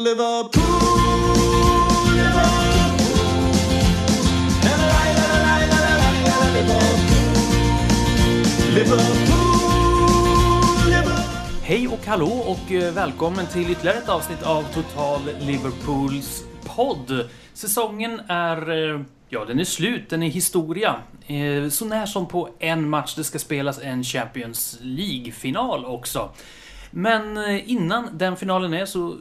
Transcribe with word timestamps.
Liverpool, 0.00 0.50
Hej 11.62 11.88
och 11.88 12.06
hallå 12.06 12.26
och 12.26 12.72
eh, 12.72 12.94
välkommen 12.94 13.46
till 13.46 13.70
ytterligare 13.70 13.98
ett 13.98 14.08
avsnitt 14.08 14.42
av 14.42 14.62
Total 14.74 15.20
Liverpools 15.40 16.44
podd. 16.76 17.28
Säsongen 17.54 18.20
är, 18.28 18.70
eh, 18.94 19.00
ja 19.28 19.44
den 19.44 19.60
är 19.60 19.64
slut, 19.64 20.10
den 20.10 20.22
är 20.22 20.30
historia. 20.30 20.96
Eh, 21.26 21.68
Så 21.68 21.84
när 21.84 22.06
som 22.06 22.26
på 22.28 22.48
en 22.58 22.88
match, 22.88 23.14
det 23.14 23.24
ska 23.24 23.38
spelas 23.38 23.80
en 23.82 24.04
Champions 24.04 24.78
League-final 24.82 25.84
också. 25.84 26.30
Men 26.90 27.36
eh, 27.36 27.70
innan 27.70 28.18
den 28.18 28.36
finalen 28.36 28.74
är 28.74 28.86
så 28.86 29.16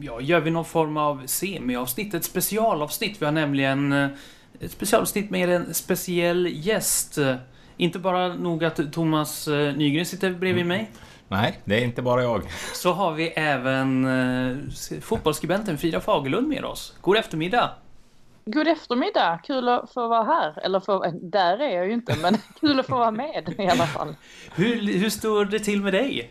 ja, 0.00 0.20
gör 0.20 0.40
vi 0.40 0.50
någon 0.50 0.64
form 0.64 0.96
av 0.96 1.22
semiavsnitt, 1.26 2.14
ett 2.14 2.24
specialavsnitt. 2.24 3.22
Vi 3.22 3.24
har 3.24 3.32
nämligen 3.32 3.92
eh, 3.92 4.08
ett 4.60 4.70
specialavsnitt 4.70 5.30
med 5.30 5.48
en 5.50 5.74
speciell 5.74 6.48
gäst. 6.52 7.18
Eh, 7.18 7.34
Inte 7.76 7.98
bara 7.98 8.28
nog 8.34 8.64
att 8.64 8.92
Thomas 8.92 9.48
eh, 9.48 9.74
Nygren 9.76 10.06
sitter 10.06 10.30
bredvid 10.30 10.66
mig. 10.66 10.90
Nej, 11.28 11.60
det 11.64 11.80
är 11.80 11.84
inte 11.84 12.02
bara 12.02 12.22
jag. 12.22 12.42
Så 12.74 12.92
har 12.92 13.12
vi 13.12 13.28
även 13.28 14.04
eh, 14.04 14.56
fotbollsskribenten 15.00 15.78
Frida 15.78 16.00
Fagerlund 16.00 16.48
med 16.48 16.64
oss. 16.64 16.94
God 17.00 17.16
eftermiddag! 17.16 17.70
God 18.44 18.68
eftermiddag! 18.68 19.40
Kul 19.44 19.68
att 19.68 19.92
få 19.92 20.08
vara 20.08 20.24
här. 20.24 20.64
Eller 20.64 20.80
få, 20.80 21.12
där 21.22 21.58
är 21.58 21.76
jag 21.76 21.86
ju 21.86 21.92
inte, 21.92 22.16
men 22.22 22.36
kul 22.60 22.80
att 22.80 22.86
få 22.86 22.98
vara 22.98 23.10
med 23.10 23.54
i 23.58 23.66
alla 23.68 23.86
fall. 23.86 24.14
Hur, 24.54 24.98
hur 24.98 25.10
står 25.10 25.44
det 25.44 25.58
till 25.58 25.82
med 25.82 25.92
dig? 25.92 26.30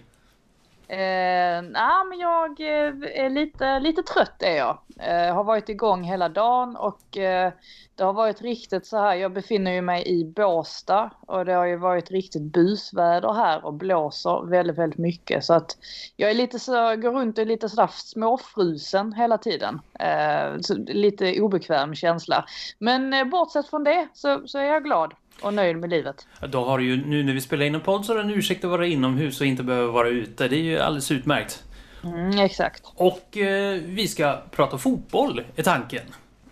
Eh, 0.92 1.62
nej, 1.62 2.06
men 2.10 2.20
jag 2.20 2.60
eh, 2.60 3.26
är 3.26 3.30
lite, 3.30 3.80
lite 3.80 4.04
trött 4.04 4.44
är 4.44 4.58
jag. 4.58 4.78
Eh, 5.00 5.36
har 5.36 5.44
varit 5.44 5.70
igång 5.70 6.04
hela 6.04 6.30
dagen 6.30 6.76
och 6.76 7.18
eh, 7.18 7.52
det 7.96 8.04
har 8.04 8.14
varit 8.14 8.42
riktigt 8.42 8.86
så 8.86 8.98
här. 8.98 9.16
Jag 9.16 9.34
befinner 9.34 9.72
ju 9.72 9.82
mig 9.82 10.08
i 10.08 10.26
Båstad 10.26 11.10
och 11.20 11.46
det 11.46 11.54
har 11.54 11.66
ju 11.66 11.76
varit 11.76 12.12
riktigt 12.12 12.42
busväder 12.42 13.34
här 13.34 13.66
och 13.66 13.74
blåser 13.74 14.46
väldigt, 14.46 14.78
väldigt 14.78 15.00
mycket. 15.00 15.46
Så 15.46 15.54
att 15.54 15.78
jag 16.16 16.30
är 16.30 16.36
lite 16.36 16.60
så, 16.60 16.96
går 16.96 17.12
runt 17.12 17.38
och 17.38 17.42
är 17.42 17.46
lite 17.46 17.70
sådär 17.70 17.90
småfrusen 17.94 19.14
hela 19.14 19.38
tiden. 19.38 19.82
Eh, 20.00 20.60
så 20.62 20.74
lite 20.78 21.42
obekväm 21.42 21.96
känsla. 21.96 22.46
Men 22.80 23.14
eh, 23.14 23.24
bortsett 23.24 23.68
från 23.70 23.84
det 23.84 24.08
så, 24.14 24.48
så 24.48 24.58
är 24.58 24.64
jag 24.64 24.84
glad 24.84 25.14
och 25.42 25.54
nöjd 25.54 25.78
med 25.78 25.90
livet. 25.90 26.28
Då 26.50 26.66
har 26.66 26.78
du 26.78 26.86
ju, 26.86 27.06
nu 27.06 27.24
när 27.24 27.34
vi 27.34 27.42
spelar 27.42 27.66
in 27.66 27.76
en 27.76 27.82
podd 27.82 28.06
så 28.06 28.14
har 28.14 28.18
du 28.18 28.24
en 28.24 28.38
ursäkt 28.38 28.64
att 28.64 28.72
vara 28.72 28.88
inomhus 28.88 29.42
och 29.42 29.48
inte 29.48 29.64
behöva 29.64 29.92
vara 29.92 30.08
ute. 30.08 30.48
Det 30.48 30.56
är 30.56 30.64
ju 30.64 30.80
alldeles 30.80 31.12
utmärkt. 31.12 31.64
Mm, 32.04 32.40
exakt. 32.40 32.84
Och 32.96 33.38
eh, 33.38 33.82
vi 33.86 34.08
ska 34.08 34.42
prata 34.52 34.78
fotboll, 34.78 35.44
är 35.56 35.64
tanken. 35.64 36.04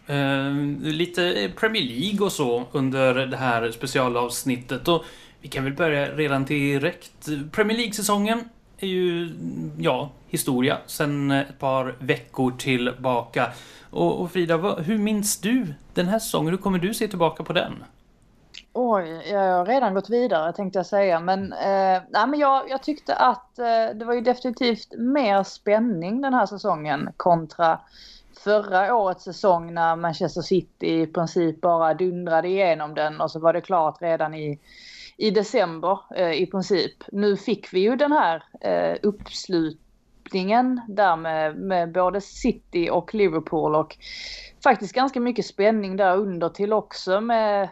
Eh, 0.08 0.54
lite 0.82 1.52
Premier 1.56 1.84
League 1.84 2.26
och 2.26 2.32
så 2.32 2.68
under 2.72 3.14
det 3.14 3.38
här 3.38 3.72
specialavsnittet. 3.72 4.88
Och 4.88 5.06
vi 5.42 5.48
kan 5.48 5.64
väl 5.64 5.74
börja 5.74 6.16
redan 6.16 6.46
direkt. 6.46 7.30
Premier 7.52 7.78
League-säsongen 7.78 8.50
är 8.78 8.88
ju, 8.88 9.30
ja, 9.78 10.12
historia 10.28 10.78
sen 10.86 11.32
ett 11.32 11.60
par 11.60 11.96
veckor 12.00 12.52
tillbaka. 12.52 13.52
Och, 13.90 14.22
och 14.22 14.32
Frida, 14.32 14.58
vad, 14.58 14.80
hur 14.80 14.98
minns 14.98 15.38
du 15.38 15.74
den 15.94 16.08
här 16.08 16.20
säsongen? 16.20 16.50
Hur 16.52 16.58
kommer 16.58 16.80
du 16.80 16.94
se 16.94 17.08
tillbaka 17.08 17.44
på 17.44 17.54
den? 17.54 17.74
Oj, 18.82 19.22
jag 19.32 19.58
har 19.58 19.66
redan 19.66 19.94
gått 19.94 20.10
vidare 20.10 20.54
tänkte 20.54 20.80
jag 20.80 20.86
säga. 20.86 21.20
Men, 21.20 21.54
eh, 21.54 22.02
nej, 22.10 22.28
men 22.28 22.40
jag, 22.40 22.70
jag 22.70 22.84
tyckte 22.84 23.16
att 23.16 23.60
eh, 23.60 23.96
det 23.96 24.06
var 24.06 24.14
ju 24.14 24.22
definitivt 24.22 24.94
mer 24.98 25.44
spänning 25.44 26.22
den 26.22 26.34
här 26.34 26.46
säsongen 26.46 27.10
kontra 27.18 27.80
förra 28.44 28.96
årets 28.96 29.24
säsong 29.24 29.74
när 29.74 29.96
Manchester 29.96 30.42
City 30.42 31.02
i 31.02 31.08
princip 31.08 31.62
bara 31.62 31.94
dundrade 31.94 32.48
igenom 32.48 32.96
den 32.96 33.22
och 33.22 33.32
så 33.32 33.40
var 33.40 33.54
det 33.54 33.62
klart 33.62 34.02
redan 34.02 34.34
i, 34.34 34.60
i 35.18 35.32
december 35.32 36.00
eh, 36.16 36.32
i 36.32 36.46
princip. 36.46 37.04
Nu 37.12 37.38
fick 37.38 37.74
vi 37.74 37.80
ju 37.80 37.96
den 37.96 38.12
här 38.12 38.44
eh, 38.62 38.98
öppningen 40.30 40.82
där 40.88 41.16
med, 41.16 41.56
med 41.56 41.92
både 41.92 42.22
City 42.22 42.90
och 42.92 43.14
Liverpool 43.14 43.76
och 43.76 43.98
faktiskt 44.64 44.94
ganska 44.94 45.20
mycket 45.20 45.46
spänning 45.46 45.98
där 45.98 46.18
under 46.18 46.50
till 46.50 46.74
också 46.74 47.22
med, 47.22 47.70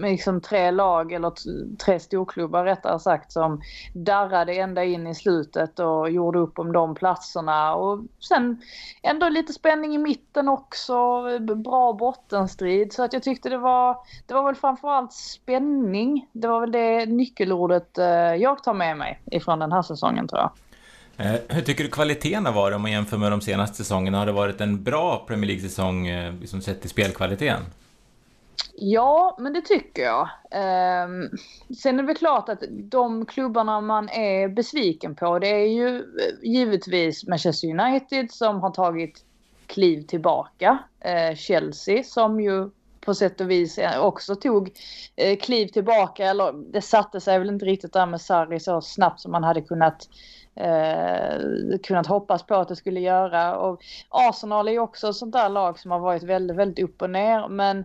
med 0.00 0.10
liksom 0.10 0.40
tre 0.40 0.70
lag 0.70 1.12
eller 1.12 1.32
tre 1.76 2.00
storklubbar 2.00 2.64
rättare 2.64 2.98
sagt 2.98 3.32
som 3.32 3.60
darrade 3.94 4.54
ända 4.54 4.84
in 4.84 5.06
i 5.06 5.14
slutet 5.14 5.78
och 5.78 6.10
gjorde 6.10 6.38
upp 6.38 6.58
om 6.58 6.72
de 6.72 6.94
platserna 6.94 7.74
och 7.74 8.00
sen 8.28 8.62
ändå 9.02 9.28
lite 9.28 9.52
spänning 9.52 9.94
i 9.94 9.98
mitten 9.98 10.48
också, 10.48 11.22
bra 11.38 11.92
bottenstrid 11.92 12.92
så 12.92 13.02
att 13.04 13.12
jag 13.12 13.22
tyckte 13.22 13.48
det 13.48 13.58
var 13.58 13.96
det 14.26 14.34
var 14.34 14.44
väl 14.44 14.54
framförallt 14.54 15.12
spänning. 15.12 16.28
Det 16.32 16.48
var 16.48 16.60
väl 16.60 16.72
det 16.72 17.06
nyckelordet 17.06 17.98
eh, 17.98 18.34
jag 18.34 18.62
tar 18.62 18.74
med 18.74 18.96
mig 18.96 19.20
ifrån 19.24 19.58
den 19.58 19.72
här 19.72 19.82
säsongen 19.82 20.28
tror 20.28 20.40
jag. 20.40 20.50
Eh, 21.18 21.34
hur 21.48 21.62
tycker 21.62 21.84
du 21.84 21.90
kvaliteten 21.90 22.46
har 22.46 22.52
varit 22.52 22.76
om 22.76 22.82
man 22.82 22.92
jämför 22.92 23.16
med 23.16 23.30
de 23.30 23.40
senaste 23.40 23.76
säsongerna? 23.76 24.18
Har 24.18 24.26
det 24.26 24.32
varit 24.32 24.60
en 24.60 24.82
bra 24.82 25.24
Premier 25.26 25.46
League-säsong 25.46 26.06
eh, 26.06 26.34
liksom 26.40 26.60
sett 26.60 26.80
till 26.80 26.90
spelkvaliteten? 26.90 27.62
Ja, 28.74 29.36
men 29.40 29.52
det 29.52 29.60
tycker 29.60 30.02
jag. 30.02 30.28
Ehm, 30.50 31.28
sen 31.78 31.98
är 31.98 32.02
det 32.02 32.06
väl 32.06 32.16
klart 32.16 32.48
att 32.48 32.62
de 32.70 33.26
klubbarna 33.26 33.80
man 33.80 34.08
är 34.08 34.48
besviken 34.48 35.14
på 35.14 35.38
det 35.38 35.48
är 35.48 35.66
ju 35.66 35.96
eh, 35.96 36.02
givetvis 36.42 37.26
Manchester 37.26 37.68
United 37.80 38.30
som 38.30 38.60
har 38.60 38.70
tagit 38.70 39.24
kliv 39.66 40.02
tillbaka. 40.02 40.78
Chelsea 41.36 42.02
som 42.04 42.40
ju 42.40 42.70
på 43.06 43.14
sätt 43.14 43.40
och 43.40 43.50
vis 43.50 43.78
eh, 43.78 44.00
också 44.00 44.34
tog 44.34 44.70
eh, 45.16 45.36
kliv 45.36 45.66
tillbaka. 45.66 46.26
Eller 46.26 46.72
det 46.72 46.82
satte 46.82 47.20
sig 47.20 47.38
väl 47.38 47.48
inte 47.48 47.66
riktigt 47.66 47.92
där 47.92 48.06
med 48.06 48.20
Sarri 48.20 48.60
så 48.60 48.80
snabbt 48.80 49.20
som 49.20 49.32
man 49.32 49.44
hade 49.44 49.60
kunnat 49.60 50.08
eh, 50.56 51.78
kunnat 51.82 52.06
hoppas 52.06 52.42
på 52.42 52.54
att 52.54 52.68
det 52.68 52.76
skulle 52.76 53.00
göra. 53.00 53.56
Och 53.56 53.80
Arsenal 54.08 54.68
är 54.68 54.72
ju 54.72 54.78
också 54.78 55.08
ett 55.08 55.16
sånt 55.16 55.32
där 55.32 55.48
lag 55.48 55.78
som 55.78 55.90
har 55.90 55.98
varit 55.98 56.22
väldigt, 56.22 56.56
väldigt 56.56 56.84
upp 56.84 57.02
och 57.02 57.10
ner. 57.10 57.48
Men 57.48 57.78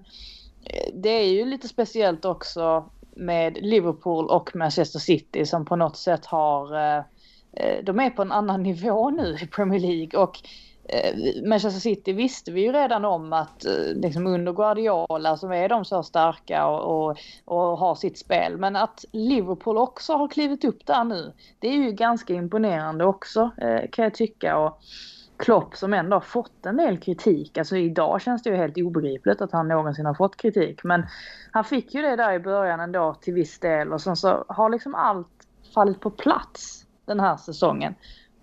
eh, 0.63 0.93
det 0.93 1.09
är 1.09 1.33
ju 1.33 1.45
lite 1.45 1.67
speciellt 1.67 2.25
också 2.25 2.89
med 3.15 3.57
Liverpool 3.61 4.29
och 4.29 4.55
Manchester 4.55 4.99
City 4.99 5.45
som 5.45 5.65
på 5.65 5.75
något 5.75 5.97
sätt 5.97 6.25
har 6.25 6.75
eh, 6.75 7.03
eh 7.53 7.83
de 7.83 7.99
är 7.99 8.09
på 8.09 8.21
en 8.21 8.31
annan 8.31 8.63
nivå 8.69 9.09
nu 9.09 9.37
i 9.41 9.47
Premier 9.47 9.79
League 9.79 10.19
och 10.19 10.39
Eh, 10.91 11.43
Manchester 11.43 11.79
City 11.79 12.13
visste 12.13 12.51
vi 12.51 12.61
ju 12.61 12.71
redan 12.71 13.05
om 13.05 13.33
att 13.33 13.65
eh, 13.65 13.95
liksom 13.95 14.27
under 14.27 14.53
Guardiola 14.53 15.37
så 15.37 15.53
är 15.53 15.69
de 15.69 15.85
så 15.85 16.03
starka 16.03 16.67
och, 16.67 17.09
och, 17.09 17.17
och 17.45 17.77
har 17.77 17.95
sitt 17.95 18.17
spel. 18.17 18.57
Men 18.57 18.75
att 18.75 19.05
Liverpool 19.11 19.77
också 19.77 20.13
har 20.13 20.27
klivit 20.27 20.65
upp 20.65 20.85
där 20.85 21.03
nu, 21.03 21.33
det 21.59 21.67
är 21.67 21.73
ju 21.73 21.91
ganska 21.91 22.33
imponerande 22.33 23.05
också 23.05 23.51
eh, 23.57 23.89
kan 23.91 24.03
jag 24.03 24.13
tycka. 24.13 24.57
Och 24.57 24.79
Klopp 25.37 25.75
som 25.75 25.93
ändå 25.93 26.15
har 26.15 26.21
fått 26.21 26.65
en 26.65 26.77
del 26.77 26.97
kritik. 26.97 27.57
Alltså 27.57 27.77
idag 27.77 28.21
känns 28.21 28.43
det 28.43 28.49
ju 28.49 28.55
helt 28.55 28.77
obegripligt 28.77 29.41
att 29.41 29.51
han 29.51 29.67
någonsin 29.67 30.05
har 30.05 30.13
fått 30.13 30.37
kritik. 30.37 30.83
Men 30.83 31.05
han 31.51 31.63
fick 31.63 31.93
ju 31.93 32.01
det 32.01 32.15
där 32.15 32.33
i 32.33 32.39
början 32.39 32.79
ändå 32.79 33.13
till 33.21 33.33
viss 33.33 33.59
del 33.59 33.93
och 33.93 34.01
sen 34.01 34.15
så 34.15 34.45
har 34.47 34.69
liksom 34.69 34.95
allt 34.95 35.27
fallit 35.73 35.99
på 35.99 36.09
plats 36.09 36.85
den 37.05 37.19
här 37.19 37.37
säsongen. 37.37 37.95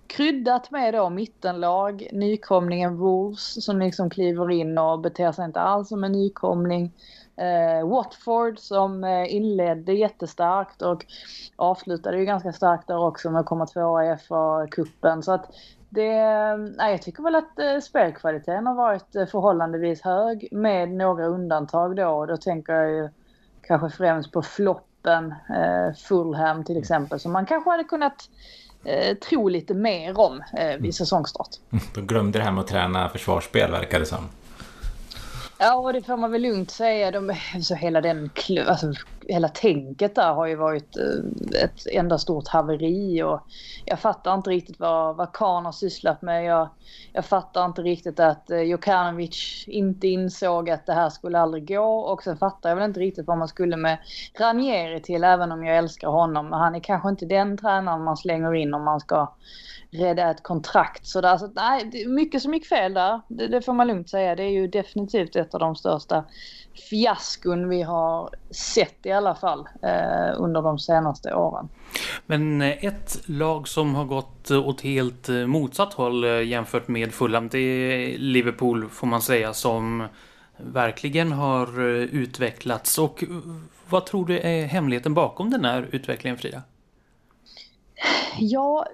Kryddat 0.09 0.71
med 0.71 0.95
då 0.95 1.11
mittenlag, 1.11 2.09
nykomlingen 2.13 2.97
Wolves 2.97 3.65
som 3.65 3.79
liksom 3.79 4.11
kliver 4.11 4.51
in 4.51 4.79
och 4.79 5.01
beter 5.01 5.33
sig 5.33 5.45
inte 5.45 5.61
alls 5.61 5.89
som 5.89 6.05
en 6.05 6.13
nykomling. 6.13 6.93
Eh, 7.37 7.89
Watford 7.89 8.59
som 8.59 9.05
eh, 9.05 9.35
inledde 9.35 9.93
jättestarkt 9.93 10.83
och 10.83 11.07
avslutade 11.57 12.19
ju 12.19 12.25
ganska 12.25 12.53
starkt 12.53 12.87
där 12.87 12.99
också 12.99 13.31
med 13.31 13.41
att 13.41 13.47
komma 13.47 13.67
tvåa 13.67 14.05
i 14.05 14.17
FA-cupen. 14.17 15.23
Så 15.23 15.33
att 15.33 15.51
det, 15.89 16.13
nej, 16.57 16.91
jag 16.91 17.03
tycker 17.03 17.23
väl 17.23 17.35
att 17.35 17.59
eh, 17.59 17.79
spelkvaliteten 17.79 18.67
har 18.67 18.75
varit 18.75 19.17
eh, 19.17 19.27
förhållandevis 19.27 20.03
hög 20.03 20.49
med 20.53 20.93
några 20.93 21.27
undantag 21.27 21.97
då. 21.97 22.27
Då 22.27 22.37
tänker 22.37 22.73
jag 22.73 22.91
ju 22.91 23.09
kanske 23.63 23.91
främst 23.91 24.33
på 24.33 24.43
floppen 24.43 25.35
eh, 25.57 25.95
Fulham 25.95 26.65
till 26.65 26.79
exempel 26.79 27.21
som 27.21 27.33
man 27.33 27.47
kanske 27.47 27.71
hade 27.71 27.85
kunnat 27.85 28.29
eh, 28.89 29.15
tro 29.15 29.49
lite 29.49 29.75
mer 29.75 30.19
om 30.19 30.43
eh, 30.59 30.77
vid 30.79 30.95
säsongstart. 30.95 31.51
De 31.95 32.07
glömde 32.07 32.39
det 32.39 32.45
här 32.45 32.53
med 32.53 32.61
att 32.61 32.69
träna 32.69 33.09
försvarsspel 33.09 33.71
verkar 33.71 34.01
det 34.01 34.07
som. 34.07 34.29
Ja, 35.59 35.75
och 35.75 35.93
det 35.93 36.03
får 36.03 36.17
man 36.17 36.33
väl 36.33 36.43
lugnt 36.43 36.71
säga. 36.71 37.11
De, 37.11 37.35
så 37.63 37.75
hela 37.75 38.01
den 38.01 38.31
alltså, 38.67 38.93
hela 39.29 39.49
tänket 39.49 40.15
där 40.15 40.35
har 40.35 40.47
ju 40.47 40.55
varit 40.55 40.97
eh, 40.97 41.63
ett 41.63 41.87
enda 41.93 42.19
stort 42.19 42.49
haveri 42.49 43.23
och 43.23 43.41
jag 43.85 43.99
fattar 43.99 44.35
inte 44.35 44.51
riktigt 44.51 44.81
vad, 44.81 45.17
vad 45.17 45.33
Kahn 45.33 45.65
har 45.65 45.73
sysslat 45.73 46.23
med. 46.23 46.45
Jag, 46.45 46.69
jag 47.13 47.25
fattar 47.25 47.65
inte 47.65 47.83
riktigt 47.83 48.21
att 48.21 48.51
eh, 48.51 48.61
Jokanovic 48.61 49.65
inte 49.67 50.09
insåg 50.09 50.71
att 50.71 50.87
det 50.87 50.93
här 50.93 51.11
skulle 51.11 51.39
aldrig 51.39 51.69
gå 51.69 51.99
och 51.99 52.23
sen 52.23 52.37
fattar 52.37 52.69
jag 52.69 52.77
väl 52.77 52.85
inte 52.85 53.01
riktigt 53.01 53.27
vad 53.27 53.39
man 53.39 53.49
skulle 53.49 53.77
med 53.77 53.99
Ranieri 54.41 55.01
till 55.01 55.25
även 55.25 55.53
om 55.53 55.65
jag 55.65 55.77
älskar 55.77 56.09
honom. 56.09 56.49
Men 56.49 56.59
han 56.59 56.75
är 56.75 56.81
kanske 56.81 57.09
inte 57.09 57.27
den 57.27 57.57
tränaren 57.57 58.05
man 58.05 58.17
slänger 58.17 58.55
in 58.55 58.75
om 58.75 58.85
man 58.85 59.01
ska 59.01 59.35
rädda 59.91 60.31
ett 60.31 60.43
kontrakt. 60.43 61.07
Så, 61.07 61.21
där, 61.21 61.37
så 61.37 61.51
nej, 61.55 61.89
det 61.93 62.03
är 62.03 62.09
mycket 62.09 62.43
som 62.43 62.55
gick 62.55 62.67
fel 62.67 62.95
där. 62.95 63.21
Det, 63.29 63.47
det, 63.47 63.63
får 63.63 63.73
man 63.73 63.87
lugnt 63.87 64.11
säga. 64.11 64.37
Det 64.37 64.43
är 64.43 64.51
ju 64.51 64.67
definitivt 64.67 65.37
ett 65.37 65.55
av 65.55 65.61
de 65.61 65.77
största 65.77 66.25
fiaskon 66.91 67.69
vi 67.69 67.83
har 67.83 68.31
sett 68.51 69.07
i 69.07 69.13
alla 69.13 69.35
fall 69.35 69.69
eh, 69.83 70.35
under 70.37 70.63
de 70.63 70.79
senaste 70.79 71.35
åren. 71.35 71.69
Men 72.27 72.63
eh, 72.63 72.85
ett 72.85 73.21
lag 73.27 73.69
som 73.69 73.95
har 73.95 74.05
gått 74.05 74.51
åt 74.51 74.81
helt 74.81 75.29
eh, 75.29 75.47
motsatt 75.47 75.95
håll 75.95 76.25
eh, 76.25 76.43
jämfört 76.43 76.89
med 76.89 77.13
Fulham, 77.13 77.49
det 77.49 77.59
är 77.59 78.19
Liverpool 78.19 78.89
får 78.89 79.07
man 79.07 79.23
säga 79.23 79.55
som 79.55 80.09
verkligen 80.57 81.33
har 81.33 81.81
utvecklats. 81.81 82.99
Och 82.99 83.25
vad 83.89 84.07
tror 84.07 84.27
du 84.27 84.39
är 84.39 84.67
hemligheten 84.67 85.15
bakom 85.15 85.51
den 85.51 85.65
här 85.65 85.89
utvecklingen 85.93 86.39
Frida? 86.39 86.63
Ja, 88.39 88.87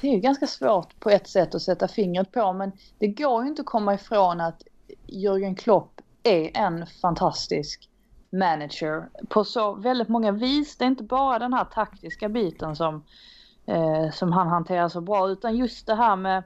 det 0.00 0.08
är 0.08 0.12
ju 0.12 0.20
ganska 0.20 0.46
svårt 0.46 1.00
på 1.00 1.10
ett 1.10 1.28
sätt 1.28 1.54
att 1.54 1.62
sätta 1.62 1.88
fingret 1.88 2.32
på 2.32 2.52
men 2.52 2.72
det 2.98 3.06
går 3.06 3.42
ju 3.42 3.48
inte 3.48 3.62
att 3.62 3.66
komma 3.66 3.94
ifrån 3.94 4.40
att 4.40 4.62
Jürgen 5.06 5.54
Klopp 5.54 5.99
är 6.22 6.56
en 6.56 6.86
fantastisk 6.86 7.88
manager 8.32 9.08
på 9.28 9.44
så 9.44 9.74
väldigt 9.74 10.08
många 10.08 10.32
vis. 10.32 10.76
Det 10.76 10.84
är 10.84 10.88
inte 10.88 11.04
bara 11.04 11.38
den 11.38 11.52
här 11.52 11.64
taktiska 11.64 12.28
biten 12.28 12.76
som, 12.76 13.04
eh, 13.66 14.10
som 14.12 14.32
han 14.32 14.48
hanterar 14.48 14.88
så 14.88 15.00
bra 15.00 15.28
utan 15.28 15.56
just 15.56 15.86
det 15.86 15.94
här 15.94 16.16
med 16.16 16.42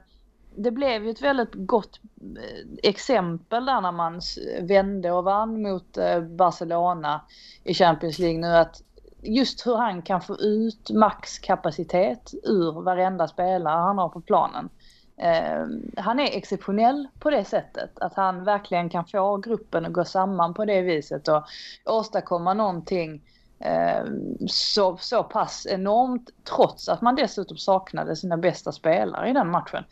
det 0.57 0.71
blev 0.71 1.03
ju 1.03 1.09
ett 1.09 1.21
väldigt 1.21 1.53
gott 1.53 1.99
eh, 2.21 2.89
exempel 2.89 3.65
där 3.65 3.81
när 3.81 3.91
man 3.91 4.21
vände 4.61 5.11
och 5.11 5.23
vann 5.23 5.61
mot 5.61 5.97
eh, 5.97 6.21
Barcelona 6.21 7.21
i 7.63 7.73
Champions 7.73 8.19
League 8.19 8.39
nu 8.39 8.47
att 8.47 8.81
just 9.21 9.67
hur 9.67 9.75
han 9.75 10.01
kan 10.01 10.21
få 10.21 10.35
ut 10.35 10.89
maxkapacitet 10.89 12.33
ur 12.43 12.81
varenda 12.81 13.27
spelare 13.27 13.79
han 13.81 13.97
har 13.97 14.09
på 14.09 14.21
planen. 14.21 14.69
Eh, 15.17 15.65
han 15.97 16.19
är 16.19 16.37
exceptionell 16.37 17.07
på 17.19 17.29
det 17.29 17.45
sättet. 17.45 17.99
Att 17.99 18.13
han 18.13 18.43
verkligen 18.43 18.89
kan 18.89 19.05
få 19.05 19.37
gruppen 19.37 19.85
att 19.85 19.93
gå 19.93 20.05
samman 20.05 20.53
på 20.53 20.65
det 20.65 20.81
viset 20.81 21.27
och 21.27 21.43
åstadkomma 21.85 22.53
någonting 22.53 23.21
eh, 23.59 24.03
så, 24.47 24.97
så 24.97 25.23
pass 25.23 25.67
enormt 25.69 26.29
trots 26.55 26.89
att 26.89 27.01
man 27.01 27.15
dessutom 27.15 27.57
saknade 27.57 28.15
sina 28.15 28.37
bästa 28.37 28.71
spelare 28.71 29.29
i 29.29 29.33
den 29.33 29.51
matchen. 29.51 29.83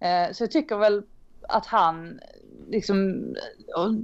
Eh, 0.00 0.32
så 0.32 0.42
jag 0.42 0.50
tycker 0.50 0.76
väl 0.76 1.02
att 1.48 1.66
han, 1.66 2.20
liksom, 2.70 3.24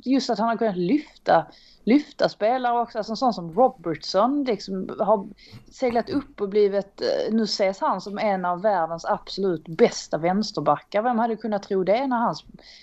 just 0.05 0.31
att 0.31 0.39
han 0.39 0.49
har 0.49 0.57
kunnat 0.57 0.77
lyfta 0.77 1.47
lyfta 1.87 2.29
spelare 2.29 2.81
också. 2.81 2.99
Alltså 2.99 3.13
en 3.13 3.17
sån 3.17 3.35
som 3.35 3.53
Robertson 3.53 4.45
liksom 4.45 4.97
har 4.99 5.29
seglat 5.71 6.11
upp 6.11 6.41
och 6.41 6.49
blivit, 6.49 7.01
eh, 7.01 7.35
nu 7.35 7.43
ses 7.43 7.81
han 7.81 8.01
som 8.01 8.19
en 8.19 8.45
av 8.45 8.63
världens 8.63 9.05
absolut 9.05 9.69
bästa 9.69 10.19
vänsterbackar. 10.19 11.03
Vem 11.03 11.19
hade 11.19 11.37
kunnat 11.37 11.63
tro 11.63 11.85
det 11.85 12.07
när 12.07 12.17
han 12.17 12.35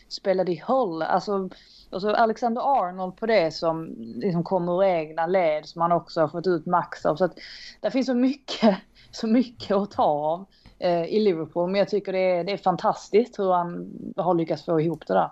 spelade 0.07 0.51
i 0.51 0.63
Hull? 0.68 1.01
Alltså, 1.01 1.50
alltså 1.89 2.09
Alexander 2.09 2.62
Arnold 2.62 3.15
på 3.15 3.25
det 3.25 3.53
som 3.53 3.95
liksom 3.97 4.44
kommer 4.44 4.83
ur 4.83 4.83
egna 4.83 5.27
led 5.27 5.65
som 5.65 5.81
han 5.81 5.91
också 5.91 6.21
har 6.21 6.27
fått 6.27 6.47
ut 6.47 6.65
max 6.65 7.06
av. 7.06 7.15
Så 7.15 7.25
att 7.25 7.38
det 7.81 7.91
finns 7.91 8.07
så 8.07 8.15
mycket, 8.15 8.77
så 9.12 9.27
mycket 9.27 9.77
att 9.77 9.91
ta 9.91 10.03
av 10.03 10.45
eh, 10.80 11.06
i 11.06 11.19
Liverpool. 11.19 11.69
Men 11.69 11.80
jag 11.80 11.89
tycker 11.89 12.13
det 12.13 12.31
är, 12.38 12.44
det 12.44 12.51
är 12.51 12.57
fantastiskt 12.57 13.39
hur 13.39 13.51
han 13.51 13.94
har 14.18 14.35
lyckats 14.35 14.65
få 14.65 14.81
ihop 14.81 15.07
det 15.07 15.13
där. 15.13 15.30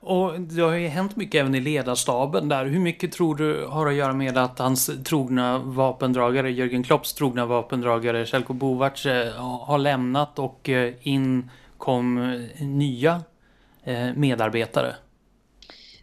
Och 0.00 0.40
det 0.40 0.62
har 0.62 0.72
ju 0.72 0.88
hänt 0.88 1.16
mycket 1.16 1.40
även 1.40 1.54
i 1.54 1.60
ledarstaben 1.60 2.48
där. 2.48 2.64
Hur 2.64 2.80
mycket 2.80 3.12
tror 3.12 3.34
du 3.34 3.66
har 3.66 3.86
att 3.86 3.94
göra 3.94 4.12
med 4.12 4.38
att 4.38 4.58
hans 4.58 4.90
trogna 5.04 5.58
vapendragare, 5.58 6.50
Jörgen 6.50 6.82
Klopps 6.82 7.14
trogna 7.14 7.46
vapendragare, 7.46 8.26
Selko 8.26 8.52
Bovac, 8.52 9.06
eh, 9.06 9.32
har 9.60 9.78
lämnat 9.78 10.38
och 10.38 10.68
eh, 10.68 10.94
in 11.00 11.50
kom 11.78 12.18
eh, 12.18 12.66
nya 12.66 13.22
medarbetare? 14.14 14.96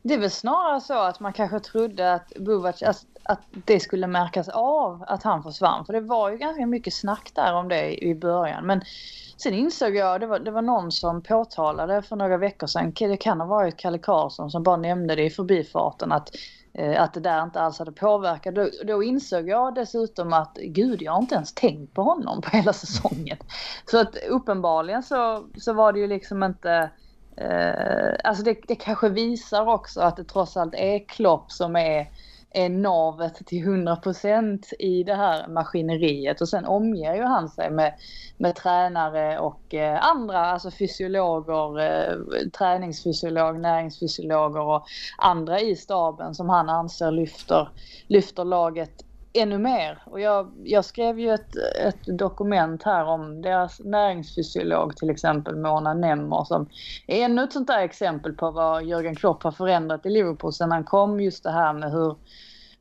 Det 0.01 0.13
är 0.13 0.19
väl 0.19 0.31
snarare 0.31 0.81
så 0.81 0.99
att 0.99 1.19
man 1.19 1.33
kanske 1.33 1.59
trodde 1.59 2.13
att 2.13 2.31
Bovac, 2.39 2.83
alltså, 2.83 3.05
att 3.23 3.41
det 3.51 3.79
skulle 3.79 4.07
märkas 4.07 4.49
av 4.49 5.03
att 5.07 5.23
han 5.23 5.43
försvann. 5.43 5.85
För 5.85 5.93
det 5.93 6.01
var 6.01 6.29
ju 6.29 6.37
ganska 6.37 6.65
mycket 6.65 6.93
snack 6.93 7.31
där 7.35 7.53
om 7.53 7.69
det 7.69 8.03
i 8.03 8.15
början. 8.15 8.65
Men 8.65 8.81
Sen 9.37 9.53
insåg 9.53 9.95
jag, 9.95 10.19
det 10.19 10.27
var, 10.27 10.39
det 10.39 10.51
var 10.51 10.61
någon 10.61 10.91
som 10.91 11.21
påtalade 11.21 12.01
för 12.01 12.15
några 12.15 12.37
veckor 12.37 12.67
sedan, 12.67 12.93
det 12.99 13.17
kan 13.17 13.39
ha 13.39 13.47
varit 13.47 13.77
Kalle 13.77 13.97
Karlsson 13.97 14.51
som 14.51 14.63
bara 14.63 14.77
nämnde 14.77 15.15
det 15.15 15.23
i 15.23 15.29
förbifarten 15.29 16.11
att 16.11 16.29
eh, 16.73 17.01
att 17.01 17.13
det 17.13 17.19
där 17.19 17.43
inte 17.43 17.61
alls 17.61 17.79
hade 17.79 17.91
påverkat. 17.91 18.55
Då, 18.55 18.69
då, 18.85 19.03
insåg 19.03 19.49
jag 19.49 19.75
dessutom 19.75 20.33
att 20.33 20.57
gud, 20.61 21.01
jag 21.01 21.11
har 21.11 21.21
inte 21.21 21.35
ens 21.35 21.53
tänkt 21.53 21.93
på 21.93 22.01
honom 22.01 22.41
på 22.41 22.49
hela 22.57 22.73
säsongen. 22.73 23.37
Så 23.85 23.99
att 23.99 24.15
uppenbarligen 24.29 25.03
så, 25.03 25.43
så 25.57 25.73
var 25.73 25.93
det 25.93 25.99
ju 25.99 26.07
liksom 26.07 26.43
inte... 26.43 26.89
Eh, 27.37 28.13
alltså 28.23 28.43
det, 28.43 28.57
det 28.67 28.75
kanske 28.75 29.09
visar 29.09 29.67
också 29.67 30.01
att 30.01 30.17
det 30.17 30.23
trots 30.23 30.57
allt 30.57 30.75
är 30.75 31.07
Klopp 31.07 31.51
som 31.51 31.75
är 31.75 32.07
är 32.53 32.69
navet 32.69 33.35
till 33.45 33.63
100% 33.67 34.73
i 34.79 35.03
det 35.03 35.15
här 35.15 35.47
maskineriet. 35.47 36.41
Och 36.41 36.49
sen 36.49 36.65
omger 36.65 37.15
ju 37.15 37.23
han 37.23 37.49
sig 37.49 37.71
med, 37.71 37.93
med 38.37 38.55
tränare 38.55 39.39
och 39.39 39.73
eh, 39.73 40.05
andra, 40.05 40.39
alltså 40.39 40.71
fysiologer, 40.71 41.79
eh, 41.79 42.49
träningsfysiolog, 42.57 43.59
näringsfysiologer 43.59 44.61
och 44.61 44.85
andra 45.17 45.59
i 45.59 45.75
staben 45.75 46.35
som 46.35 46.49
han 46.49 46.69
anser 46.69 47.11
lyfter, 47.11 47.69
lyfter 48.07 48.45
laget 48.45 49.05
ännu 49.33 49.57
mer. 49.57 50.03
Och 50.05 50.19
jag, 50.19 50.51
jag 50.63 50.85
skrev 50.85 51.19
ju 51.19 51.33
ett, 51.33 51.55
ett 51.85 52.17
dokument 52.17 52.83
här 52.83 53.05
om 53.05 53.41
deras 53.41 53.79
näringsfysiolog 53.79 54.95
till 54.95 55.09
exempel 55.09 55.55
Mona 55.55 55.93
Nemmer 55.93 56.43
som 56.43 56.69
är 57.07 57.25
ännu 57.25 57.43
ett 57.43 57.53
sånt 57.53 57.67
där 57.67 57.79
exempel 57.79 58.33
på 58.33 58.51
vad 58.51 58.83
Jörgen 58.83 59.15
Klopp 59.15 59.43
har 59.43 59.51
förändrat 59.51 60.05
i 60.05 60.09
Liverpool 60.09 60.53
sen 60.53 60.71
han 60.71 60.83
kom. 60.83 61.19
Just 61.19 61.43
det 61.43 61.51
här 61.51 61.73
med 61.73 61.91
hur, 61.91 62.15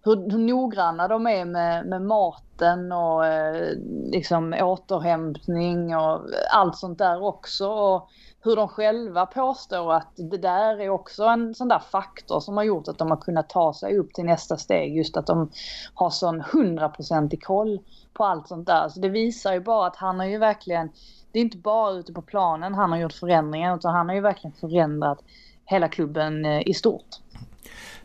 hur, 0.04 0.31
hur 0.31 0.38
noggranna 0.38 1.08
de 1.08 1.26
är 1.26 1.44
med, 1.44 1.87
med 1.87 2.02
maten 2.02 2.93
och 2.93 3.26
eh, 3.26 3.76
liksom 4.12 4.54
återhämtning 4.60 5.96
och 5.96 6.20
allt 6.52 6.76
sånt 6.76 6.99
där 6.99 7.22
också. 7.22 7.69
Och, 7.69 8.10
hur 8.44 8.56
de 8.56 8.68
själva 8.68 9.26
påstår 9.26 9.92
att 9.92 10.12
det 10.16 10.38
där 10.38 10.80
är 10.80 10.88
också 10.88 11.24
en 11.24 11.54
sån 11.54 11.68
där 11.68 11.82
faktor 11.90 12.40
som 12.40 12.56
har 12.56 12.64
gjort 12.64 12.88
att 12.88 12.98
de 12.98 13.10
har 13.10 13.16
kunnat 13.16 13.48
ta 13.48 13.74
sig 13.74 13.98
upp 13.98 14.14
till 14.14 14.24
nästa 14.24 14.56
steg. 14.56 14.96
Just 14.96 15.16
att 15.16 15.26
de 15.26 15.50
har 15.94 16.10
sån 16.10 16.40
hundraprocentig 16.40 17.44
koll 17.44 17.80
på 18.12 18.24
allt 18.24 18.48
sånt 18.48 18.66
där. 18.66 18.88
Så 18.88 19.00
det 19.00 19.08
visar 19.08 19.52
ju 19.52 19.60
bara 19.60 19.86
att 19.86 19.96
han 19.96 20.18
har 20.18 20.26
ju 20.26 20.38
verkligen, 20.38 20.90
det 21.32 21.38
är 21.38 21.42
inte 21.42 21.56
bara 21.56 21.92
ute 21.92 22.12
på 22.12 22.22
planen 22.22 22.74
han 22.74 22.92
har 22.92 22.98
gjort 22.98 23.12
förändringar 23.12 23.76
utan 23.76 23.94
han 23.94 24.08
har 24.08 24.14
ju 24.14 24.20
verkligen 24.20 24.56
förändrat 24.60 25.18
hela 25.64 25.88
klubben 25.88 26.44
eh, 26.44 26.68
i 26.68 26.75
stort. 26.75 27.06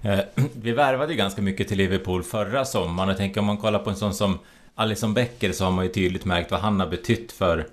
Eh, 0.01 0.20
vi 0.56 0.72
värvade 0.72 1.12
ju 1.12 1.17
ganska 1.17 1.41
mycket 1.41 1.67
till 1.67 1.77
Liverpool 1.77 2.24
förra 2.24 2.65
sommaren 2.65 3.10
och 3.10 3.17
tänker 3.17 3.39
om 3.39 3.46
man 3.46 3.58
kollar 3.58 3.79
på 3.79 3.89
en 3.89 3.96
sån 3.96 4.13
som 4.13 4.39
Alison 4.75 5.13
Becker 5.13 5.51
så 5.51 5.65
har 5.65 5.72
man 5.72 5.86
ju 5.86 5.91
tydligt 5.91 6.25
märkt 6.25 6.51
vad 6.51 6.60
han 6.60 6.79
har 6.79 6.88
betytt 6.88 7.32
för 7.32 7.67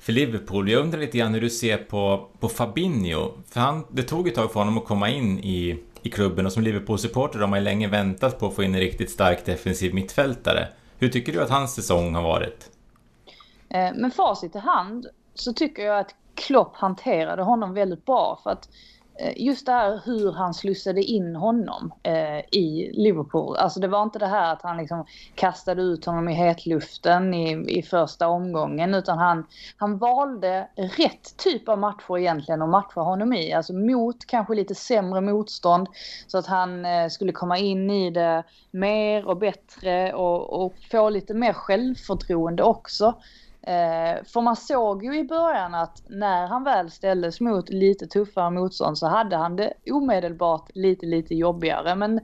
för 0.00 0.12
Liverpool. 0.12 0.70
Jag 0.70 0.82
undrar 0.82 1.00
lite 1.00 1.18
grann 1.18 1.34
hur 1.34 1.40
du 1.40 1.50
ser 1.50 1.76
på, 1.76 2.28
på 2.40 2.48
Fabinho. 2.48 3.32
För 3.50 3.60
han, 3.60 3.86
det 3.90 4.02
tog 4.02 4.28
ett 4.28 4.34
tag 4.34 4.52
för 4.52 4.60
honom 4.60 4.78
att 4.78 4.84
komma 4.84 5.10
in 5.10 5.38
i, 5.38 5.78
i 6.02 6.10
klubben 6.10 6.46
och 6.46 6.52
som 6.52 6.62
Liverpool-supporter 6.62 7.38
har 7.38 7.46
man 7.46 7.58
ju 7.58 7.64
länge 7.64 7.88
väntat 7.88 8.38
på 8.38 8.46
att 8.46 8.54
få 8.54 8.62
in 8.62 8.74
en 8.74 8.80
riktigt 8.80 9.10
stark 9.10 9.44
defensiv 9.44 9.94
mittfältare. 9.94 10.68
Hur 10.98 11.08
tycker 11.08 11.32
du 11.32 11.42
att 11.42 11.50
hans 11.50 11.74
säsong 11.74 12.14
har 12.14 12.22
varit? 12.22 12.70
Eh, 13.68 13.94
med 13.94 14.14
facit 14.14 14.56
i 14.56 14.58
hand 14.58 15.06
så 15.34 15.52
tycker 15.52 15.82
jag 15.82 15.98
att 15.98 16.14
Klopp 16.34 16.76
hanterade 16.76 17.42
honom 17.42 17.74
väldigt 17.74 18.06
bra. 18.06 18.40
För 18.42 18.50
att 18.50 18.68
Eh, 18.68 18.89
Eh, 19.20 19.32
just 19.36 19.66
det 19.66 19.72
här 19.72 20.00
hur 20.04 20.32
han 20.32 20.54
slussade 20.54 21.02
in 21.02 21.36
honom 21.36 21.92
eh, 22.02 22.38
i 22.38 22.90
Liverpool. 22.94 23.56
Alltså 23.56 23.80
det 23.80 23.88
var 23.88 24.02
inte 24.02 24.18
det 24.18 24.26
här 24.26 24.52
att 24.52 24.62
han 24.62 24.76
liksom 24.76 25.04
kastade 25.34 25.82
ut 25.82 26.04
honom 26.04 26.28
i 26.28 26.34
hetluften 26.34 27.34
i, 27.34 27.78
i 27.78 27.82
första 27.82 28.28
omgången 28.28 28.94
utan 28.94 29.18
han, 29.18 29.46
han 29.76 29.98
valde 29.98 30.68
rätt 30.76 31.36
typ 31.36 31.68
av 31.68 31.78
matcher 31.78 32.18
egentligen 32.18 32.62
att 32.62 32.68
matcha 32.68 33.00
honom 33.00 33.32
i. 33.32 33.52
Alltså 33.52 33.72
mot 33.72 34.26
kanske 34.26 34.54
lite 34.54 34.74
sämre 34.74 35.20
motstånd 35.20 35.88
så 36.26 36.38
att 36.38 36.46
han 36.46 36.84
eh, 36.84 37.08
skulle 37.08 37.32
komma 37.32 37.58
in 37.58 37.90
i 37.90 38.10
det 38.10 38.42
mer 38.70 39.28
och 39.28 39.36
bättre 39.36 40.12
och, 40.12 40.64
och 40.64 40.74
få 40.90 41.10
lite 41.10 41.34
mer 41.34 41.52
självförtroende 41.52 42.62
också. 42.62 43.14
Eh, 43.62 44.24
för 44.24 44.40
man 44.40 44.56
såg 44.56 45.04
ju 45.04 45.18
i 45.18 45.24
början 45.24 45.74
att 45.74 46.02
när 46.08 46.46
han 46.46 46.64
väl 46.64 46.90
ställdes 46.90 47.40
mot 47.40 47.68
lite 47.68 48.06
tuffare 48.06 48.50
motstånd 48.50 48.98
så 48.98 49.06
hade 49.06 49.36
han 49.36 49.56
det 49.56 49.72
omedelbart 49.90 50.70
lite, 50.74 51.06
lite 51.06 51.34
jobbigare. 51.34 51.94
Men 51.94 52.20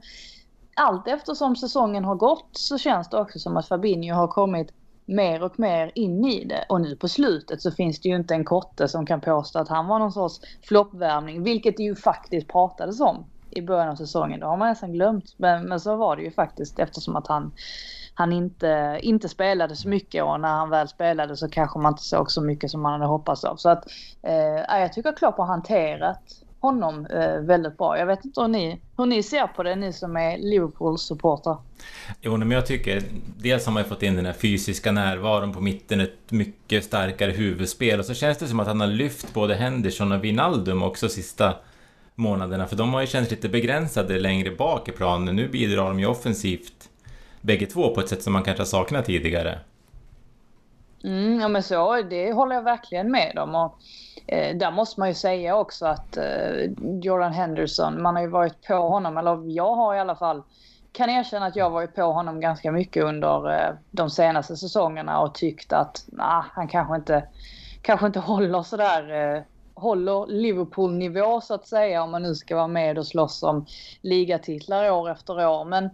allt 0.75 1.07
eftersom 1.07 1.55
säsongen 1.55 2.05
har 2.05 2.15
gått 2.15 2.49
så 2.51 2.77
känns 2.77 3.09
det 3.09 3.17
också 3.17 3.39
som 3.39 3.57
att 3.57 3.67
Fabinho 3.67 4.15
har 4.15 4.27
kommit 4.27 4.71
mer 5.05 5.43
och 5.43 5.59
mer 5.59 5.91
in 5.95 6.25
i 6.25 6.45
det. 6.45 6.65
Och 6.69 6.81
nu 6.81 6.95
på 6.95 7.07
slutet 7.07 7.61
så 7.61 7.71
finns 7.71 8.01
det 8.01 8.09
ju 8.09 8.15
inte 8.15 8.33
en 8.33 8.45
kotte 8.45 8.87
som 8.87 9.05
kan 9.05 9.21
påstå 9.21 9.59
att 9.59 9.69
han 9.69 9.87
var 9.87 9.99
någon 9.99 10.11
sorts 10.11 10.39
floppvärmning, 10.61 11.43
vilket 11.43 11.77
det 11.77 11.83
ju 11.83 11.95
faktiskt 11.95 12.47
pratades 12.47 13.01
om 13.01 13.25
i 13.49 13.61
början 13.61 13.89
av 13.89 13.95
säsongen. 13.95 14.39
Det 14.39 14.45
har 14.45 14.57
man 14.57 14.69
nästan 14.69 14.93
glömt. 14.93 15.35
Men, 15.37 15.65
men 15.65 15.79
så 15.79 15.95
var 15.95 16.15
det 16.15 16.21
ju 16.23 16.31
faktiskt 16.31 16.79
eftersom 16.79 17.15
att 17.15 17.27
han, 17.27 17.51
han 18.17 18.33
inte, 18.33 18.99
inte 19.01 19.29
spelade 19.29 19.75
så 19.75 19.89
mycket 19.89 20.23
och 20.23 20.39
när 20.39 20.49
han 20.49 20.69
väl 20.69 20.87
spelade 20.87 21.37
så 21.37 21.49
kanske 21.49 21.79
man 21.79 21.93
inte 21.93 22.03
såg 22.03 22.31
så 22.31 22.41
mycket 22.41 22.71
som 22.71 22.81
man 22.81 22.91
hade 22.91 23.05
hoppats 23.05 23.43
av. 23.43 23.55
Så 23.55 23.69
att 23.69 23.87
eh, 24.21 24.79
jag 24.79 24.93
tycker 24.93 25.11
Klopp 25.11 25.37
har 25.37 25.45
hanterat 25.45 26.21
honom 26.59 27.05
eh, 27.05 27.39
väldigt 27.39 27.77
bra. 27.77 27.97
Jag 27.97 28.05
vet 28.05 28.25
inte 28.25 28.41
hur 28.41 28.47
ni, 28.47 28.81
hur 28.97 29.05
ni 29.05 29.23
ser 29.23 29.47
på 29.47 29.63
det, 29.63 29.75
ni 29.75 29.93
som 29.93 30.17
är 30.17 30.37
Liverpools 30.37 31.01
supportrar. 31.01 31.57
Jo, 32.21 32.37
men 32.37 32.51
jag 32.51 32.65
tycker 32.65 33.03
dels 33.37 33.65
har 33.65 33.73
man 33.73 33.85
fått 33.85 34.03
in 34.03 34.15
den 34.15 34.25
här 34.25 34.33
fysiska 34.33 34.91
närvaron 34.91 35.53
på 35.53 35.61
mitten, 35.61 35.99
ett 35.99 36.31
mycket 36.31 36.83
starkare 36.83 37.31
huvudspel 37.31 37.99
och 37.99 38.05
så 38.05 38.13
känns 38.13 38.37
det 38.37 38.47
som 38.47 38.59
att 38.59 38.67
han 38.67 38.79
har 38.79 38.87
lyft 38.87 39.33
både 39.33 39.55
Henderson 39.55 40.11
och 40.11 40.23
Wijnaldum 40.23 40.83
också 40.83 41.09
sista 41.09 41.55
månaderna, 42.15 42.67
för 42.67 42.75
de 42.75 42.93
har 42.93 43.01
ju 43.01 43.07
känts 43.07 43.31
lite 43.31 43.49
begränsade 43.49 44.19
längre 44.19 44.51
bak 44.51 44.89
i 44.89 44.91
planen. 44.91 45.35
Nu 45.35 45.47
bidrar 45.47 45.87
de 45.87 45.99
ju 45.99 46.05
offensivt 46.05 46.89
bägge 47.47 47.65
två 47.65 47.89
på 47.89 48.01
ett 48.01 48.09
sätt 48.09 48.23
som 48.23 48.33
man 48.33 48.43
kanske 48.43 48.61
har 48.61 48.65
saknat 48.65 49.05
tidigare. 49.05 49.59
Mm, 51.03 51.39
ja 51.39 51.47
men 51.47 51.63
så, 51.63 52.01
det 52.01 52.31
håller 52.31 52.55
jag 52.55 52.63
verkligen 52.63 53.11
med 53.11 53.37
om. 53.39 53.55
Och, 53.55 53.75
eh, 54.27 54.57
där 54.57 54.71
måste 54.71 54.99
man 54.99 55.09
ju 55.09 55.15
säga 55.15 55.55
också 55.55 55.85
att 55.85 56.17
eh, 56.17 56.71
Jordan 57.01 57.33
Henderson, 57.33 58.01
man 58.01 58.15
har 58.15 58.21
ju 58.21 58.29
varit 58.29 58.67
på 58.67 58.73
honom, 58.73 59.17
eller 59.17 59.55
jag 59.55 59.75
har 59.75 59.95
i 59.95 59.99
alla 59.99 60.15
fall, 60.15 60.43
kan 60.91 61.09
erkänna 61.09 61.45
att 61.45 61.55
jag 61.55 61.65
har 61.65 61.69
varit 61.69 61.95
på 61.95 62.01
honom 62.01 62.39
ganska 62.39 62.71
mycket 62.71 63.03
under 63.03 63.51
eh, 63.53 63.75
de 63.91 64.09
senaste 64.09 64.57
säsongerna 64.57 65.19
och 65.19 65.35
tyckt 65.35 65.73
att 65.73 66.05
nah, 66.07 66.45
han 66.51 66.67
kanske 66.67 66.95
inte, 66.95 67.23
kanske 67.81 68.05
inte 68.05 68.19
håller 68.19 68.63
sådär 68.63 69.35
eh, 69.35 69.41
håller 69.73 70.27
Liverpool-nivå 70.27 71.41
så 71.41 71.53
att 71.53 71.67
säga 71.67 72.03
om 72.03 72.11
man 72.11 72.23
nu 72.23 72.35
ska 72.35 72.55
vara 72.55 72.67
med 72.67 72.97
och 72.97 73.07
slåss 73.07 73.43
om 73.43 73.65
ligatitlar 74.01 74.91
år 74.91 75.09
efter 75.09 75.47
år. 75.47 75.65
Men 75.65 75.89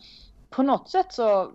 på 0.56 0.64
något 0.64 0.90
sätt 0.90 1.14
så 1.14 1.52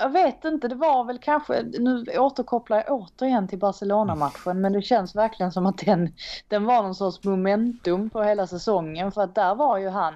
jag 0.00 0.10
vet 0.10 0.44
inte, 0.44 0.68
det 0.68 0.74
var 0.74 1.04
väl 1.04 1.18
kanske, 1.18 1.62
nu 1.62 2.04
återkopplar 2.18 2.76
jag 2.76 3.00
återigen 3.00 3.48
till 3.48 3.58
Barcelona-matchen, 3.58 4.60
men 4.60 4.72
det 4.72 4.82
känns 4.82 5.16
verkligen 5.16 5.52
som 5.52 5.66
att 5.66 5.78
den, 5.78 6.12
den 6.48 6.64
var 6.64 6.82
någon 6.82 6.94
sorts 6.94 7.24
momentum 7.24 8.10
på 8.10 8.22
hela 8.22 8.46
säsongen, 8.46 9.12
för 9.12 9.20
att 9.20 9.34
där 9.34 9.54
var 9.54 9.78
ju 9.78 9.88
han 9.88 10.14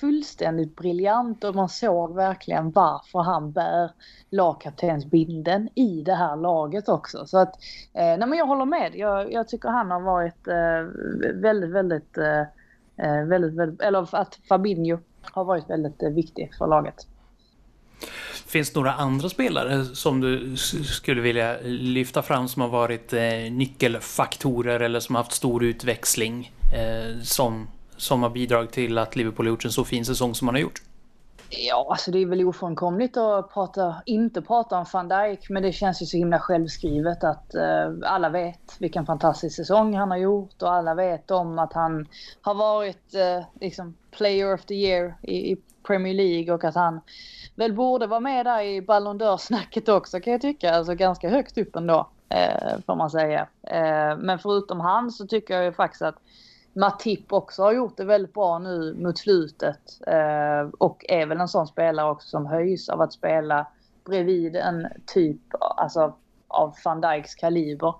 fullständigt 0.00 0.76
briljant 0.76 1.44
och 1.44 1.54
man 1.54 1.68
såg 1.68 2.14
verkligen 2.14 2.70
varför 2.70 3.18
han 3.18 3.52
bär 3.52 3.90
lagkaptensbinden 4.30 5.68
i 5.74 6.02
det 6.02 6.14
här 6.14 6.36
laget 6.36 6.88
också. 6.88 7.26
Så 7.26 7.38
att, 7.38 7.54
eh, 7.92 8.18
nej 8.18 8.26
men 8.26 8.38
jag 8.38 8.46
håller 8.46 8.64
med. 8.64 8.94
Jag, 8.94 9.32
jag 9.32 9.48
tycker 9.48 9.68
han 9.68 9.90
har 9.90 10.00
varit 10.00 10.48
eh, 10.48 11.34
väldigt, 11.34 11.70
väldigt, 11.70 12.18
eh, 12.18 12.40
eh 12.96 13.24
väldigt, 13.24 13.54
väldigt, 13.54 13.80
eller 13.80 14.16
att 14.16 14.38
Fabinho 14.48 14.98
har 15.32 15.44
varit 15.44 15.70
väldigt 15.70 16.02
eh, 16.02 16.10
viktig 16.10 16.50
för 16.58 16.66
laget. 16.66 17.06
Finns 18.46 18.72
det 18.72 18.78
några 18.78 18.92
andra 18.92 19.28
spelare 19.28 19.84
som 19.84 20.20
du 20.20 20.56
skulle 20.84 21.20
vilja 21.20 21.56
lyfta 21.62 22.22
fram 22.22 22.48
som 22.48 22.62
har 22.62 22.68
varit 22.68 23.12
eh, 23.12 23.20
nyckelfaktorer 23.50 24.80
eller 24.80 25.00
som 25.00 25.14
har 25.14 25.22
haft 25.22 25.32
stor 25.32 25.64
utväxling 25.64 26.52
eh, 26.74 27.20
som, 27.22 27.68
som 27.96 28.22
har 28.22 28.30
bidragit 28.30 28.72
till 28.72 28.98
att 28.98 29.16
Liverpool 29.16 29.46
har 29.46 29.50
gjort 29.50 29.64
en 29.64 29.72
så 29.72 29.84
fin 29.84 30.04
säsong 30.04 30.34
som 30.34 30.46
man 30.46 30.54
har 30.54 30.62
gjort? 30.62 30.82
Ja, 31.50 31.86
alltså 31.90 32.10
det 32.10 32.18
är 32.18 32.26
väl 32.26 32.44
ofrånkomligt 32.44 33.16
att 33.16 33.52
prata, 33.52 33.94
inte 34.06 34.42
prata 34.42 34.78
om 34.78 34.86
van 34.92 35.08
Dijk, 35.08 35.50
men 35.50 35.62
det 35.62 35.72
känns 35.72 36.02
ju 36.02 36.06
så 36.06 36.16
himla 36.16 36.38
självskrivet 36.38 37.24
att 37.24 37.54
uh, 37.54 38.10
alla 38.10 38.28
vet 38.28 38.76
vilken 38.78 39.06
fantastisk 39.06 39.56
säsong 39.56 39.94
han 39.94 40.10
har 40.10 40.18
gjort 40.18 40.62
och 40.62 40.72
alla 40.72 40.94
vet 40.94 41.30
om 41.30 41.58
att 41.58 41.72
han 41.72 42.08
har 42.40 42.54
varit 42.54 43.14
uh, 43.14 43.44
liksom 43.60 43.94
player 44.16 44.54
of 44.54 44.64
the 44.64 44.74
year 44.74 45.14
i, 45.22 45.52
i, 45.52 45.56
Premier 45.86 46.14
League 46.14 46.54
och 46.54 46.64
att 46.64 46.74
han 46.74 47.00
väl 47.54 47.72
borde 47.72 48.06
vara 48.06 48.20
med 48.20 48.46
där 48.46 48.62
i 48.62 48.82
Ballon 48.82 49.20
d'Or-snacket 49.20 49.88
också 49.88 50.20
kan 50.20 50.32
jag 50.32 50.42
tycka. 50.42 50.74
Alltså 50.74 50.94
ganska 50.94 51.30
högt 51.30 51.58
upp 51.58 51.76
ändå, 51.76 52.08
eh, 52.28 52.80
får 52.86 52.96
man 52.96 53.10
säga. 53.10 53.40
Eh, 53.62 54.18
men 54.18 54.38
förutom 54.38 54.80
han 54.80 55.10
så 55.10 55.26
tycker 55.26 55.54
jag 55.54 55.64
ju 55.64 55.72
faktiskt 55.72 56.02
att 56.02 56.18
Matip 56.72 57.32
också 57.32 57.62
har 57.62 57.72
gjort 57.72 57.96
det 57.96 58.04
väldigt 58.04 58.34
bra 58.34 58.58
nu 58.58 58.94
mot 58.94 59.18
slutet. 59.18 59.80
Eh, 60.06 60.68
och 60.78 61.04
är 61.08 61.26
väl 61.26 61.40
en 61.40 61.48
sån 61.48 61.66
spelare 61.66 62.10
också 62.10 62.28
som 62.28 62.46
höjs 62.46 62.88
av 62.88 63.00
att 63.00 63.12
spela 63.12 63.66
bredvid 64.04 64.56
en 64.56 64.86
typ 65.06 65.40
alltså, 65.60 66.14
av 66.56 66.74
van 66.84 67.00
Dijks 67.00 67.34
kaliber. 67.34 67.94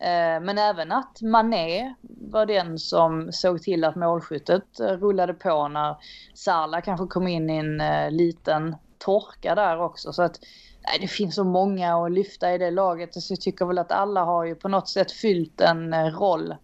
Eh, 0.00 0.40
men 0.40 0.58
även 0.58 0.92
att 0.92 1.22
Mané 1.22 1.94
var 2.30 2.46
den 2.46 2.78
som 2.78 3.32
såg 3.32 3.62
till 3.62 3.84
att 3.84 3.96
målskyttet 3.96 4.80
eh, 4.80 4.86
rullade 4.86 5.34
på 5.34 5.68
när 5.68 5.96
Salah 6.34 6.80
kanske 6.80 7.06
kom 7.06 7.28
in 7.28 7.50
i 7.50 7.56
en 7.56 7.80
eh, 7.80 8.10
liten 8.10 8.76
torka 8.98 9.54
där 9.54 9.80
också. 9.80 10.12
Så 10.12 10.22
att 10.22 10.40
nej, 10.86 10.98
det 11.00 11.08
finns 11.08 11.34
så 11.34 11.44
många 11.44 11.96
att 11.96 12.12
lyfta 12.12 12.54
i 12.54 12.58
det 12.58 12.70
laget. 12.70 13.14
Så 13.14 13.32
jag 13.32 13.40
tycker 13.40 13.66
väl 13.66 13.78
att 13.78 13.92
alla 13.92 14.24
har 14.24 14.44
ju 14.44 14.54
på 14.54 14.68
något 14.68 14.88
sätt 14.88 15.12
fyllt 15.12 15.60
en 15.60 16.10
roll 16.10 16.54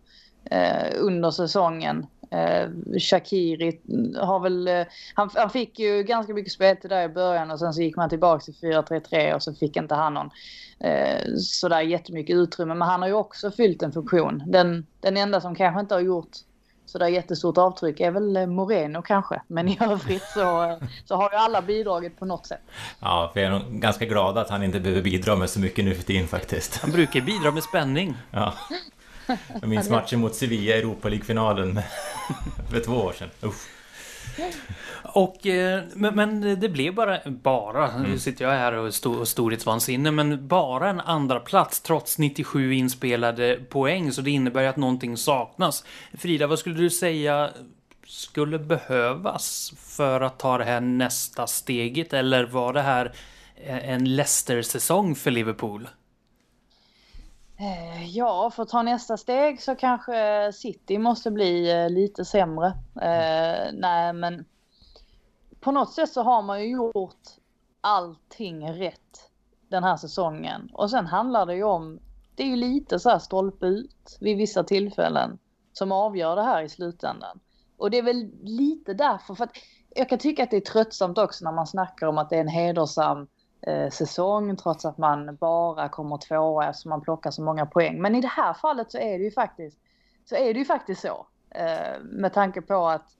under 0.94 1.30
säsongen. 1.30 2.06
Eh, 2.30 2.68
Shakiri 2.98 3.80
har 4.16 4.40
väl, 4.40 4.68
eh, 4.68 4.86
han, 5.14 5.30
han, 5.34 5.50
fick 5.50 5.78
ju 5.78 6.02
ganska 6.02 6.34
mycket 6.34 6.52
speltid 6.52 6.90
där 6.90 7.04
i 7.04 7.08
början 7.08 7.50
och 7.50 7.58
sen 7.58 7.74
så 7.74 7.82
gick 7.82 7.96
man 7.96 8.08
tillbaka 8.08 8.44
till 8.44 8.54
4-3-3 8.54 9.34
och 9.34 9.42
så 9.42 9.54
fick 9.54 9.76
inte 9.76 9.94
han 9.94 10.14
någon 10.14 10.30
eh, 10.80 11.34
sådär 11.38 11.80
jättemycket 11.80 12.36
utrymme. 12.36 12.74
Men 12.74 12.88
han 12.88 13.00
har 13.00 13.08
ju 13.08 13.14
också 13.14 13.50
fyllt 13.50 13.82
en 13.82 13.92
funktion. 13.92 14.42
Den, 14.46 14.86
den 15.00 15.16
enda 15.16 15.40
som 15.40 15.54
kanske 15.54 15.80
inte 15.80 15.94
har 15.94 16.00
gjort 16.00 16.30
sådär 16.86 17.08
jättestort 17.08 17.58
avtryck 17.58 18.00
är 18.00 18.10
väl 18.10 18.36
eh, 18.36 18.46
Moreno 18.46 19.02
kanske. 19.02 19.42
Men 19.46 19.68
i 19.68 19.78
övrigt 19.90 20.22
så, 20.22 20.78
så 21.04 21.16
har 21.16 21.30
ju 21.32 21.36
alla 21.36 21.62
bidragit 21.62 22.18
på 22.18 22.24
något 22.24 22.46
sätt. 22.46 22.60
Ja, 23.00 23.30
för 23.32 23.40
jag 23.40 23.54
är 23.54 23.58
nog 23.58 23.80
ganska 23.80 24.04
glad 24.04 24.38
att 24.38 24.50
han 24.50 24.62
inte 24.62 24.80
behöver 24.80 25.02
bidra 25.02 25.36
med 25.36 25.50
så 25.50 25.60
mycket 25.60 25.84
nu 25.84 25.94
för 25.94 26.02
tiden 26.02 26.28
faktiskt. 26.28 26.76
Han 26.76 26.90
brukar 26.90 27.20
bidra 27.20 27.50
med 27.50 27.62
spänning. 27.62 28.16
Ja. 28.30 28.54
Jag 29.60 29.68
minns 29.68 29.90
matchen 29.90 30.20
mot 30.20 30.34
Sevilla 30.34 30.74
i 30.74 30.78
Europa 30.78 31.08
League-finalen 31.08 31.80
för 32.70 32.80
två 32.80 32.92
år 32.92 33.12
sedan. 33.12 33.28
Uff. 33.40 33.68
Och, 35.02 35.46
eh, 35.46 35.82
men, 35.94 36.60
det 36.60 36.68
blev 36.68 36.94
bara, 36.94 37.20
bara, 37.26 37.88
mm. 37.90 38.10
nu 38.10 38.18
sitter 38.18 38.44
jag 38.44 38.52
här 38.52 38.72
och 38.72 38.86
är 38.86 39.24
storhetsvansinne, 39.24 40.10
men 40.10 40.48
bara 40.48 40.90
en 40.90 41.00
andra 41.00 41.40
plats 41.40 41.80
trots 41.80 42.18
97 42.18 42.74
inspelade 42.74 43.60
poäng, 43.68 44.12
så 44.12 44.22
det 44.22 44.30
innebär 44.30 44.62
ju 44.62 44.68
att 44.68 44.76
någonting 44.76 45.16
saknas. 45.16 45.84
Frida, 46.14 46.46
vad 46.46 46.58
skulle 46.58 46.76
du 46.76 46.90
säga 46.90 47.50
skulle 48.06 48.58
behövas 48.58 49.72
för 49.78 50.20
att 50.20 50.38
ta 50.38 50.58
det 50.58 50.64
här 50.64 50.80
nästa 50.80 51.46
steget, 51.46 52.12
eller 52.12 52.44
var 52.44 52.72
det 52.72 52.82
här 52.82 53.12
en 53.66 54.16
Leicester-säsong 54.16 55.14
för 55.14 55.30
Liverpool? 55.30 55.88
Eh, 57.58 58.16
ja, 58.16 58.50
för 58.50 58.62
att 58.62 58.68
ta 58.68 58.82
nästa 58.82 59.16
steg 59.16 59.62
så 59.62 59.74
kanske 59.74 60.52
City 60.52 60.98
måste 60.98 61.30
bli 61.30 61.70
eh, 61.72 61.90
lite 61.90 62.24
sämre. 62.24 62.66
Eh, 63.02 63.72
nej, 63.72 64.12
men 64.12 64.44
på 65.60 65.72
något 65.72 65.92
sätt 65.92 66.12
så 66.12 66.22
har 66.22 66.42
man 66.42 66.62
ju 66.62 66.70
gjort 66.70 67.22
allting 67.80 68.72
rätt 68.72 69.30
den 69.68 69.84
här 69.84 69.96
säsongen. 69.96 70.70
Och 70.72 70.90
sen 70.90 71.06
handlar 71.06 71.46
det 71.46 71.54
ju 71.54 71.64
om, 71.64 72.00
det 72.34 72.42
är 72.42 72.46
ju 72.46 72.56
lite 72.56 72.98
så 72.98 73.10
här 73.10 73.18
stolpe 73.18 73.66
ut 73.66 74.18
vid 74.20 74.36
vissa 74.36 74.64
tillfällen 74.64 75.38
som 75.72 75.92
avgör 75.92 76.36
det 76.36 76.42
här 76.42 76.62
i 76.62 76.68
slutändan. 76.68 77.40
Och 77.76 77.90
det 77.90 77.98
är 77.98 78.02
väl 78.02 78.30
lite 78.42 78.94
därför, 78.94 79.34
för 79.34 79.44
att 79.44 79.56
jag 79.94 80.08
kan 80.08 80.18
tycka 80.18 80.42
att 80.42 80.50
det 80.50 80.56
är 80.56 80.60
tröttsamt 80.60 81.18
också 81.18 81.44
när 81.44 81.52
man 81.52 81.66
snackar 81.66 82.06
om 82.06 82.18
att 82.18 82.30
det 82.30 82.36
är 82.36 82.40
en 82.40 82.48
hedersam 82.48 83.26
eh, 83.60 83.90
säsong 83.90 84.56
trots 84.56 84.84
att 84.84 84.98
man 84.98 85.36
bara 85.36 85.88
kommer 85.88 86.16
tvåa 86.16 86.68
eftersom 86.68 86.88
man 86.88 87.00
plockar 87.00 87.30
så 87.30 87.42
många 87.42 87.66
poäng. 87.66 88.02
Men 88.02 88.14
i 88.14 88.20
det 88.20 88.28
här 88.28 88.54
fallet 88.54 88.92
så 88.92 88.98
är 88.98 89.18
det 89.18 89.24
ju 89.24 89.30
faktiskt 89.30 89.78
så. 90.24 90.34
Är 90.34 90.54
det 90.54 90.58
ju 90.58 90.64
faktiskt 90.64 91.02
så 91.02 91.26
eh, 91.50 92.00
med 92.02 92.32
tanke 92.32 92.62
på 92.62 92.86
att 92.86 93.16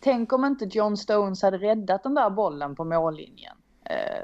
tänk 0.00 0.32
om 0.32 0.44
inte 0.44 0.64
John 0.64 0.96
Stones 0.96 1.42
hade 1.42 1.58
räddat 1.58 2.02
den 2.02 2.14
där 2.14 2.30
bollen 2.30 2.76
på 2.76 2.84
mållinjen. 2.84 3.56
Eh, 3.84 4.22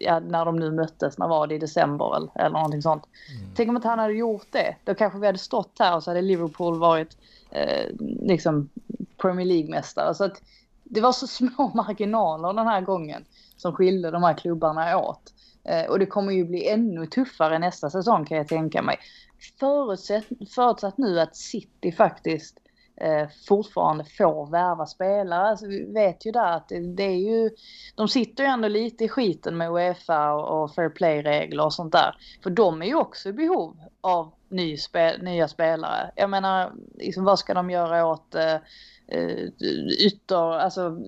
ja, 0.00 0.20
när 0.20 0.44
de 0.44 0.56
nu 0.56 0.70
möttes, 0.70 1.18
när 1.18 1.28
var 1.28 1.46
det 1.46 1.54
i 1.54 1.58
december 1.58 2.16
eller, 2.16 2.30
eller 2.34 2.50
någonting 2.50 2.82
sånt. 2.82 3.04
Mm. 3.38 3.50
Tänk 3.54 3.68
om 3.68 3.76
inte 3.76 3.88
han 3.88 3.98
hade 3.98 4.14
gjort 4.14 4.46
det. 4.50 4.76
Då 4.84 4.94
kanske 4.94 5.18
vi 5.18 5.26
hade 5.26 5.38
stått 5.38 5.76
här 5.78 5.96
och 5.96 6.02
så 6.02 6.10
hade 6.10 6.22
Liverpool 6.22 6.78
varit 6.78 7.16
eh, 7.50 7.86
liksom 8.20 8.68
Premier 9.16 9.46
League-mästare. 9.46 10.14
Så 10.14 10.24
att 10.24 10.42
det 10.84 11.00
var 11.00 11.12
så 11.12 11.26
små 11.26 11.70
marginaler 11.74 12.52
den 12.52 12.66
här 12.66 12.80
gången 12.80 13.24
som 13.58 13.72
skilde 13.72 14.10
de 14.10 14.22
här 14.22 14.34
klubbarna 14.34 14.98
åt. 14.98 15.32
Eh, 15.64 15.90
och 15.90 15.98
det 15.98 16.06
kommer 16.06 16.32
ju 16.32 16.44
bli 16.44 16.68
ännu 16.68 17.06
tuffare 17.06 17.58
nästa 17.58 17.90
säsong 17.90 18.24
kan 18.24 18.36
jag 18.36 18.48
tänka 18.48 18.82
mig. 18.82 18.98
Förutsatt, 19.60 20.24
förutsatt 20.54 20.98
nu 20.98 21.20
att 21.20 21.36
City 21.36 21.92
faktiskt 21.92 22.58
eh, 23.00 23.28
fortfarande 23.48 24.04
får 24.04 24.50
värva 24.50 24.86
spelare. 24.86 25.48
Alltså, 25.48 25.66
vi 25.66 25.92
vet 25.92 26.26
ju 26.26 26.30
där 26.30 26.52
att 26.52 26.68
det, 26.68 26.80
det, 26.80 27.02
är 27.02 27.16
ju, 27.16 27.50
de 27.94 28.08
sitter 28.08 28.44
ju 28.44 28.50
ändå 28.50 28.68
lite 28.68 29.04
i 29.04 29.08
skiten 29.08 29.56
med 29.56 29.70
Uefa 29.70 30.32
och, 30.32 30.62
och 30.62 30.74
fair 30.74 30.88
play-regler 30.88 31.64
och 31.64 31.74
sånt 31.74 31.92
där. 31.92 32.16
För 32.42 32.50
de 32.50 32.82
är 32.82 32.86
ju 32.86 32.94
också 32.94 33.28
i 33.28 33.32
behov 33.32 33.76
av 34.00 34.32
ny 34.48 34.76
spe, 34.76 35.18
nya 35.18 35.48
spelare. 35.48 36.10
Jag 36.16 36.30
menar, 36.30 36.72
liksom, 36.94 37.24
vad 37.24 37.38
ska 37.38 37.54
de 37.54 37.70
göra 37.70 38.06
åt 38.06 38.34
eh, 38.34 38.54
eh 39.08 39.48
ytter, 40.00 40.58
alltså 40.58 40.98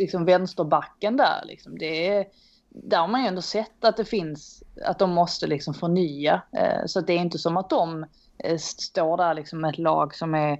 liksom 0.00 0.24
vänsterbacken 0.24 1.16
där 1.16 1.44
liksom. 1.44 1.78
Det 1.78 2.08
är, 2.08 2.26
där 2.68 2.98
har 2.98 3.08
man 3.08 3.22
ju 3.22 3.28
ändå 3.28 3.42
sett 3.42 3.84
att 3.84 3.96
det 3.96 4.04
finns, 4.04 4.62
att 4.84 4.98
de 4.98 5.10
måste 5.10 5.46
liksom 5.46 5.74
förnya. 5.74 6.42
Eh, 6.52 6.86
så 6.86 7.00
det 7.00 7.12
är 7.12 7.18
inte 7.18 7.38
som 7.38 7.56
att 7.56 7.70
de 7.70 8.06
eh, 8.38 8.56
står 8.58 9.16
där 9.16 9.34
liksom 9.34 9.60
med 9.60 9.70
ett 9.70 9.78
lag 9.78 10.14
som 10.14 10.34
är 10.34 10.52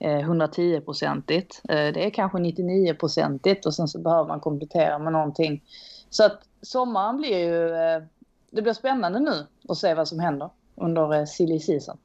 eh, 0.00 0.30
110-procentigt. 0.30 1.60
Det 1.62 2.06
är 2.06 2.10
kanske 2.10 2.38
99-procentigt 2.38 3.66
och 3.66 3.74
sen 3.74 3.88
så 3.88 3.98
behöver 3.98 4.28
man 4.28 4.40
komplettera 4.40 4.98
med 4.98 5.12
någonting. 5.12 5.64
Så 6.10 6.24
att 6.24 6.40
sommaren 6.62 7.16
blir 7.16 7.38
ju, 7.38 7.68
det 8.50 8.62
blir 8.62 8.72
spännande 8.72 9.20
nu 9.20 9.46
att 9.68 9.78
se 9.78 9.94
vad 9.94 10.08
som 10.08 10.20
händer 10.20 10.50
under 10.80 11.14
eh, 11.14 11.24
silly 11.24 11.60
season. 11.60 11.98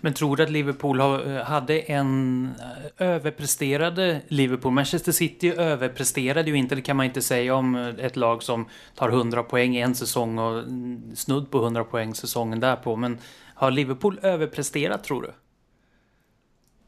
Men 0.00 0.14
tror 0.14 0.36
du 0.36 0.42
att 0.42 0.50
Liverpool 0.50 1.00
eh, 1.00 1.42
hade 1.44 1.80
en 1.80 2.50
eh, 2.98 3.06
överpresterade 3.06 4.20
Liverpool? 4.28 4.72
Manchester 4.72 5.12
City 5.12 5.50
överpresterade 5.56 6.50
ju 6.50 6.56
inte, 6.56 6.74
det 6.74 6.82
kan 6.82 6.96
man 6.96 7.06
inte 7.06 7.22
säga 7.22 7.54
om 7.54 7.74
ett 7.74 8.16
lag 8.16 8.42
som 8.42 8.68
tar 8.94 9.08
100 9.08 9.42
poäng 9.42 9.76
en 9.76 9.94
säsong 9.94 10.38
och 10.38 10.58
mm, 10.58 11.16
snudd 11.16 11.50
på 11.50 11.58
100 11.58 11.84
poäng 11.84 12.14
säsongen 12.14 12.60
därpå. 12.60 12.96
Men 12.96 13.18
har 13.54 13.70
Liverpool 13.70 14.18
överpresterat 14.22 15.04
tror 15.04 15.22
du? 15.22 15.32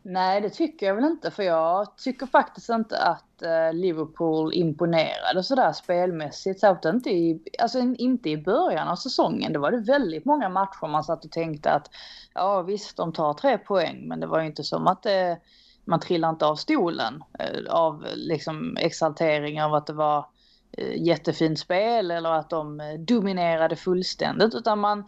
Nej, 0.02 0.40
det 0.40 0.50
tycker 0.50 0.86
jag 0.86 0.94
väl 0.94 1.04
inte. 1.04 1.30
För 1.30 1.42
jag 1.42 1.96
tycker 1.96 2.26
faktiskt 2.26 2.68
inte 2.68 2.98
att 2.98 3.42
eh, 3.42 3.72
Liverpool 3.72 4.54
imponerade 4.54 5.42
sådär 5.42 5.72
spelmässigt. 5.72 6.60
Särskilt 6.60 6.94
inte 6.94 7.10
i, 7.10 7.42
alltså 7.58 7.78
inte 7.78 8.30
i 8.30 8.36
början 8.36 8.88
av 8.88 8.96
säsongen. 8.96 9.52
Det 9.52 9.58
var 9.58 9.70
det 9.70 9.80
väldigt 9.80 10.24
många 10.24 10.48
matcher 10.48 10.88
man 10.88 11.04
satt 11.04 11.24
och 11.24 11.30
tänkte 11.30 11.70
att 11.70 11.90
ja 12.34 12.62
visst, 12.62 12.96
de 12.96 13.12
tar 13.12 13.34
tre 13.34 13.58
poäng. 13.58 14.08
Men 14.08 14.20
det 14.20 14.26
var 14.26 14.40
ju 14.40 14.46
inte 14.46 14.64
som 14.64 14.86
att 14.86 15.02
det, 15.02 15.38
man 15.84 16.00
trillade 16.00 16.30
inte 16.30 16.46
av 16.46 16.56
stolen 16.56 17.24
eh, 17.38 17.72
av 17.74 18.06
liksom 18.14 18.76
exaltering 18.80 19.62
av 19.62 19.74
att 19.74 19.86
det 19.86 19.92
var 19.92 20.26
eh, 20.72 21.02
jättefint 21.02 21.58
spel 21.58 22.10
eller 22.10 22.32
att 22.32 22.50
de 22.50 22.80
eh, 22.80 22.94
dominerade 22.98 23.76
fullständigt. 23.76 24.54
Utan 24.54 24.78
man, 24.78 25.04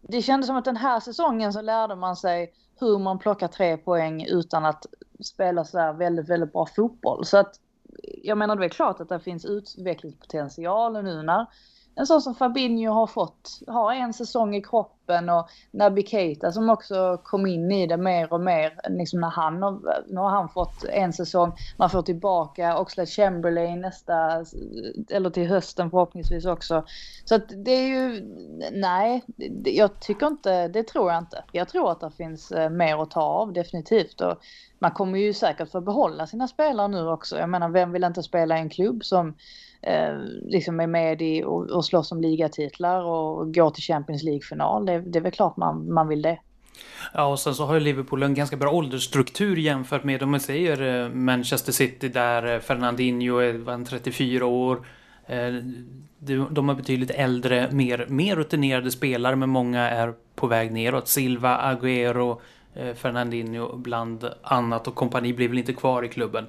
det 0.00 0.22
kändes 0.22 0.46
som 0.46 0.56
att 0.56 0.64
den 0.64 0.76
här 0.76 1.00
säsongen 1.00 1.52
så 1.52 1.60
lärde 1.60 1.96
man 1.96 2.16
sig 2.16 2.52
hur 2.80 2.98
man 2.98 3.18
plockar 3.18 3.48
tre 3.48 3.76
poäng 3.76 4.26
utan 4.28 4.64
att 4.64 4.86
spela 5.20 5.64
så 5.64 5.78
här 5.78 5.92
väldigt, 5.92 6.28
väldigt 6.28 6.52
bra 6.52 6.66
fotboll. 6.66 7.24
Så 7.24 7.38
att 7.38 7.60
jag 8.22 8.38
menar 8.38 8.56
det 8.56 8.64
är 8.64 8.68
klart 8.68 9.00
att 9.00 9.08
det 9.08 9.20
finns 9.20 9.44
utvecklingspotential 9.44 11.04
nu 11.04 11.22
när 11.22 11.46
en 11.98 12.06
sån 12.06 12.22
som 12.22 12.34
Fabinho 12.34 12.92
har 12.92 13.06
fått, 13.06 13.60
har 13.66 13.92
en 13.92 14.12
säsong 14.12 14.56
i 14.56 14.62
kroppen 14.62 15.28
och 15.28 15.48
Naby 15.70 16.06
Keita 16.06 16.52
som 16.52 16.70
också 16.70 17.20
kom 17.24 17.46
in 17.46 17.72
i 17.72 17.86
det 17.86 17.96
mer 17.96 18.32
och 18.32 18.40
mer. 18.40 18.80
Liksom 18.88 19.20
när 19.20 19.30
han 19.30 19.62
har, 19.62 20.04
nu 20.08 20.20
har 20.20 20.30
han 20.30 20.48
fått 20.48 20.84
en 20.84 21.12
säsong, 21.12 21.52
man 21.76 21.90
får 21.90 22.02
tillbaka 22.02 22.78
Oxlade 22.78 23.06
Chamberlain 23.06 23.80
nästa, 23.80 24.44
eller 25.10 25.30
till 25.30 25.48
hösten 25.48 25.90
förhoppningsvis 25.90 26.46
också. 26.46 26.84
Så 27.24 27.34
att 27.34 27.48
det 27.64 27.70
är 27.70 27.86
ju, 27.86 28.22
nej, 28.72 29.24
jag 29.64 30.00
tycker 30.00 30.26
inte, 30.26 30.68
det 30.68 30.82
tror 30.82 31.12
jag 31.12 31.18
inte. 31.18 31.44
Jag 31.52 31.68
tror 31.68 31.90
att 31.90 32.00
det 32.00 32.10
finns 32.10 32.52
eh, 32.52 32.70
mer 32.70 33.02
att 33.02 33.10
ta 33.10 33.22
av 33.22 33.52
definitivt. 33.52 34.20
Och 34.20 34.38
man 34.78 34.90
kommer 34.90 35.18
ju 35.18 35.32
säkert 35.32 35.70
få 35.70 35.80
behålla 35.80 36.26
sina 36.26 36.48
spelare 36.48 36.88
nu 36.88 37.08
också. 37.08 37.38
Jag 37.38 37.48
menar, 37.48 37.68
vem 37.68 37.92
vill 37.92 38.04
inte 38.04 38.22
spela 38.22 38.58
i 38.58 38.60
en 38.60 38.70
klubb 38.70 39.04
som 39.04 39.34
eh, 39.82 40.18
liksom 40.42 40.80
är 40.80 40.86
med 40.86 41.22
i 41.22 41.42
och, 41.44 41.70
och 41.70 41.84
slåss 41.84 42.12
om 42.12 42.20
ligatitlar 42.20 43.02
och 43.02 43.54
går 43.54 43.70
till 43.70 43.82
Champions 43.82 44.22
League-final. 44.22 44.86
Det, 44.86 45.00
det 45.00 45.18
är 45.18 45.22
väl 45.22 45.32
klart 45.32 45.56
man, 45.56 45.92
man 45.92 46.08
vill 46.08 46.22
det. 46.22 46.38
Ja, 47.14 47.26
och 47.26 47.38
sen 47.38 47.54
så 47.54 47.64
har 47.64 47.74
ju 47.74 47.80
Liverpool 47.80 48.22
en 48.22 48.34
ganska 48.34 48.56
bra 48.56 48.70
åldersstruktur 48.70 49.56
jämfört 49.56 50.04
med, 50.04 50.22
om 50.22 50.30
man 50.30 50.40
säger 50.40 51.04
eh, 51.04 51.10
Manchester 51.10 51.72
City 51.72 52.08
där 52.08 52.54
eh, 52.54 52.60
Fernandinho 52.60 53.38
är 53.38 53.84
34 53.84 54.46
år. 54.46 54.86
Eh, 55.26 55.54
de 56.50 56.68
har 56.68 56.74
betydligt 56.74 57.10
äldre, 57.10 57.68
mer, 57.72 58.06
mer 58.08 58.36
rutinerade 58.36 58.90
spelare, 58.90 59.36
men 59.36 59.48
många 59.48 59.80
är 59.90 60.14
på 60.34 60.46
väg 60.46 60.72
neråt. 60.72 61.08
Silva, 61.08 61.74
Agüero, 61.74 62.40
Fernandinho 62.94 63.76
bland 63.76 64.30
annat 64.42 64.88
och 64.88 64.94
kompani 64.94 65.32
blir 65.32 65.48
väl 65.48 65.58
inte 65.58 65.72
kvar 65.72 66.02
i 66.02 66.08
klubben. 66.08 66.46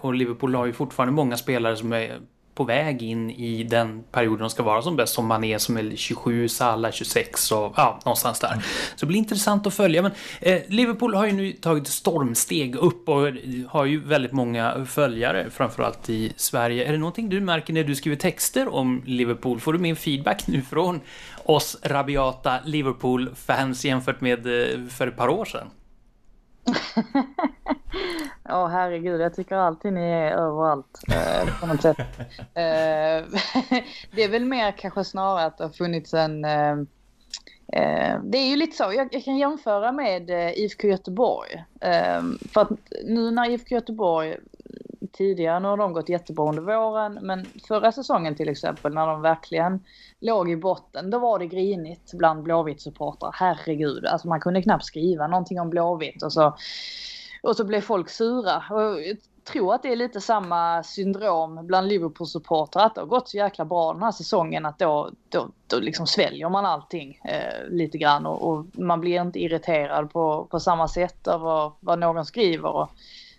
Och 0.00 0.14
Liverpool 0.14 0.54
har 0.54 0.66
ju 0.66 0.72
fortfarande 0.72 1.12
många 1.12 1.36
spelare 1.36 1.76
som 1.76 1.92
är 1.92 2.18
på 2.54 2.64
väg 2.64 3.02
in 3.02 3.30
i 3.30 3.64
den 3.64 4.04
perioden 4.12 4.40
de 4.40 4.50
ska 4.50 4.62
vara 4.62 4.82
som 4.82 4.96
bäst. 4.96 5.14
Som 5.14 5.26
man 5.26 5.44
är 5.44 5.58
som 5.58 5.76
är 5.76 5.96
27, 5.96 6.48
Salah 6.48 6.92
26 6.92 7.52
och 7.52 7.72
ja, 7.76 8.00
någonstans 8.04 8.40
där. 8.40 8.64
Så 8.96 9.00
det 9.00 9.06
blir 9.06 9.18
intressant 9.18 9.66
att 9.66 9.74
följa. 9.74 10.02
Men 10.02 10.12
eh, 10.40 10.62
Liverpool 10.68 11.14
har 11.14 11.26
ju 11.26 11.32
nu 11.32 11.52
tagit 11.52 11.86
stormsteg 11.88 12.76
upp 12.76 13.08
och 13.08 13.28
har 13.68 13.84
ju 13.84 14.04
väldigt 14.04 14.32
många 14.32 14.86
följare, 14.86 15.50
framförallt 15.50 16.10
i 16.10 16.32
Sverige. 16.36 16.88
Är 16.88 16.92
det 16.92 16.98
någonting 16.98 17.28
du 17.28 17.40
märker 17.40 17.72
när 17.72 17.84
du 17.84 17.94
skriver 17.94 18.16
texter 18.16 18.74
om 18.74 19.02
Liverpool? 19.06 19.60
Får 19.60 19.72
du 19.72 19.78
min 19.78 19.96
feedback 19.96 20.46
nu 20.46 20.62
från 20.62 21.00
oss 21.44 21.76
rabiata 21.82 22.58
Liverpool-fans 22.64 23.84
jämfört 23.84 24.20
med 24.20 24.46
eh, 24.46 24.86
för 24.88 25.06
ett 25.06 25.16
par 25.16 25.28
år 25.28 25.44
sedan? 25.44 25.66
Ja, 28.44 28.64
oh, 28.64 28.68
herregud. 28.68 29.20
Jag 29.20 29.34
tycker 29.34 29.56
alltid 29.56 29.92
ni 29.92 30.10
är 30.10 30.30
överallt 30.30 31.00
eh, 31.08 31.60
på 31.60 31.66
något 31.66 31.82
sätt. 31.82 31.96
Eh, 32.54 33.24
det 34.14 34.24
är 34.24 34.28
väl 34.28 34.44
mer 34.44 34.72
kanske 34.72 35.04
snarare 35.04 35.44
att 35.44 35.58
det 35.58 35.64
har 35.64 35.70
funnits 35.70 36.14
en... 36.14 36.44
Eh, 36.44 36.76
Eh, 37.72 38.20
det 38.24 38.38
är 38.38 38.50
ju 38.50 38.56
lite 38.56 38.76
så. 38.76 38.92
Jag, 38.96 39.08
jag 39.10 39.24
kan 39.24 39.36
jämföra 39.36 39.92
med 39.92 40.30
eh, 40.30 40.58
IFK 40.58 40.88
Göteborg. 40.88 41.64
Eh, 41.80 42.22
för 42.54 42.60
att 42.60 42.70
nu 43.04 43.30
när 43.30 43.50
IFK 43.50 43.74
Göteborg 43.74 44.36
tidigare, 45.12 45.60
nu 45.60 45.68
har 45.68 45.76
de 45.76 45.92
gått 45.92 46.08
jättebra 46.08 46.48
under 46.48 46.62
våren, 46.62 47.18
men 47.22 47.46
förra 47.68 47.92
säsongen 47.92 48.34
till 48.34 48.48
exempel 48.48 48.94
när 48.94 49.06
de 49.06 49.22
verkligen 49.22 49.80
låg 50.20 50.50
i 50.50 50.56
botten, 50.56 51.10
då 51.10 51.18
var 51.18 51.38
det 51.38 51.46
grinigt 51.46 52.12
bland 52.12 52.42
Blåvitt-supportrar. 52.42 53.30
Herregud, 53.34 54.06
alltså 54.06 54.28
man 54.28 54.40
kunde 54.40 54.62
knappt 54.62 54.84
skriva 54.84 55.26
någonting 55.26 55.60
om 55.60 55.70
Blåvitt 55.70 56.22
och 56.22 56.32
så, 56.32 56.56
och 57.42 57.56
så 57.56 57.64
blev 57.64 57.80
folk 57.80 58.08
sura. 58.08 58.56
Och 58.70 58.98
tror 59.44 59.74
att 59.74 59.82
det 59.82 59.92
är 59.92 59.96
lite 59.96 60.20
samma 60.20 60.82
syndrom 60.82 61.66
bland 61.66 61.88
Liverpool-supportrar, 61.88 62.86
att 62.86 62.94
det 62.94 63.00
har 63.00 63.08
gått 63.08 63.28
så 63.28 63.36
jäkla 63.36 63.64
bra 63.64 63.92
den 63.92 64.02
här 64.02 64.12
säsongen 64.12 64.66
att 64.66 64.78
då, 64.78 65.10
då, 65.28 65.48
då 65.66 65.78
liksom 65.78 66.06
sväljer 66.06 66.48
man 66.48 66.66
allting 66.66 67.20
eh, 67.24 67.68
lite 67.70 67.98
grann 67.98 68.26
och, 68.26 68.50
och, 68.50 68.66
man 68.72 69.00
blir 69.00 69.22
inte 69.22 69.38
irriterad 69.38 70.12
på, 70.12 70.46
på 70.50 70.60
samma 70.60 70.88
sätt 70.88 71.28
av 71.28 71.72
vad 71.80 71.98
någon 71.98 72.24
skriver. 72.24 72.68
Och, 72.68 72.90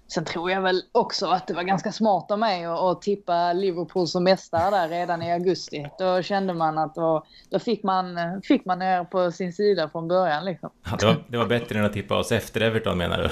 Sen 0.08 0.26
tror 0.26 0.52
jag 0.52 0.62
väl 0.62 0.82
också 0.92 1.28
att 1.28 1.48
det 1.48 1.54
var 1.54 1.64
ganska 1.64 1.92
smart 1.92 2.32
av 2.32 2.40
mig 2.40 2.66
att, 2.66 2.80
att 2.80 3.02
tippa 3.02 3.54
Liverpool 3.54 4.08
som 4.08 4.24
mästare 4.24 4.70
där 4.70 4.90
redan 4.90 5.22
i 5.22 5.32
augusti. 5.32 5.88
Då 6.00 6.22
kände 6.22 6.54
man 6.54 6.78
att 6.78 6.96
då, 6.96 7.26
då 7.50 7.60
fick, 7.60 7.84
man, 7.84 8.18
fick 8.44 8.66
man 8.66 8.82
er 8.82 9.04
på 9.04 9.32
sin 9.32 9.54
sida 9.54 9.90
från 9.90 10.08
början. 10.08 10.46
Liksom. 10.46 10.70
Ja, 10.84 10.98
det, 11.00 11.06
var, 11.06 11.24
det 11.28 11.38
var 11.38 11.46
bättre 11.46 11.80
än 11.80 11.86
att 11.86 11.94
tippa 11.94 12.18
oss 12.18 12.32
efter 12.32 12.62
Everton 12.62 12.98
menar 12.98 13.18
du? 13.18 13.30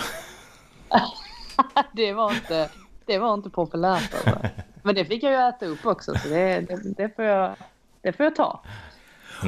det, 1.93 2.13
var 2.13 2.33
inte, 2.33 2.69
det 3.05 3.17
var 3.17 3.33
inte 3.33 3.49
populärt 3.49 4.13
alltså. 4.13 4.47
Men 4.83 4.95
det 4.95 5.05
fick 5.05 5.23
jag 5.23 5.31
ju 5.31 5.49
äta 5.49 5.65
upp 5.65 5.85
också 5.85 6.13
så 6.15 6.27
det, 6.27 6.59
det, 6.59 6.93
det, 6.97 7.15
får, 7.15 7.25
jag, 7.25 7.55
det 8.01 8.13
får 8.13 8.23
jag 8.23 8.35
ta. 8.35 8.63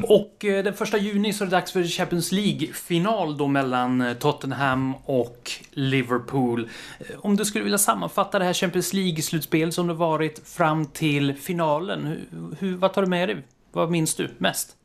Och 0.03 0.45
eh, 0.45 0.63
den 0.63 0.73
första 0.73 0.97
juni 0.97 1.33
så 1.33 1.43
är 1.43 1.45
det 1.45 1.51
dags 1.51 1.71
för 1.71 1.83
Champions 1.83 2.31
League-final 2.31 3.37
då 3.37 3.47
mellan 3.47 4.01
eh, 4.01 4.13
Tottenham 4.13 4.95
och 5.05 5.51
Liverpool. 5.71 6.69
Eh, 6.99 7.05
om 7.21 7.35
du 7.35 7.45
skulle 7.45 7.63
vilja 7.63 7.77
sammanfatta 7.77 8.39
det 8.39 8.45
här 8.45 8.53
Champions 8.53 8.93
League-slutspel 8.93 9.71
som 9.71 9.87
det 9.87 9.93
varit 9.93 10.47
fram 10.47 10.85
till 10.85 11.35
finalen, 11.35 12.05
hur, 12.05 12.55
hur, 12.59 12.77
vad 12.77 12.93
tar 12.93 13.01
du 13.01 13.07
med 13.07 13.29
dig? 13.29 13.43
Vad 13.71 13.91
minns 13.91 14.15
du 14.15 14.29
mest? 14.37 14.75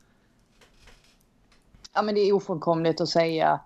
Ja, 1.93 2.01
men 2.01 2.15
det 2.15 2.21
är 2.21 2.33
ofrånkomligt 2.33 3.01
att 3.01 3.09
säga 3.09 3.59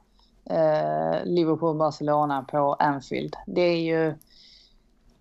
eh, 0.45 1.25
Liverpool-Barcelona 1.25 2.43
på 2.43 2.73
Anfield. 2.73 3.35
Det 3.45 3.61
är 3.61 3.81
ju... 3.81 4.15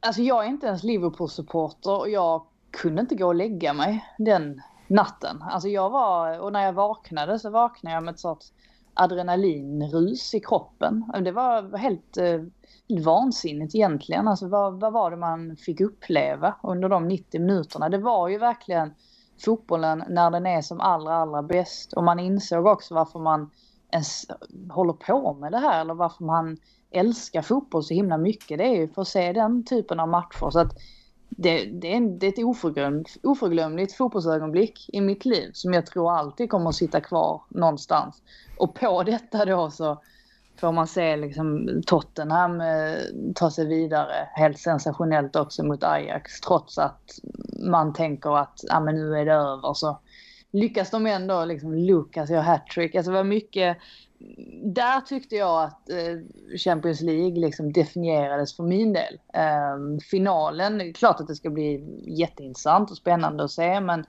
Alltså 0.00 0.22
jag 0.22 0.44
är 0.44 0.48
inte 0.48 0.66
ens 0.66 0.82
Liverpool-supporter 0.82 1.98
och 1.98 2.10
jag 2.10 2.42
kunde 2.70 3.00
inte 3.00 3.14
gå 3.14 3.26
och 3.26 3.34
lägga 3.34 3.72
mig 3.72 4.04
den 4.18 4.62
natten. 4.86 5.42
Alltså 5.42 5.68
jag 5.68 5.90
var, 5.90 6.40
och 6.40 6.52
när 6.52 6.64
jag 6.64 6.72
vaknade 6.72 7.38
så 7.38 7.50
vaknade 7.50 7.94
jag 7.94 8.04
med 8.04 8.12
ett 8.14 8.20
sorts 8.20 8.52
adrenalinrus 8.94 10.34
i 10.34 10.40
kroppen. 10.40 11.12
Det 11.24 11.32
var 11.32 11.78
helt, 11.78 12.16
eh, 12.16 12.40
vansinnigt 13.04 13.74
egentligen. 13.74 14.28
Alltså 14.28 14.48
vad, 14.48 14.80
vad 14.80 14.92
var 14.92 15.10
det 15.10 15.16
man 15.16 15.56
fick 15.56 15.80
uppleva 15.80 16.54
under 16.62 16.88
de 16.88 17.08
90 17.08 17.40
minuterna? 17.40 17.88
Det 17.88 17.98
var 17.98 18.28
ju 18.28 18.38
verkligen 18.38 18.94
fotbollen 19.44 20.04
när 20.08 20.30
den 20.30 20.46
är 20.46 20.62
som 20.62 20.80
allra, 20.80 21.14
allra 21.14 21.42
bäst. 21.42 21.92
Och 21.92 22.04
man 22.04 22.18
insåg 22.18 22.66
också 22.66 22.94
varför 22.94 23.18
man 23.18 23.50
ens 23.92 24.26
håller 24.70 24.92
på 24.92 25.32
med 25.32 25.52
det 25.52 25.58
här 25.58 25.80
eller 25.80 25.94
varför 25.94 26.24
man 26.24 26.56
älskar 26.90 27.42
fotboll 27.42 27.84
så 27.84 27.94
himla 27.94 28.18
mycket. 28.18 28.58
Det 28.58 28.64
är 28.64 28.76
ju 28.76 28.88
för 28.88 29.02
att 29.02 29.08
se 29.08 29.32
den 29.32 29.64
typen 29.64 30.00
av 30.00 30.08
matcher. 30.08 30.50
Så 30.50 30.58
att 30.58 30.72
det, 31.28 31.64
det, 31.64 31.92
är, 31.92 31.96
en, 31.96 32.18
det 32.18 32.26
är 32.26 32.32
ett 32.32 32.44
oförglöm, 32.44 33.04
oförglömligt 33.22 33.96
fotbollsögonblick 33.96 34.90
i 34.92 35.00
mitt 35.00 35.24
liv 35.24 35.50
som 35.52 35.72
jag 35.72 35.86
tror 35.86 36.12
alltid 36.12 36.50
kommer 36.50 36.68
att 36.68 36.74
sitta 36.74 37.00
kvar 37.00 37.42
någonstans. 37.48 38.22
Och 38.58 38.74
på 38.74 39.02
detta 39.06 39.44
då 39.44 39.70
så 39.70 40.02
får 40.60 40.72
man 40.72 40.86
se 40.86 41.16
liksom 41.16 41.68
Tottenham 41.86 42.60
eh, 42.60 42.96
ta 43.34 43.50
sig 43.50 43.66
vidare 43.66 44.28
helt 44.34 44.58
sensationellt 44.58 45.36
också 45.36 45.64
mot 45.64 45.84
Ajax 45.84 46.40
trots 46.40 46.78
att 46.78 47.18
man 47.64 47.92
tänker 47.92 48.38
att 48.38 48.60
ah, 48.70 48.80
men 48.80 48.94
nu 48.94 49.18
är 49.18 49.24
det 49.24 49.32
över 49.32 49.74
så 49.74 49.98
lyckas 50.52 50.90
de 50.90 51.06
ändå 51.06 51.44
liksom 51.44 51.74
Lucas 51.74 52.30
gör 52.30 52.40
hattrick. 52.40 52.94
Alltså 52.94 53.10
det 53.10 53.16
var 53.16 53.24
mycket 53.24 53.78
där 54.64 55.00
tyckte 55.00 55.36
jag 55.36 55.64
att 55.64 55.90
eh, 55.90 56.56
Champions 56.58 57.00
League 57.00 57.40
liksom 57.40 57.72
definierades 57.72 58.56
för 58.56 58.62
min 58.62 58.92
del. 58.92 59.20
Ehm, 59.32 60.00
finalen, 60.00 60.92
klart 60.92 61.20
att 61.20 61.26
det 61.26 61.34
ska 61.34 61.50
bli 61.50 61.84
jätteintressant 62.18 62.90
och 62.90 62.96
spännande 62.96 63.44
att 63.44 63.50
se 63.50 63.80
men 63.80 64.04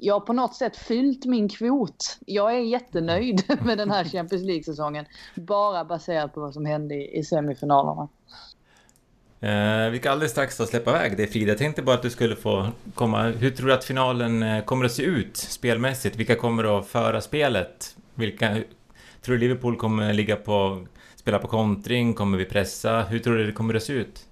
jag 0.00 0.14
har 0.14 0.20
på 0.20 0.32
något 0.32 0.54
sätt 0.54 0.76
fyllt 0.76 1.24
min 1.24 1.48
kvot. 1.48 2.18
Jag 2.26 2.54
är 2.54 2.60
jättenöjd 2.60 3.42
med 3.64 3.78
den 3.78 3.90
här 3.90 4.04
Champions 4.04 4.44
League-säsongen. 4.44 5.06
Bara 5.34 5.84
baserat 5.84 6.34
på 6.34 6.40
vad 6.40 6.54
som 6.54 6.66
hände 6.66 7.18
i 7.18 7.24
semifinalerna. 7.24 8.08
Eh, 9.40 9.90
vi 9.90 9.98
ska 9.98 10.10
alldeles 10.10 10.32
strax 10.32 10.56
släppa 10.56 10.90
iväg 10.90 11.16
dig 11.16 11.26
Frida. 11.26 11.48
Jag 11.48 11.58
tänkte 11.58 11.82
bara 11.82 11.96
att 11.96 12.02
du 12.02 12.10
skulle 12.10 12.36
få 12.36 12.68
komma... 12.94 13.22
Hur 13.22 13.50
tror 13.50 13.66
du 13.66 13.74
att 13.74 13.84
finalen 13.84 14.42
eh, 14.42 14.64
kommer 14.64 14.84
att 14.84 14.92
se 14.92 15.02
ut 15.02 15.36
spelmässigt? 15.36 16.16
Vilka 16.16 16.36
kommer 16.36 16.78
att 16.78 16.86
föra 16.86 17.20
spelet? 17.20 17.96
Vilka... 18.14 18.56
Tror 19.22 19.34
du 19.34 19.38
Liverpool 19.38 19.76
kommer 19.76 20.12
ligga 20.12 20.36
på... 20.36 20.86
Spela 21.16 21.38
på 21.38 21.48
kontring? 21.48 22.14
Kommer 22.14 22.38
vi 22.38 22.44
pressa? 22.44 23.02
Hur 23.02 23.18
tror 23.18 23.36
du 23.36 23.46
det 23.46 23.52
kommer 23.52 23.74
att 23.74 23.82
se 23.82 23.92
ut? 23.92 24.24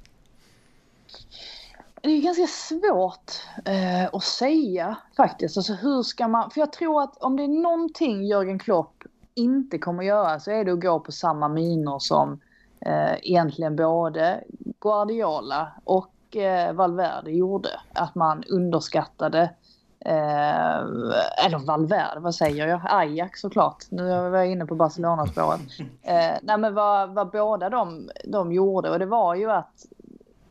Det 2.01 2.11
är 2.11 2.23
ganska 2.23 2.47
svårt 2.47 3.33
eh, 3.65 4.05
att 4.13 4.25
säga 4.25 4.97
faktiskt. 5.17 5.57
Alltså 5.57 5.73
hur 5.73 6.03
ska 6.03 6.29
man... 6.29 6.51
För 6.51 6.61
jag 6.61 6.73
tror 6.73 7.03
att 7.03 7.17
om 7.17 7.37
det 7.37 7.43
är 7.43 7.63
någonting 7.63 8.25
Jörgen 8.25 8.59
Klopp 8.59 9.03
inte 9.35 9.79
kommer 9.79 10.03
att 10.03 10.07
göra 10.07 10.41
så 10.41 10.51
är 10.51 10.65
det 10.65 10.73
att 10.73 10.81
gå 10.81 11.01
på 11.01 11.13
samma 11.13 11.49
miner 11.49 11.99
som 11.99 12.41
egentligen 13.23 13.77
både 13.77 14.45
Guardiola 14.81 15.73
och 15.85 16.37
eh, 16.37 16.73
Valverde 16.73 17.31
gjorde. 17.31 17.69
Att 17.93 18.15
man 18.15 18.45
underskattade 18.51 19.51
eh, 20.01 20.77
eller 21.47 21.67
Valverde, 21.67 22.21
vad 22.21 22.35
säger 22.35 22.69
jag? 22.69 22.81
Ajax 22.85 23.41
såklart. 23.41 23.85
Nu 23.91 24.09
var 24.09 24.39
jag 24.39 24.51
inne 24.51 24.67
på 24.67 24.75
Barcelona-spåret. 24.75 25.61
Eh, 26.03 26.39
nej 26.43 26.59
men 26.59 26.75
vad, 26.75 27.15
vad 27.15 27.31
båda 27.31 27.71
de, 27.71 28.11
de 28.25 28.53
gjorde 28.53 28.91
och 28.91 28.99
det 28.99 29.07
var 29.07 29.35
ju 29.35 29.51
att 29.51 29.87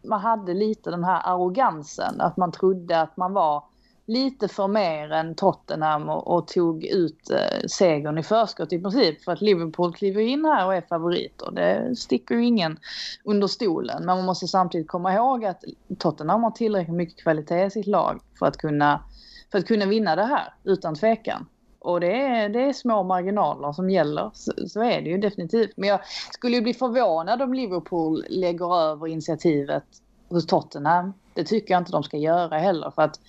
man 0.02 0.20
hade 0.20 0.54
lite 0.54 0.92
den 0.92 1.04
här 1.04 1.22
arrogansen. 1.24 2.22
Att 2.22 2.38
man 2.38 2.52
trodde 2.52 3.02
att 3.02 3.18
man 3.18 3.34
var 3.34 3.64
lite 4.06 4.48
för 4.48 4.68
mer 4.68 5.12
än 5.12 5.36
Tottenham 5.36 6.10
och, 6.10 6.28
och 6.28 6.48
tog 6.48 6.86
ut 6.86 7.30
eh, 7.30 7.68
segern 7.68 8.18
i 8.18 8.24
förskott 8.24 8.74
i 8.74 8.82
princip. 8.82 9.24
För 9.24 9.32
att 9.32 9.42
Liverpool 9.42 9.94
kliver 9.94 10.22
in 10.22 10.46
här 10.46 10.66
och 10.66 10.76
är 10.76 10.82
favoriter. 10.82 11.52
Det 11.52 11.96
sticker 11.96 12.36
ju 12.36 12.46
ingen 12.46 12.80
under 13.24 13.48
stolen. 13.48 14.06
Men 14.06 14.18
man 14.18 14.26
måste 14.26 14.48
samtidigt 14.48 14.88
komma 14.88 15.14
ihåg 15.14 15.46
att 15.46 15.64
Tottenham 15.98 16.44
har 16.44 16.52
tillräckligt 16.52 16.96
mycket 16.96 17.24
kvalitet 17.24 17.66
i 17.66 17.70
sitt 17.70 17.88
lag 17.88 18.22
för 18.40 18.46
att 18.46 18.58
kunna, 18.58 19.04
för 19.52 19.58
att 19.58 19.68
kunna 19.68 19.86
vinna 19.86 20.16
det 20.16 20.26
här 20.26 20.54
utan 20.64 20.96
tvekan. 20.96 21.46
Och 21.80 22.00
det 22.00 22.22
är, 22.22 22.50
det 22.50 22.62
är 22.62 22.74
små 22.74 23.04
marginaler 23.04 23.74
som 23.74 23.90
gäller. 23.90 24.32
Så, 24.34 24.52
så, 24.68 24.84
är 24.84 25.02
det 25.02 25.10
ju 25.10 25.18
definitivt. 25.18 25.78
Men 25.78 25.90
jag 25.90 26.00
skulle 26.34 26.56
ju 26.56 26.62
bli 26.62 26.74
förvånad 26.74 27.42
om 27.42 27.54
Liverpool 27.54 28.26
lägger 28.30 28.76
över 28.76 29.08
initiativet 29.08 29.84
hos 30.30 30.48
Tottenham. 30.48 31.14
Det 31.34 31.44
tycker 31.44 31.74
jag 31.74 31.82
inte 31.82 31.92
de 31.92 32.04
ska 32.04 32.18
göra 32.18 32.58
heller. 32.58 32.92
För 32.92 33.02
att 33.02 33.20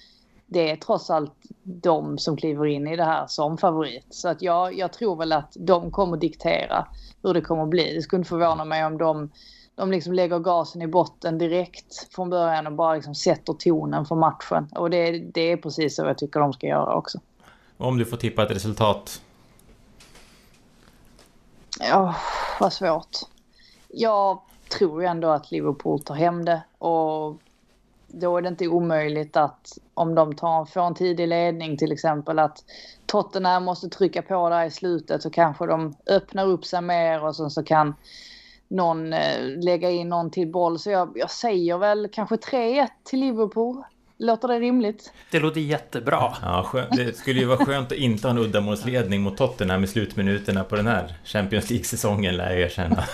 det 0.47 0.71
är 0.71 0.77
trots 0.77 1.11
allt 1.11 1.33
de 1.63 2.19
som 2.19 2.37
kliver 2.37 2.67
in 2.67 2.87
i 2.87 2.97
det 2.97 3.05
här 3.05 3.27
som 3.27 3.59
favorit. 3.59 4.07
Så 4.11 4.29
att 4.29 4.43
jag, 4.43 4.79
jag 4.79 4.93
tror 4.93 5.17
väl 5.17 5.33
att 5.33 5.53
de 5.57 5.91
kommer 5.91 6.17
diktera 6.17 6.87
hur 7.23 7.35
det 7.35 7.41
kommer 7.41 7.67
bli. 7.67 7.95
Det 7.95 8.03
skulle 8.03 8.21
inte 8.21 8.29
förvåna 8.29 8.65
mig 8.65 8.85
om 8.85 8.99
de, 8.99 9.31
de 9.75 9.91
liksom 9.91 10.13
lägger 10.13 10.39
gasen 10.39 10.83
i 10.83 10.87
botten 10.87 11.39
direkt 11.39 12.15
från 12.15 12.31
början 12.31 12.67
och 12.67 12.73
bara 12.73 12.95
liksom 12.95 13.15
sätter 13.15 13.53
tonen 13.53 14.07
för 14.07 14.15
matchen. 14.15 14.69
Och 14.75 14.91
det, 14.91 15.19
det 15.19 15.53
är 15.53 15.57
precis 15.57 15.97
så 15.97 16.05
jag 16.05 16.19
tycker 16.19 16.41
de 16.41 16.53
ska 16.53 16.67
göra 16.67 16.95
också. 16.95 17.21
Om 17.77 17.99
du 17.99 18.05
får 18.05 18.17
tippa 18.17 18.43
ett 18.43 18.51
resultat? 18.51 19.23
Ja, 21.81 22.15
vad 22.61 22.73
svårt. 22.73 23.19
Jag 23.89 24.41
tror 24.79 25.05
ändå 25.05 25.29
att 25.29 25.51
Liverpool 25.51 26.03
tar 26.03 26.15
hem 26.15 26.45
det 26.45 26.63
och 26.79 27.37
då 28.07 28.37
är 28.37 28.43
det 28.43 28.49
inte 28.49 28.69
omöjligt 28.69 29.37
att 29.37 29.79
om 29.97 30.15
de 30.15 30.35
tar, 30.35 30.65
får 30.65 30.81
en 30.81 30.95
tidig 30.95 31.29
ledning 31.29 31.77
till 31.77 31.93
exempel 31.93 32.39
att 32.39 32.65
Tottenham 33.07 33.65
måste 33.65 33.89
trycka 33.89 34.23
på 34.23 34.49
där 34.49 34.65
i 34.65 34.71
slutet 34.71 35.23
så 35.23 35.31
kanske 35.31 35.67
de 35.67 35.95
öppnar 36.07 36.47
upp 36.47 36.65
sig 36.65 36.81
mer 36.81 37.25
och 37.25 37.37
sen 37.37 37.51
så 37.51 37.63
kan 37.63 37.95
någon 38.69 39.13
eh, 39.13 39.41
lägga 39.65 39.91
in 39.91 40.09
någon 40.09 40.31
till 40.31 40.53
boll. 40.53 40.79
Så 40.79 40.91
jag, 40.91 41.13
jag 41.15 41.31
säger 41.31 41.79
väl 41.79 42.09
kanske 42.13 42.37
3-1 42.37 42.89
till 43.05 43.21
Liverpool. 43.21 43.83
Låter 44.19 44.49
det 44.49 44.61
rimligt? 44.61 45.13
Det 45.31 45.41
låter 45.41 45.61
jättebra. 45.61 46.35
Ja, 46.43 46.87
det 46.91 47.17
skulle 47.17 47.41
ju 47.41 47.47
vara 47.47 47.65
skönt 47.65 47.93
att 47.93 47.99
inte 47.99 48.29
ha 48.29 48.31
en 48.31 48.39
uddamålsledning 48.39 49.23
mot 49.23 49.37
Tottenham 49.37 49.85
i 49.85 49.87
slutminuterna 49.87 50.65
på 50.65 50.77
den 50.77 50.87
här 50.87 51.15
Champions 51.25 51.71
League-säsongen, 51.71 52.37
lär 52.37 52.51
jag 52.51 52.61
erkänna. 52.61 53.05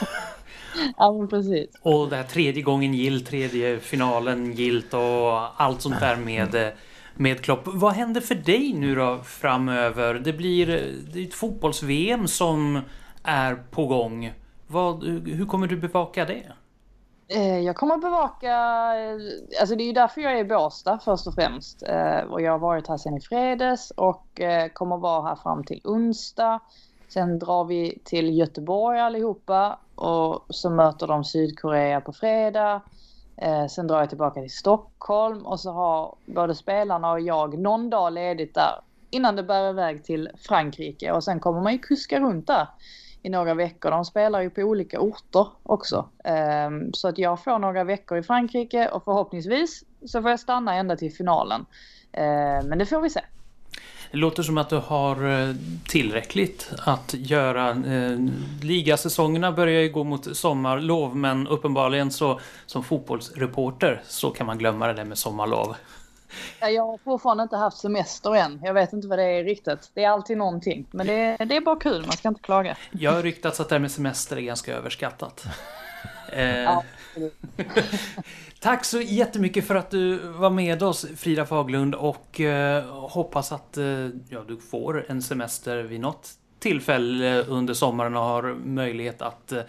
ja, 0.97 1.13
men 1.13 1.29
precis. 1.29 1.71
Och 1.83 2.09
det 2.09 2.17
här 2.17 2.25
tredje 2.25 2.63
gången 2.63 2.95
gilt, 2.95 3.27
tredje 3.27 3.79
finalen 3.81 4.53
gilt 4.53 4.95
och 4.95 5.63
allt 5.63 5.83
sånt 5.83 6.01
där 6.01 6.17
med, 6.17 6.73
med 7.15 7.41
Klopp. 7.41 7.61
Vad 7.65 7.93
händer 7.93 8.21
för 8.21 8.35
dig 8.35 8.73
nu 8.73 8.95
då 8.95 9.19
framöver? 9.25 10.15
Det 10.15 10.33
blir 10.33 10.67
det 11.13 11.21
är 11.21 11.27
ett 11.27 11.35
fotbolls-VM 11.35 12.29
som 12.29 12.81
är 13.23 13.55
på 13.55 13.87
gång. 13.87 14.33
Vad, 14.67 15.05
hur 15.05 15.47
kommer 15.47 15.67
du 15.67 15.77
bevaka 15.77 16.25
det? 16.25 16.53
Eh, 17.35 17.59
jag 17.59 17.77
kommer 17.77 17.95
att 17.95 18.01
bevaka, 18.01 18.57
alltså 19.61 19.77
det 19.77 19.85
är 19.85 19.87
ju 19.87 19.93
därför 19.93 20.21
jag 20.21 20.33
är 20.33 20.37
i 20.37 20.45
Båstad 20.45 20.99
först 20.99 21.27
och 21.27 21.35
främst. 21.35 21.83
Eh, 21.83 22.19
och 22.19 22.43
jag 22.43 22.53
har 22.53 22.59
varit 22.59 22.89
här 22.89 22.97
sedan 22.97 23.17
i 23.17 23.21
fredags 23.21 23.91
och 23.91 24.41
eh, 24.41 24.69
kommer 24.69 24.97
vara 24.97 25.29
här 25.29 25.37
fram 25.37 25.65
till 25.65 25.81
onsdag. 25.85 26.61
Sen 27.09 27.39
drar 27.39 27.65
vi 27.65 27.99
till 28.05 28.39
Göteborg 28.39 29.01
allihopa 29.01 29.79
och 30.03 30.47
så 30.49 30.71
möter 30.71 31.07
de 31.07 31.25
Sydkorea 31.25 32.01
på 32.01 32.13
fredag. 32.13 32.81
Eh, 33.37 33.67
sen 33.67 33.87
drar 33.87 33.99
jag 33.99 34.09
tillbaka 34.09 34.41
till 34.41 34.51
Stockholm 34.51 35.47
och 35.47 35.61
så 35.61 35.73
har 35.73 36.15
både 36.27 36.55
spelarna 36.55 37.13
och 37.13 37.21
jag 37.21 37.59
någon 37.59 37.91
dag 37.91 38.13
ledigt 38.13 38.55
där 38.55 38.81
innan 39.11 39.37
det 39.37 39.43
bär 39.43 39.71
iväg 39.71 40.05
till 40.05 40.31
Frankrike 40.39 41.13
och 41.13 41.25
sen 41.25 41.41
kommer 41.41 41.61
man 41.61 41.73
ju 41.73 41.79
kuska 41.79 42.21
runt 42.21 42.47
där 42.47 42.67
i 43.23 43.29
några 43.29 43.55
veckor. 43.55 43.91
De 43.91 44.05
spelar 44.05 44.41
ju 44.41 44.51
på 44.51 44.61
olika 44.61 45.01
orter 45.01 45.47
också. 45.63 46.09
Um, 46.67 46.93
så 46.93 47.09
att 47.09 47.19
jag 47.19 47.45
får 47.45 47.59
några 47.59 47.85
veckor 47.85 48.19
i 48.19 48.23
Frankrike 48.23 48.89
och 48.89 49.05
förhoppningsvis 49.05 49.85
så 50.07 50.23
får 50.23 50.31
jag 50.31 50.41
stanna 50.41 50.75
ända 50.75 50.97
till 50.97 51.13
finalen. 51.13 51.61
Uh, 52.19 52.69
men 52.69 52.79
det 52.79 52.87
får 52.87 53.01
vi 53.01 53.11
se. 53.11 53.21
Det 54.13 54.19
låter 54.19 54.43
som 54.43 54.59
att 54.59 54.69
du 54.69 54.77
har 54.77 55.31
eh, 55.49 55.55
tillräckligt 55.89 56.71
att 56.79 57.15
göra. 57.15 57.71
Eh, 57.71 58.19
ligasäsongerna 58.63 59.53
börjar 59.53 59.81
ju 59.83 59.89
gå 59.89 60.05
mot 60.05 60.37
sommarlov 60.37 61.17
men 61.17 61.49
uppenbarligen 61.49 62.11
så 62.11 62.41
som 62.67 62.85
fotbollsreporter 62.85 64.03
så 64.09 64.31
kan 64.31 64.47
man 64.47 64.59
glömma 64.59 64.87
det 64.87 64.93
där 64.93 65.05
med 65.05 65.19
sommarlov. 65.19 65.75
Jag 66.61 66.87
har 66.87 66.99
fortfarande 67.05 67.43
inte 67.43 67.57
haft 67.57 67.77
semester 67.79 68.37
än. 68.37 68.61
Jag 68.63 68.75
vet 68.75 68.93
inte 68.93 69.09
vad 69.09 69.19
det 69.19 69.25
är 69.25 69.45
riktigt. 69.45 69.91
Det 69.95 70.05
är 70.05 70.11
alltid 70.11 70.37
någonting. 70.39 70.87
Men 70.91 71.07
det 71.07 71.13
är, 71.13 71.47
det 71.47 71.57
är 71.57 71.61
bara 71.61 71.77
kul, 71.77 72.03
man 72.07 72.17
ska 72.17 72.29
inte 72.29 72.43
klaga. 72.43 72.77
Jag 72.91 73.13
har 73.13 73.23
ryktats 73.23 73.61
att 73.61 73.69
det 73.69 73.75
här 73.75 73.81
med 73.81 73.91
semester 73.91 74.37
är 74.37 74.41
ganska 74.41 74.75
överskattat. 74.75 75.45
eh, 76.33 76.79
Tack 78.61 78.85
så 78.85 79.01
jättemycket 79.01 79.67
för 79.67 79.75
att 79.75 79.91
du 79.91 80.17
var 80.17 80.51
med 80.51 80.83
oss 80.83 81.07
Frida 81.17 81.47
Faglund 81.47 81.95
och 81.95 82.41
eh, 82.41 82.85
hoppas 83.09 83.53
att 83.53 83.77
eh, 83.77 84.09
ja, 84.29 84.45
du 84.49 84.57
får 84.57 85.05
en 85.09 85.23
semester 85.23 85.83
vid 85.83 86.01
något 86.01 86.31
tillfälle 86.59 87.43
under 87.43 87.75
sommaren 87.75 88.17
och 88.17 88.23
har 88.23 88.55
möjlighet 88.65 89.23
att 89.23 89.53
eh, 89.53 89.63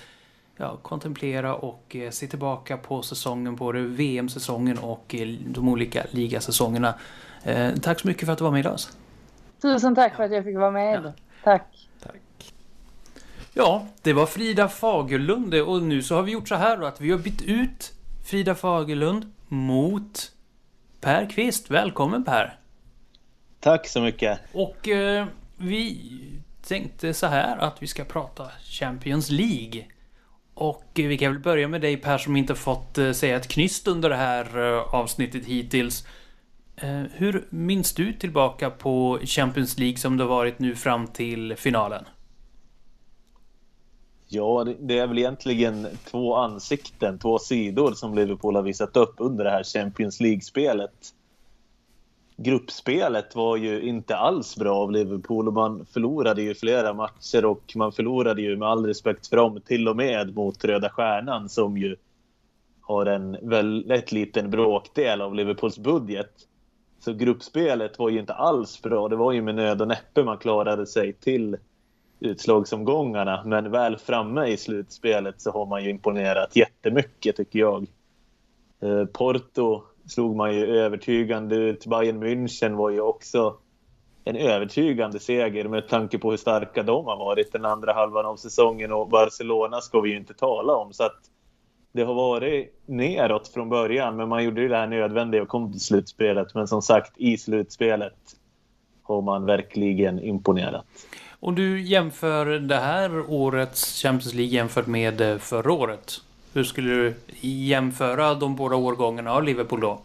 ja, 0.58 0.77
kontemplera 0.82 1.56
och 1.56 1.95
eh, 1.95 2.10
se 2.10 2.27
tillbaka 2.27 2.77
på 2.77 3.01
säsongen, 3.01 3.56
både 3.56 3.82
VM-säsongen 3.82 4.77
och 4.77 5.15
eh, 5.15 5.27
de 5.47 5.69
olika 5.69 6.06
ligasäsongerna. 6.12 6.95
Eh, 7.43 7.75
tack 7.75 7.99
så 7.99 8.08
mycket 8.08 8.25
för 8.25 8.34
att 8.34 8.38
du 8.38 8.43
var 8.43 8.51
med 8.51 8.67
oss. 8.67 8.97
Tusen 9.62 9.95
tack 9.95 10.15
för 10.15 10.23
att 10.23 10.32
jag 10.32 10.43
fick 10.43 10.58
vara 10.58 10.71
med. 10.71 11.01
Ja. 11.06 11.13
Tack. 11.43 11.89
Tack. 12.03 12.15
Ja, 13.56 13.88
det 14.02 14.13
var 14.13 14.26
Frida 14.26 14.70
Fagerlund 14.70 15.54
och 15.54 15.84
nu 15.84 16.02
så 16.02 16.16
har 16.16 16.24
vi 16.24 16.32
gjort 16.32 16.48
så 16.48 16.56
här 16.56 16.78
då 16.78 16.86
att 16.86 17.02
vi 17.02 17.12
har 17.12 17.18
bytt 17.18 17.42
ut 17.42 17.94
Frida 18.26 18.56
Fagerlund 18.56 19.32
mot 19.48 20.32
Per 21.02 21.30
Kvist. 21.30 21.72
Välkommen 21.72 22.24
Per! 22.24 22.58
Tack 23.60 23.88
så 23.88 24.02
mycket! 24.02 24.39
Och 24.54 24.88
eh, 24.88 25.26
vi 25.58 26.02
tänkte 26.68 27.13
så 27.13 27.28
här 27.28 27.58
att 27.58 27.84
vi 27.84 27.88
ska 27.88 28.04
prata 28.04 28.52
Champions 28.63 29.30
League. 29.30 29.86
Och 30.54 30.92
vi 30.94 31.18
kan 31.18 31.34
väl 31.34 31.42
börja 31.42 31.68
med 31.68 31.82
dig 31.82 31.98
Per 31.98 32.18
som 32.18 32.36
inte 32.36 32.56
fått 32.56 32.98
eh, 32.98 33.12
säga 33.12 33.36
ett 33.36 33.48
knyst 33.48 33.88
under 33.88 34.10
det 34.10 34.16
här 34.16 34.74
eh, 34.74 34.96
avsnittet 34.96 35.46
hittills. 35.46 36.08
Eh, 36.76 37.04
hur 37.13 37.48
minns 37.50 37.94
du 37.94 38.13
tillbaka 38.13 38.70
på 38.70 39.20
Champions 39.24 39.78
League 39.78 39.98
som 39.98 40.18
det 40.18 40.26
varit 40.26 40.60
nu 40.60 40.76
fram 40.76 41.08
till 41.08 41.56
finalen? 41.58 42.06
Ja, 44.36 44.65
det 44.80 44.98
är 44.98 45.08
väl 45.08 45.17
egentligen 45.17 45.88
två 46.12 46.36
ansikten, 46.36 47.19
två 47.19 47.39
sidor 47.39 47.91
som 47.91 48.15
Liverpool 48.15 48.56
har 48.56 48.63
visat 48.63 48.98
upp 48.98 49.13
under 49.17 49.43
det 49.43 49.50
här 49.50 49.63
Champions 49.63 50.19
League-spelet. 50.19 51.13
Gruppspelet 52.38 53.36
var 53.36 53.58
ju 53.58 53.82
inte 53.82 54.15
alls 54.15 54.56
bra 54.56 54.76
av 54.76 54.91
Liverpool 54.91 55.48
och 55.48 55.54
man 55.54 55.86
förlorade 55.86 56.41
ju 56.41 56.56
flera 56.56 56.93
matcher 56.93 57.46
och 57.46 57.74
man 57.76 57.91
förlorade 57.91 58.41
ju 58.41 58.58
med 58.58 58.67
all 58.67 58.86
respekt 58.86 59.28
för 59.28 59.38
dem 59.38 59.62
till 59.65 59.88
och 59.88 59.96
med 59.96 60.36
mot 60.36 60.65
Röda 60.65 60.89
Stjärnan 60.89 61.50
som 61.50 61.78
ju 61.78 61.96
har 62.82 63.06
en 63.06 63.38
väldigt 63.41 64.12
liten 64.12 64.50
bråkdel 64.50 65.22
av 65.22 65.36
Liverpools 65.36 65.78
budget. 65.78 66.32
Så 67.00 67.13
gruppspelet 67.13 68.00
var 68.00 68.10
ju 68.10 68.19
inte 68.19 68.34
alls 68.34 68.82
bra. 68.82 69.08
Det 69.08 69.15
var 69.15 69.32
ju 69.32 69.41
med 69.41 69.56
nöd 69.56 69.82
och 69.82 69.88
näppe 69.88 70.24
man 70.24 70.38
klarade 70.38 70.86
sig 70.86 71.13
till 71.13 71.58
utslagsomgångarna. 72.24 73.44
Men 73.46 73.72
väl 73.72 73.98
framme 73.98 74.48
i 74.48 74.58
slutspelet 74.58 75.42
så 75.42 75.52
har 75.52 75.66
man 75.66 75.84
ju 75.84 75.90
imponerat 75.90 76.56
jättemycket 76.56 77.36
tycker 77.36 77.60
jag. 77.60 77.88
Eh, 78.82 79.06
Porto 79.06 79.84
slog 80.08 80.36
man 80.36 80.56
ju 80.56 80.66
övertygande 80.66 81.56
ut. 81.56 81.86
Bayern 81.86 82.24
München 82.24 82.76
var 82.76 82.90
ju 82.90 83.02
också 83.02 83.58
en 84.24 84.36
övertygande 84.36 85.20
seger 85.20 85.68
med 85.68 85.88
tanke 85.88 86.18
på 86.18 86.32
hur 86.32 86.38
starka 86.38 86.84
de 86.84 87.06
har 87.06 87.18
varit 87.18 87.52
den 87.52 87.66
andra 87.66 87.94
halvan 87.94 88.26
av 88.26 88.36
säsongen 88.36 88.92
och 88.92 89.10
Barcelona 89.10 89.82
ska 89.82 90.00
vi 90.00 90.10
ju 90.10 90.18
inte 90.18 90.34
tala 90.34 90.76
om. 90.76 90.94
Så 90.94 91.04
att 91.04 91.20
det 91.92 92.04
har 92.04 92.14
varit 92.14 92.74
neråt 92.86 93.48
från 93.48 93.70
början 93.70 94.16
men 94.16 94.30
man 94.30 94.44
gjorde 94.44 94.62
ju 94.62 94.68
det 94.68 94.78
här 94.78 94.88
nödvändiga 94.88 95.42
och 95.42 95.48
kom 95.48 95.72
till 95.72 95.82
slutspelet. 95.82 96.56
Men 96.56 96.68
som 96.68 96.82
sagt, 96.82 97.18
i 97.18 97.38
slutspelet 97.38 98.18
har 99.04 99.22
man 99.22 99.46
verkligen 99.46 100.20
imponerat. 100.20 100.86
Om 101.39 101.56
du 101.56 101.82
jämför 101.82 102.46
det 102.46 102.76
här 102.76 103.32
årets 103.32 104.02
Champions 104.02 104.34
League 104.34 104.54
jämfört 104.54 104.88
med 104.88 105.22
eh, 105.22 105.38
förra 105.38 105.72
året. 105.72 106.22
Hur 106.54 106.63
skulle 106.63 106.89
du 106.89 107.16
jämföra 107.42 108.34
de 108.34 108.56
båda 108.56 108.76
årgångarna 108.76 109.32
av 109.32 109.44
Liverpool 109.44 109.82
då? 109.82 110.00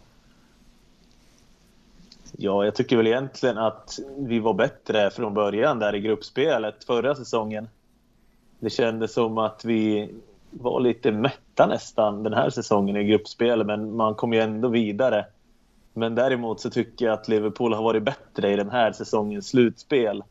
Ja, 2.37 2.65
jag 2.65 2.75
tycker 2.75 2.97
väl 2.97 3.07
egentligen 3.07 3.57
att 3.57 3.99
vi 4.17 4.39
var 4.39 4.53
bättre 4.53 5.09
från 5.09 5.33
början 5.33 5.79
där 5.79 5.95
i 5.95 5.99
gruppspelet 5.99 6.83
förra 6.83 7.15
säsongen. 7.15 7.69
Det 8.59 8.69
kändes 8.69 9.13
som 9.13 9.37
att 9.37 9.65
vi 9.65 10.09
var 10.51 10.79
lite 10.79 11.11
mätta 11.11 11.65
nästan 11.65 12.23
den 12.23 12.33
här 12.33 12.49
säsongen 12.49 12.97
i 12.97 13.03
gruppspelet, 13.03 13.67
men 13.67 13.95
man 13.95 14.15
kom 14.15 14.33
ju 14.33 14.39
ändå 14.39 14.67
vidare. 14.67 15.25
Men 15.99 16.15
däremot 16.15 16.59
så 16.59 16.69
tycker 16.69 17.05
jag 17.05 17.13
att 17.13 17.27
Liverpool 17.27 17.73
har 17.73 17.83
varit 17.83 18.03
bättre 18.03 18.53
i 18.53 18.55
den 18.55 18.69
här 18.69 18.91
säsongens 18.91 19.47
slutspel. 19.47 20.23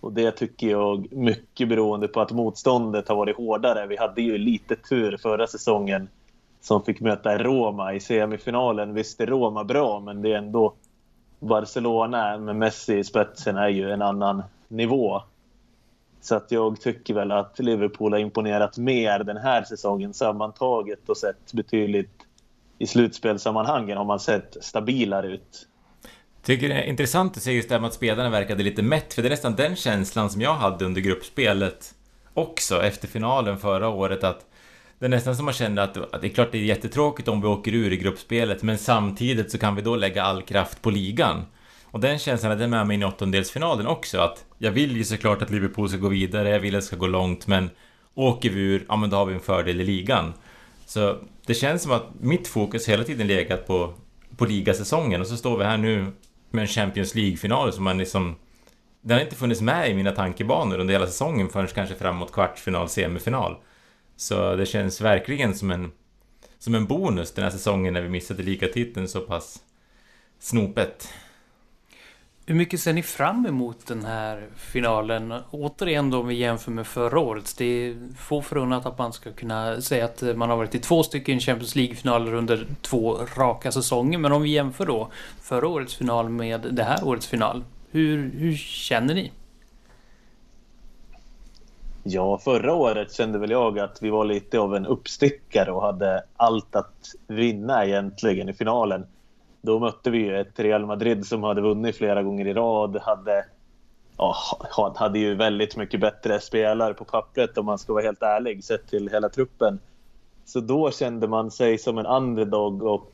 Och 0.00 0.12
det 0.12 0.30
tycker 0.30 0.70
jag 0.70 1.12
mycket 1.12 1.68
beroende 1.68 2.08
på 2.08 2.20
att 2.20 2.30
motståndet 2.30 3.08
har 3.08 3.16
varit 3.16 3.36
hårdare. 3.36 3.86
Vi 3.86 3.96
hade 3.96 4.22
ju 4.22 4.38
lite 4.38 4.76
tur 4.76 5.16
förra 5.16 5.46
säsongen 5.46 6.08
som 6.60 6.82
fick 6.82 7.00
möta 7.00 7.38
Roma 7.38 7.94
i 7.94 8.00
semifinalen. 8.00 8.94
Visst 8.94 9.20
är 9.20 9.26
Roma 9.26 9.64
bra, 9.64 10.00
men 10.00 10.22
det 10.22 10.32
är 10.32 10.38
ändå 10.38 10.74
Barcelona 11.38 12.38
med 12.38 12.56
Messi 12.56 12.98
i 12.98 13.04
spetsen 13.04 13.56
är 13.56 13.68
ju 13.68 13.90
en 13.90 14.02
annan 14.02 14.42
nivå. 14.68 15.22
Så 16.20 16.34
att 16.34 16.50
jag 16.50 16.80
tycker 16.80 17.14
väl 17.14 17.32
att 17.32 17.58
Liverpool 17.58 18.12
har 18.12 18.20
imponerat 18.20 18.78
mer 18.78 19.18
den 19.18 19.36
här 19.36 19.62
säsongen 19.62 20.14
sammantaget 20.14 21.08
och 21.08 21.16
sett 21.16 21.52
betydligt 21.52 22.26
i 22.80 22.86
slutspelssammanhangen 22.86 23.96
har 23.96 24.04
man 24.04 24.20
sett 24.20 24.56
stabilare 24.60 25.26
ut. 25.26 25.66
Tycker 26.42 26.68
det 26.68 26.74
är 26.74 26.82
intressant 26.82 27.36
att 27.36 27.42
se 27.42 27.52
just 27.52 27.68
det 27.68 27.74
här 27.74 27.80
med 27.80 27.88
att 27.88 27.94
spelarna 27.94 28.30
verkade 28.30 28.62
lite 28.62 28.82
mätt, 28.82 29.14
för 29.14 29.22
det 29.22 29.28
är 29.28 29.30
nästan 29.30 29.56
den 29.56 29.76
känslan 29.76 30.30
som 30.30 30.40
jag 30.40 30.54
hade 30.54 30.84
under 30.84 31.00
gruppspelet 31.00 31.94
också 32.34 32.82
efter 32.82 33.08
finalen 33.08 33.58
förra 33.58 33.88
året 33.88 34.24
att 34.24 34.46
det 34.98 35.06
är 35.06 35.10
nästan 35.10 35.36
som 35.36 35.44
man 35.44 35.54
känner 35.54 35.82
att, 35.82 36.14
att 36.14 36.20
det 36.20 36.26
är 36.26 36.34
klart 36.34 36.52
det 36.52 36.58
är 36.58 36.62
jättetråkigt 36.62 37.28
om 37.28 37.40
vi 37.40 37.46
åker 37.46 37.74
ur 37.74 37.92
i 37.92 37.96
gruppspelet 37.96 38.62
men 38.62 38.78
samtidigt 38.78 39.50
så 39.50 39.58
kan 39.58 39.74
vi 39.74 39.82
då 39.82 39.96
lägga 39.96 40.22
all 40.22 40.42
kraft 40.42 40.82
på 40.82 40.90
ligan. 40.90 41.44
Och 41.84 42.00
den 42.00 42.18
känslan 42.18 42.50
hade 42.50 42.62
jag 42.62 42.70
med 42.70 42.86
mig 42.86 42.94
in 42.94 43.02
i 43.02 43.04
åttondelsfinalen 43.04 43.86
också 43.86 44.20
att 44.20 44.44
jag 44.58 44.70
vill 44.70 44.96
ju 44.96 45.04
såklart 45.04 45.42
att 45.42 45.50
Liverpool 45.50 45.88
ska 45.88 45.98
gå 45.98 46.08
vidare, 46.08 46.48
jag 46.48 46.60
vill 46.60 46.74
att 46.74 46.80
det 46.80 46.86
ska 46.86 46.96
gå 46.96 47.06
långt 47.06 47.46
men 47.46 47.70
åker 48.14 48.50
vi 48.50 48.60
ur, 48.60 48.84
ja 48.88 48.96
men 48.96 49.10
då 49.10 49.16
har 49.16 49.26
vi 49.26 49.34
en 49.34 49.40
fördel 49.40 49.80
i 49.80 49.84
ligan. 49.84 50.32
Så 50.90 51.18
det 51.46 51.54
känns 51.54 51.82
som 51.82 51.92
att 51.92 52.20
mitt 52.20 52.48
fokus 52.48 52.88
hela 52.88 53.04
tiden 53.04 53.26
legat 53.26 53.66
på, 53.66 53.94
på 54.36 54.44
ligasäsongen 54.44 55.20
och 55.20 55.26
så 55.26 55.36
står 55.36 55.58
vi 55.58 55.64
här 55.64 55.76
nu 55.76 56.12
med 56.50 56.62
en 56.62 56.68
Champions 56.68 57.14
League-final 57.14 57.72
som 57.72 57.84
man 57.84 57.98
liksom... 57.98 58.36
Det 59.00 59.14
har 59.14 59.20
inte 59.20 59.36
funnits 59.36 59.60
med 59.60 59.90
i 59.90 59.94
mina 59.94 60.12
tankebanor 60.12 60.78
under 60.78 60.94
hela 60.94 61.06
säsongen 61.06 61.48
förrän 61.48 61.66
kanske 61.66 61.94
framåt 61.94 62.32
kvartsfinal, 62.32 62.88
semifinal. 62.88 63.56
Så 64.16 64.56
det 64.56 64.66
känns 64.66 65.00
verkligen 65.00 65.54
som 65.54 65.70
en, 65.70 65.92
som 66.58 66.74
en 66.74 66.86
bonus 66.86 67.32
den 67.32 67.44
här 67.44 67.50
säsongen 67.50 67.94
när 67.94 68.02
vi 68.02 68.08
missade 68.08 68.42
ligatiteln 68.42 69.08
så 69.08 69.20
pass 69.20 69.58
snopet. 70.38 71.08
Hur 72.50 72.54
mycket 72.56 72.80
ser 72.80 72.92
ni 72.92 73.02
fram 73.02 73.46
emot 73.46 73.86
den 73.86 74.04
här 74.04 74.46
finalen? 74.56 75.34
Återigen 75.50 76.10
då 76.10 76.20
om 76.20 76.26
vi 76.26 76.34
jämför 76.34 76.70
med 76.70 76.86
förra 76.86 77.20
året. 77.20 77.54
Det 77.58 77.64
är 77.64 77.96
få 78.18 78.42
förunnat 78.42 78.86
att 78.86 78.98
man 78.98 79.12
ska 79.12 79.32
kunna 79.32 79.80
säga 79.80 80.04
att 80.04 80.22
man 80.36 80.50
har 80.50 80.56
varit 80.56 80.74
i 80.74 80.78
två 80.78 81.02
stycken 81.02 81.40
Champions 81.40 81.76
League-finaler 81.76 82.34
under 82.34 82.66
två 82.82 83.18
raka 83.36 83.72
säsonger. 83.72 84.18
Men 84.18 84.32
om 84.32 84.42
vi 84.42 84.50
jämför 84.50 84.86
då 84.86 85.08
förra 85.42 85.68
årets 85.68 85.94
final 85.94 86.28
med 86.28 86.66
det 86.70 86.82
här 86.82 87.04
årets 87.04 87.26
final. 87.26 87.64
Hur, 87.90 88.30
hur 88.34 88.56
känner 88.56 89.14
ni? 89.14 89.32
Ja, 92.02 92.38
förra 92.38 92.74
året 92.74 93.12
kände 93.12 93.38
väl 93.38 93.50
jag 93.50 93.78
att 93.78 93.98
vi 94.02 94.10
var 94.10 94.24
lite 94.24 94.58
av 94.58 94.76
en 94.76 94.86
uppstickare 94.86 95.72
och 95.72 95.82
hade 95.82 96.22
allt 96.36 96.76
att 96.76 97.14
vinna 97.26 97.86
egentligen 97.86 98.48
i 98.48 98.52
finalen. 98.52 99.06
Då 99.62 99.78
mötte 99.78 100.10
vi 100.10 100.28
ett 100.28 100.60
Real 100.60 100.86
Madrid 100.86 101.26
som 101.26 101.42
hade 101.42 101.60
vunnit 101.60 101.96
flera 101.96 102.22
gånger 102.22 102.46
i 102.46 102.54
rad. 102.54 102.96
Hade, 103.02 103.44
ja, 104.16 104.34
hade 104.96 105.18
ju 105.18 105.34
väldigt 105.34 105.76
mycket 105.76 106.00
bättre 106.00 106.40
spelare 106.40 106.94
på 106.94 107.04
pappret 107.04 107.58
om 107.58 107.66
man 107.66 107.78
ska 107.78 107.92
vara 107.92 108.04
helt 108.04 108.22
ärlig 108.22 108.64
sett 108.64 108.88
till 108.88 109.08
hela 109.08 109.28
truppen. 109.28 109.78
Så 110.44 110.60
då 110.60 110.90
kände 110.90 111.28
man 111.28 111.50
sig 111.50 111.78
som 111.78 111.98
en 111.98 112.06
underdog 112.06 112.82
och 112.82 113.12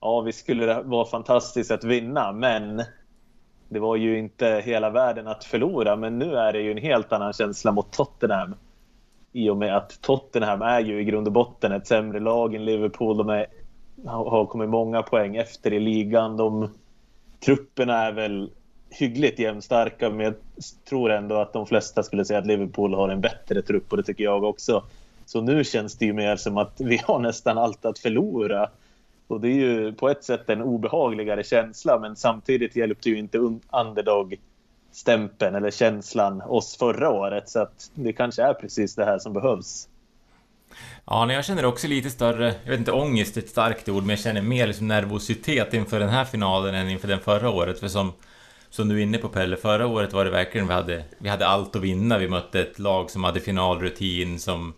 ja, 0.00 0.20
vi 0.20 0.32
skulle 0.32 0.82
vara 0.82 1.04
fantastiskt 1.04 1.70
att 1.70 1.84
vinna. 1.84 2.32
Men 2.32 2.82
det 3.68 3.78
var 3.78 3.96
ju 3.96 4.18
inte 4.18 4.62
hela 4.64 4.90
världen 4.90 5.26
att 5.26 5.44
förlora. 5.44 5.96
Men 5.96 6.18
nu 6.18 6.36
är 6.36 6.52
det 6.52 6.60
ju 6.60 6.70
en 6.70 6.78
helt 6.78 7.12
annan 7.12 7.32
känsla 7.32 7.72
mot 7.72 7.92
Tottenham. 7.92 8.54
I 9.32 9.50
och 9.50 9.56
med 9.56 9.76
att 9.76 10.00
Tottenham 10.00 10.62
är 10.62 10.80
ju 10.80 11.00
i 11.00 11.04
grund 11.04 11.26
och 11.26 11.32
botten 11.32 11.72
ett 11.72 11.86
sämre 11.86 12.20
lag 12.20 12.54
än 12.54 12.64
Liverpool. 12.64 13.16
De 13.16 13.28
är 13.28 13.46
har 14.06 14.46
kommit 14.46 14.68
många 14.68 15.02
poäng 15.02 15.36
efter 15.36 15.72
i 15.72 15.80
ligan. 15.80 16.36
De, 16.36 16.70
trupperna 17.44 18.06
är 18.06 18.12
väl 18.12 18.50
hyggligt 18.90 19.38
jämnstarka 19.38 20.10
men 20.10 20.20
jag 20.20 20.34
tror 20.88 21.10
ändå 21.10 21.36
att 21.36 21.52
de 21.52 21.66
flesta 21.66 22.02
skulle 22.02 22.24
säga 22.24 22.38
att 22.38 22.46
Liverpool 22.46 22.94
har 22.94 23.08
en 23.08 23.20
bättre 23.20 23.62
trupp 23.62 23.90
och 23.90 23.96
det 23.96 24.02
tycker 24.02 24.24
jag 24.24 24.44
också. 24.44 24.84
Så 25.26 25.40
nu 25.40 25.64
känns 25.64 25.98
det 25.98 26.04
ju 26.04 26.12
mer 26.12 26.36
som 26.36 26.56
att 26.56 26.80
vi 26.80 26.96
har 27.04 27.18
nästan 27.18 27.58
allt 27.58 27.84
att 27.84 27.98
förlora. 27.98 28.70
Och 29.26 29.40
det 29.40 29.48
är 29.48 29.54
ju 29.54 29.92
på 29.92 30.08
ett 30.08 30.24
sätt 30.24 30.50
en 30.50 30.62
obehagligare 30.62 31.44
känsla 31.44 31.98
men 31.98 32.16
samtidigt 32.16 32.76
hjälpte 32.76 33.10
ju 33.10 33.18
inte 33.18 33.38
underdog-stämpeln 33.70 35.54
eller 35.54 35.70
känslan 35.70 36.42
oss 36.42 36.76
förra 36.76 37.10
året 37.10 37.48
så 37.48 37.60
att 37.60 37.90
det 37.94 38.12
kanske 38.12 38.42
är 38.42 38.54
precis 38.54 38.94
det 38.94 39.04
här 39.04 39.18
som 39.18 39.32
behövs. 39.32 39.88
Ja, 41.04 41.32
jag 41.32 41.44
känner 41.44 41.64
också 41.64 41.88
lite 41.88 42.10
större, 42.10 42.54
jag 42.64 42.70
vet 42.70 42.78
inte 42.78 42.92
ångest 42.92 43.36
är 43.36 43.40
ett 43.40 43.48
starkt 43.48 43.88
ord, 43.88 44.02
men 44.02 44.10
jag 44.10 44.18
känner 44.18 44.42
mer 44.42 44.66
liksom 44.66 44.88
nervositet 44.88 45.74
inför 45.74 46.00
den 46.00 46.08
här 46.08 46.24
finalen 46.24 46.74
än 46.74 46.88
inför 46.88 47.08
den 47.08 47.20
förra 47.20 47.50
året. 47.50 47.80
För 47.80 47.88
som, 47.88 48.12
som 48.70 48.88
du 48.88 48.98
är 48.98 49.02
inne 49.02 49.18
på 49.18 49.28
Pelle, 49.28 49.56
förra 49.56 49.86
året 49.86 50.12
var 50.12 50.24
det 50.24 50.30
verkligen 50.30 50.66
vi 50.66 50.74
hade, 50.74 51.04
vi 51.18 51.28
hade 51.28 51.46
allt 51.46 51.76
att 51.76 51.82
vinna. 51.82 52.18
Vi 52.18 52.28
mötte 52.28 52.60
ett 52.60 52.78
lag 52.78 53.10
som 53.10 53.24
hade 53.24 53.40
finalrutin, 53.40 54.38
som, 54.38 54.74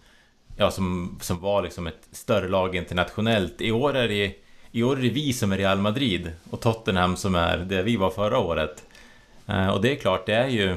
ja, 0.56 0.70
som, 0.70 1.18
som 1.20 1.40
var 1.40 1.62
liksom 1.62 1.86
ett 1.86 2.08
större 2.12 2.48
lag 2.48 2.76
internationellt. 2.76 3.60
I 3.60 3.72
år 3.72 3.96
är 3.96 4.08
det, 4.08 4.34
i 4.70 4.82
år 4.82 4.98
är 4.98 5.02
det 5.02 5.10
vi 5.10 5.32
som 5.32 5.52
är 5.52 5.56
Real 5.56 5.78
Madrid 5.78 6.32
och 6.50 6.60
Tottenham 6.60 7.16
som 7.16 7.34
är 7.34 7.58
det 7.58 7.82
vi 7.82 7.96
var 7.96 8.10
förra 8.10 8.38
året. 8.38 8.84
Eh, 9.46 9.68
och 9.68 9.80
det 9.80 9.92
är 9.92 9.96
klart, 9.96 10.26
det 10.26 10.34
är 10.34 10.48
ju 10.48 10.76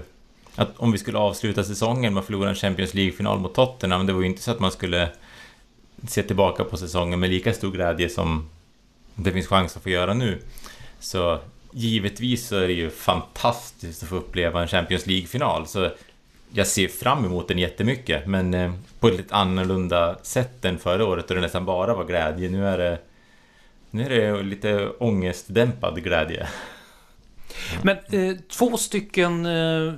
att 0.56 0.78
om 0.78 0.92
vi 0.92 0.98
skulle 0.98 1.18
avsluta 1.18 1.64
säsongen 1.64 2.14
med 2.14 2.22
att 2.22 2.26
förlora 2.26 2.50
en 2.50 2.56
Champions 2.56 2.94
League-final 2.94 3.40
mot 3.40 3.56
Tottenham, 3.56 4.06
det 4.06 4.14
var 4.14 4.22
ju 4.22 4.28
inte 4.28 4.42
så 4.42 4.52
att 4.52 4.60
man 4.60 4.72
skulle 4.72 5.10
se 6.08 6.24
tillbaka 6.24 6.64
på 6.64 6.78
säsongen 6.78 7.20
med 7.20 7.30
lika 7.30 7.54
stor 7.54 7.72
glädje 7.72 8.10
som 8.10 8.50
det 9.16 9.32
finns 9.32 9.48
chans 9.48 9.78
att 9.78 9.84
få 9.84 9.90
göra 9.90 10.14
nu. 10.14 10.40
Så 11.00 11.40
givetvis 11.72 12.48
så 12.48 12.56
är 12.56 12.68
det 12.68 12.74
ju 12.74 12.90
fantastiskt 12.90 14.04
att 14.04 14.10
få 14.10 14.16
uppleva 14.16 14.62
en 14.62 14.68
Champions 14.68 15.06
League-final. 15.06 15.68
Så 15.68 15.90
jag 16.54 16.68
ser 16.68 16.88
fram 16.88 17.26
emot 17.26 17.48
den 17.48 17.58
jättemycket, 17.60 18.28
men 18.28 18.54
eh, 18.54 18.74
på 19.00 19.08
ett 19.08 19.18
lite 19.18 19.36
annorlunda 19.36 20.18
sätt 20.22 20.66
än 20.66 20.78
förra 20.78 21.06
året 21.06 21.28
då 21.28 21.34
det 21.34 21.42
nästan 21.42 21.66
bara 21.66 21.94
var 21.94 22.06
glädje. 22.06 22.50
Nu 22.50 22.68
är 22.68 22.78
det, 22.78 23.00
nu 23.90 24.06
är 24.06 24.10
det 24.10 24.44
lite 24.44 24.90
ångestdämpad 24.90 26.04
glädje. 26.04 26.48
Men 27.82 27.98
eh, 27.98 28.38
två 28.50 28.78
stycken... 28.78 29.46
Eh, 29.46 29.94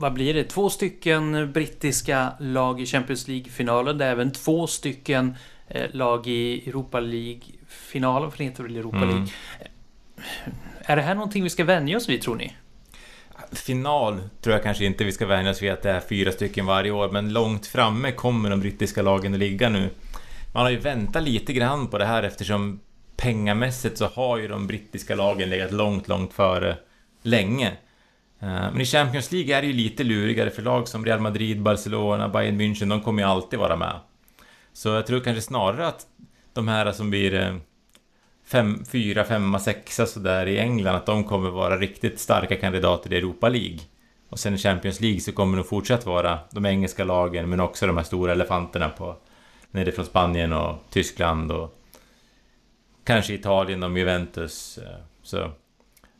vad 0.00 0.12
blir 0.12 0.34
det? 0.34 0.44
Två 0.44 0.70
stycken 0.70 1.52
brittiska 1.52 2.32
lag 2.40 2.80
i 2.80 2.86
Champions 2.86 3.28
League-finalen. 3.28 3.98
Det 3.98 4.04
är 4.04 4.10
även 4.10 4.30
två 4.30 4.66
stycken 4.66 5.34
eh, 5.68 5.90
lag 5.92 6.26
i 6.26 6.68
Europa 6.68 7.00
League-finalen, 7.00 8.30
för 8.30 8.38
det 8.38 8.44
heter 8.44 8.62
väl 8.62 8.76
Europa 8.76 8.96
mm. 8.96 9.08
League. 9.08 9.28
Är 10.80 10.96
det 10.96 11.02
här 11.02 11.14
någonting 11.14 11.42
vi 11.42 11.50
ska 11.50 11.64
vänja 11.64 11.96
oss 11.96 12.08
vid, 12.08 12.22
tror 12.22 12.36
ni? 12.36 12.52
Final 13.52 14.20
tror 14.40 14.54
jag 14.54 14.62
kanske 14.62 14.84
inte 14.84 15.04
vi 15.04 15.12
ska 15.12 15.26
vänja 15.26 15.50
oss 15.50 15.62
vid 15.62 15.70
att 15.70 15.82
det 15.82 15.90
är 15.90 16.00
fyra 16.00 16.32
stycken 16.32 16.66
varje 16.66 16.90
år, 16.90 17.10
men 17.10 17.32
långt 17.32 17.66
framme 17.66 18.12
kommer 18.12 18.50
de 18.50 18.60
brittiska 18.60 19.02
lagen 19.02 19.32
att 19.34 19.38
ligga 19.38 19.68
nu. 19.68 19.90
Man 20.52 20.62
har 20.62 20.70
ju 20.70 20.78
väntat 20.78 21.22
lite 21.22 21.52
grann 21.52 21.88
på 21.88 21.98
det 21.98 22.06
här 22.06 22.22
eftersom 22.22 22.80
pengamässigt 23.16 23.98
så 23.98 24.06
har 24.06 24.38
ju 24.38 24.48
de 24.48 24.66
brittiska 24.66 25.14
lagen 25.14 25.50
legat 25.50 25.72
långt, 25.72 26.08
långt 26.08 26.32
före 26.32 26.76
länge. 27.22 27.72
Eh, 28.40 28.48
men 28.72 28.80
i 28.80 28.84
Champions 28.84 29.32
League 29.32 29.56
är 29.56 29.60
det 29.60 29.66
ju 29.66 29.72
lite 29.72 30.04
lurigare 30.04 30.50
för 30.50 30.62
lag 30.62 30.88
som 30.88 31.04
Real 31.04 31.20
Madrid, 31.20 31.62
Barcelona, 31.62 32.28
Bayern 32.28 32.60
München, 32.60 32.88
de 32.88 33.00
kommer 33.00 33.22
ju 33.22 33.28
alltid 33.28 33.58
vara 33.58 33.76
med. 33.76 34.00
Så 34.72 34.88
jag 34.88 35.06
tror 35.06 35.20
kanske 35.20 35.42
snarare 35.42 35.86
att 35.86 36.06
de 36.52 36.68
här 36.68 36.92
som 36.92 37.10
blir 37.10 37.34
eh, 37.34 37.56
fem, 38.44 38.84
fyra, 38.92 39.24
femma, 39.24 39.58
sexa 39.58 40.06
sådär 40.06 40.46
i 40.46 40.58
England, 40.58 40.96
att 40.96 41.06
de 41.06 41.24
kommer 41.24 41.50
vara 41.50 41.76
riktigt 41.76 42.20
starka 42.20 42.56
kandidater 42.56 43.12
i 43.12 43.16
Europa 43.16 43.48
League. 43.48 43.78
Och 44.28 44.38
sen 44.38 44.54
i 44.54 44.58
Champions 44.58 45.00
League 45.00 45.20
så 45.20 45.32
kommer 45.32 45.56
de 45.56 45.64
fortsatt 45.64 46.06
vara 46.06 46.38
de 46.50 46.66
engelska 46.66 47.04
lagen, 47.04 47.48
men 47.48 47.60
också 47.60 47.86
de 47.86 47.96
här 47.96 48.04
stora 48.04 48.32
elefanterna 48.32 48.88
på 48.88 49.16
nerifrån 49.70 50.04
Spanien 50.04 50.52
och 50.52 50.76
Tyskland 50.90 51.52
och 51.52 51.74
kanske 53.04 53.34
Italien 53.34 53.82
och 53.82 53.98
Juventus. 53.98 54.78
Eh, 54.78 54.98
så 55.22 55.50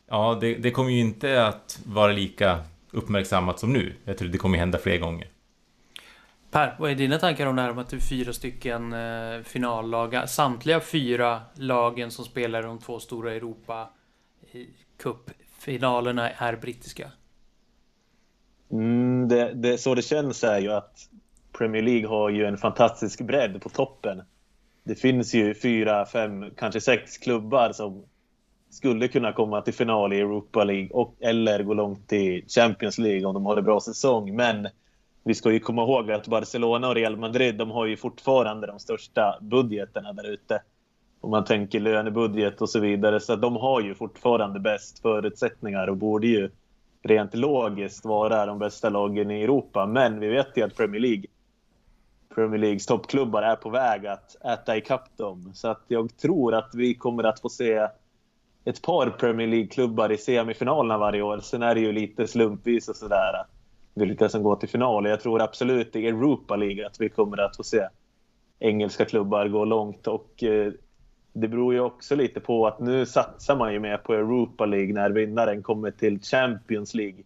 ja, 0.09 0.37
det, 0.41 0.55
det 0.55 0.71
kommer 0.71 0.89
ju 0.91 0.99
inte 0.99 1.45
att 1.45 1.79
vara 1.85 2.11
lika 2.11 2.59
uppmärksammat 2.91 3.59
som 3.59 3.73
nu. 3.73 3.93
Jag 4.05 4.17
tror 4.17 4.29
det 4.29 4.37
kommer 4.37 4.57
hända 4.57 4.77
fler 4.77 4.97
gånger. 4.97 5.27
Per, 6.51 6.75
vad 6.79 6.91
är 6.91 6.95
dina 6.95 7.17
tankar 7.17 7.45
om 7.45 7.55
det 7.55 7.61
här 7.61 7.73
med 7.73 7.81
att 7.81 7.89
det 7.89 7.97
är 7.97 8.01
fyra 8.01 8.33
stycken 8.33 8.93
eh, 8.93 9.41
finallag? 9.43 10.29
Samtliga 10.29 10.79
fyra 10.79 11.41
lagen 11.53 12.11
som 12.11 12.25
spelar 12.25 12.63
de 12.63 12.79
två 12.79 12.99
stora 12.99 13.33
Europa 13.33 13.89
Cup-finalerna 14.97 16.29
är 16.29 16.55
brittiska. 16.55 17.11
Mm, 18.71 19.27
det, 19.27 19.53
det, 19.53 19.77
så 19.77 19.95
det 19.95 20.01
känns 20.01 20.43
är 20.43 20.59
ju 20.59 20.71
att 20.71 21.09
Premier 21.57 21.81
League 21.81 22.07
har 22.07 22.29
ju 22.29 22.45
en 22.45 22.57
fantastisk 22.57 23.21
bredd 23.21 23.61
på 23.61 23.69
toppen. 23.69 24.21
Det 24.83 24.95
finns 24.95 25.33
ju 25.33 25.53
fyra, 25.53 26.05
fem, 26.05 26.45
kanske 26.57 26.81
sex 26.81 27.17
klubbar 27.17 27.71
som 27.71 28.05
skulle 28.69 29.07
kunna 29.07 29.33
komma 29.33 29.61
till 29.61 29.73
final 29.73 30.13
i 30.13 30.19
Europa 30.19 30.63
League 30.63 30.89
och, 30.89 31.15
eller 31.19 31.63
gå 31.63 31.73
långt 31.73 32.13
i 32.13 32.45
Champions 32.47 32.97
League 32.97 33.25
om 33.25 33.33
de 33.33 33.45
har 33.45 33.57
en 33.57 33.63
bra 33.63 33.79
säsong. 33.79 34.35
Men 34.35 34.67
vi 35.23 35.33
ska 35.33 35.51
ju 35.51 35.59
komma 35.59 35.81
ihåg 35.81 36.11
att 36.11 36.27
Barcelona 36.27 36.87
och 36.89 36.95
Real 36.95 37.17
Madrid 37.17 37.55
de 37.55 37.71
har 37.71 37.85
ju 37.85 37.97
fortfarande 37.97 38.67
de 38.67 38.79
största 38.79 39.37
budgeterna 39.41 40.13
där 40.13 40.29
ute. 40.29 40.61
Om 41.21 41.31
man 41.31 41.45
tänker 41.45 41.79
lönebudget 41.79 42.61
och 42.61 42.69
så 42.69 42.79
vidare. 42.79 43.19
Så 43.19 43.35
de 43.35 43.55
har 43.55 43.81
ju 43.81 43.95
fortfarande 43.95 44.59
bäst 44.59 44.99
förutsättningar 44.99 45.87
och 45.87 45.97
borde 45.97 46.27
ju 46.27 46.49
rent 47.03 47.35
logiskt 47.35 48.05
vara 48.05 48.45
de 48.45 48.59
bästa 48.59 48.89
lagen 48.89 49.31
i 49.31 49.43
Europa. 49.43 49.85
Men 49.85 50.19
vi 50.19 50.27
vet 50.27 50.57
ju 50.57 50.63
att 50.63 50.75
Premier 50.75 51.01
League 51.01 51.25
Premier 52.35 52.59
Leagues 52.59 52.85
toppklubbar 52.85 53.41
är 53.41 53.55
på 53.55 53.69
väg 53.69 54.07
att 54.07 54.45
äta 54.45 54.77
ikapp 54.77 55.17
dem. 55.17 55.51
Så 55.53 55.67
att 55.67 55.83
jag 55.87 56.17
tror 56.17 56.53
att 56.53 56.69
vi 56.75 56.95
kommer 56.95 57.23
att 57.23 57.39
få 57.39 57.49
se 57.49 57.87
ett 58.65 58.81
par 58.81 59.09
Premier 59.09 59.47
League-klubbar 59.47 60.11
i 60.11 60.17
semifinalerna 60.17 60.97
varje 60.97 61.21
år. 61.21 61.39
Sen 61.39 61.63
är 61.63 61.75
det 61.75 61.81
ju 61.81 61.91
lite 61.91 62.27
slumpvis 62.27 62.89
och 62.89 62.95
sådär 62.95 63.45
vilka 63.93 64.29
som 64.29 64.43
går 64.43 64.55
till 64.55 64.69
final. 64.69 65.05
Jag 65.05 65.21
tror 65.21 65.41
absolut 65.41 65.95
i 65.95 66.07
Europa 66.07 66.55
League 66.55 66.87
att 66.87 67.01
vi 67.01 67.09
kommer 67.09 67.37
att 67.37 67.57
få 67.57 67.63
se 67.63 67.87
engelska 68.59 69.05
klubbar 69.05 69.47
gå 69.47 69.65
långt. 69.65 70.07
Och 70.07 70.43
eh, 70.43 70.71
det 71.33 71.47
beror 71.47 71.73
ju 71.73 71.79
också 71.79 72.15
lite 72.15 72.39
på 72.39 72.67
att 72.67 72.79
nu 72.79 73.05
satsar 73.05 73.55
man 73.55 73.73
ju 73.73 73.79
mer 73.79 73.97
på 73.97 74.13
Europa 74.13 74.65
League 74.65 74.93
när 74.93 75.09
vinnaren 75.09 75.63
kommer 75.63 75.91
till 75.91 76.21
Champions 76.21 76.93
League. 76.93 77.23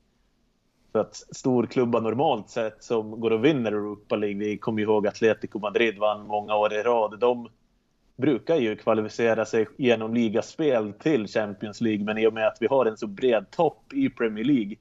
För 0.91 0.99
att 0.99 1.15
storklubbar 1.15 2.01
normalt 2.01 2.49
sett 2.49 2.83
som 2.83 3.19
går 3.19 3.31
och 3.31 3.45
vinner 3.45 3.71
Europa 3.71 4.15
League, 4.15 4.39
vi 4.39 4.57
kommer 4.57 4.81
ihåg 4.81 5.07
Atletico 5.07 5.59
Madrid 5.59 5.97
vann 5.97 6.27
många 6.27 6.55
år 6.55 6.73
i 6.73 6.83
rad. 6.83 7.19
De 7.19 7.49
brukar 8.17 8.55
ju 8.55 8.75
kvalificera 8.75 9.45
sig 9.45 9.67
genom 9.77 10.13
ligaspel 10.13 10.93
till 10.93 11.27
Champions 11.27 11.81
League, 11.81 12.05
men 12.05 12.17
i 12.17 12.27
och 12.27 12.33
med 12.33 12.47
att 12.47 12.57
vi 12.59 12.67
har 12.67 12.85
en 12.85 12.97
så 12.97 13.07
bred 13.07 13.51
topp 13.51 13.93
i 13.93 14.09
Premier 14.09 14.45
League 14.45 14.75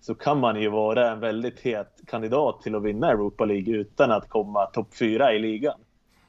så 0.00 0.14
kan 0.14 0.40
man 0.40 0.60
ju 0.60 0.68
vara 0.68 1.10
en 1.10 1.20
väldigt 1.20 1.60
het 1.60 2.00
kandidat 2.06 2.62
till 2.62 2.74
att 2.74 2.82
vinna 2.82 3.10
Europa 3.10 3.44
League 3.44 3.74
utan 3.74 4.10
att 4.10 4.28
komma 4.28 4.66
topp 4.66 4.94
fyra 4.98 5.32
i 5.34 5.38
ligan. 5.38 5.80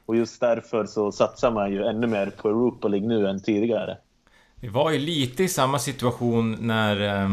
Och 0.06 0.16
just 0.16 0.40
därför 0.40 0.86
så 0.86 1.12
satsar 1.12 1.50
man 1.50 1.72
ju 1.72 1.82
ännu 1.84 2.06
mer 2.06 2.26
på 2.26 2.48
Europa 2.48 2.88
League 2.88 3.08
nu 3.08 3.28
än 3.28 3.42
tidigare. 3.42 3.98
Vi 4.60 4.68
var 4.68 4.90
ju 4.90 4.98
lite 4.98 5.42
i 5.42 5.48
samma 5.48 5.78
situation 5.78 6.56
när 6.60 7.22
eh, 7.22 7.30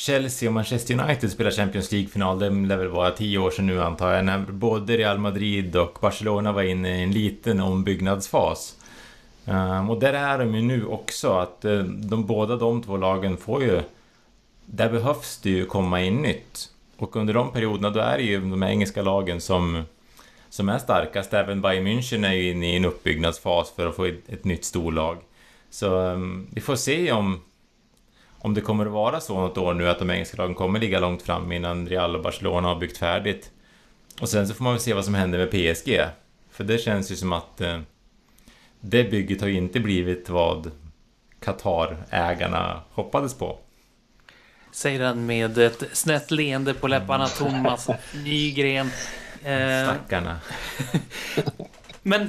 Chelsea 0.00 0.48
och 0.48 0.54
Manchester 0.54 1.00
United 1.00 1.30
spelar 1.30 1.50
Champions 1.50 1.92
League-final. 1.92 2.38
Det 2.38 2.50
lär 2.50 2.76
väl 2.76 2.88
vara 2.88 3.10
tio 3.10 3.38
år 3.38 3.50
sedan 3.50 3.66
nu 3.66 3.82
antar 3.82 4.12
jag. 4.12 4.24
När 4.24 4.38
både 4.38 4.96
Real 4.96 5.18
Madrid 5.18 5.76
och 5.76 5.98
Barcelona 6.00 6.52
var 6.52 6.62
inne 6.62 6.98
i 6.98 7.02
en 7.02 7.12
liten 7.12 7.60
ombyggnadsfas. 7.60 8.76
Um, 9.44 9.90
och 9.90 10.00
där 10.00 10.12
är 10.12 10.38
de 10.38 10.54
ju 10.54 10.62
nu 10.62 10.86
också. 10.86 11.32
Att 11.32 11.64
eh, 11.64 11.78
de 11.82 12.26
båda 12.26 12.56
de 12.56 12.82
två 12.82 12.96
lagen 12.96 13.36
får 13.36 13.62
ju... 13.62 13.82
Där 14.66 14.90
behövs 14.90 15.38
det 15.38 15.50
ju 15.50 15.66
komma 15.66 16.02
in 16.02 16.16
nytt. 16.16 16.68
Och 16.96 17.16
under 17.16 17.34
de 17.34 17.52
perioderna 17.52 17.90
då 17.90 18.00
är 18.00 18.16
det 18.16 18.24
ju 18.24 18.40
de 18.40 18.62
engelska 18.62 19.02
lagen 19.02 19.40
som, 19.40 19.82
som 20.50 20.68
är 20.68 20.78
starkast. 20.78 21.34
Även 21.34 21.60
Bayern 21.60 21.86
München 21.86 22.28
är 22.28 22.32
ju 22.32 22.50
inne 22.50 22.72
i 22.72 22.76
en 22.76 22.84
uppbyggnadsfas 22.84 23.72
för 23.76 23.86
att 23.86 23.96
få 23.96 24.04
ett, 24.04 24.28
ett 24.28 24.44
nytt 24.44 24.64
storlag. 24.64 25.16
Så 25.70 25.96
um, 25.96 26.46
vi 26.50 26.60
får 26.60 26.76
se 26.76 27.12
om 27.12 27.40
om 28.40 28.54
det 28.54 28.60
kommer 28.60 28.86
att 28.86 28.92
vara 28.92 29.20
så 29.20 29.40
något 29.40 29.58
år 29.58 29.74
nu 29.74 29.88
att 29.88 29.98
de 29.98 30.10
engelska 30.10 30.36
lagen 30.36 30.54
kommer 30.54 30.80
ligga 30.80 31.00
långt 31.00 31.22
fram 31.22 31.52
innan 31.52 31.88
Real 31.88 32.16
och 32.16 32.22
Barcelona 32.22 32.68
har 32.68 32.76
byggt 32.76 32.98
färdigt. 32.98 33.50
Och 34.20 34.28
sen 34.28 34.48
så 34.48 34.54
får 34.54 34.64
man 34.64 34.72
väl 34.72 34.82
se 34.82 34.94
vad 34.94 35.04
som 35.04 35.14
händer 35.14 35.38
med 35.38 35.50
PSG. 35.50 36.00
För 36.50 36.64
det 36.64 36.78
känns 36.78 37.12
ju 37.12 37.16
som 37.16 37.32
att 37.32 37.60
eh, 37.60 37.78
det 38.80 39.04
bygget 39.04 39.40
har 39.40 39.48
ju 39.48 39.56
inte 39.56 39.80
blivit 39.80 40.28
vad 40.28 40.70
Qatar-ägarna 41.40 42.80
hoppades 42.92 43.34
på. 43.34 43.58
Säger 44.72 45.00
han 45.00 45.26
med 45.26 45.58
ett 45.58 45.84
snett 45.92 46.30
leende 46.30 46.74
på 46.74 46.88
läpparna, 46.88 47.26
Thomas 47.26 47.88
Nygren. 48.24 48.90
Eh, 49.44 49.84
Stackarna. 49.84 50.40
Men 52.02 52.24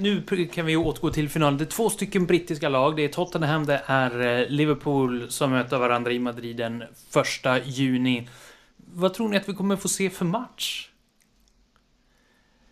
nu 0.00 0.22
kan 0.52 0.66
vi 0.66 0.76
återgå 0.76 1.10
till 1.10 1.28
finalen. 1.28 1.58
Det 1.58 1.64
är 1.64 1.66
två 1.66 1.90
stycken 1.90 2.26
brittiska 2.26 2.68
lag. 2.68 2.96
Det 2.96 3.04
är 3.04 3.08
Tottenham, 3.08 3.66
det 3.66 3.82
är 3.86 4.40
eh, 4.40 4.48
Liverpool 4.48 5.30
som 5.30 5.50
möter 5.50 5.78
varandra 5.78 6.12
i 6.12 6.18
Madrid 6.18 6.56
den 6.56 6.84
första 7.10 7.64
juni. 7.64 8.28
Vad 8.76 9.14
tror 9.14 9.28
ni 9.28 9.36
att 9.36 9.48
vi 9.48 9.54
kommer 9.54 9.76
få 9.76 9.88
se 9.88 10.10
för 10.10 10.24
match? 10.24 10.88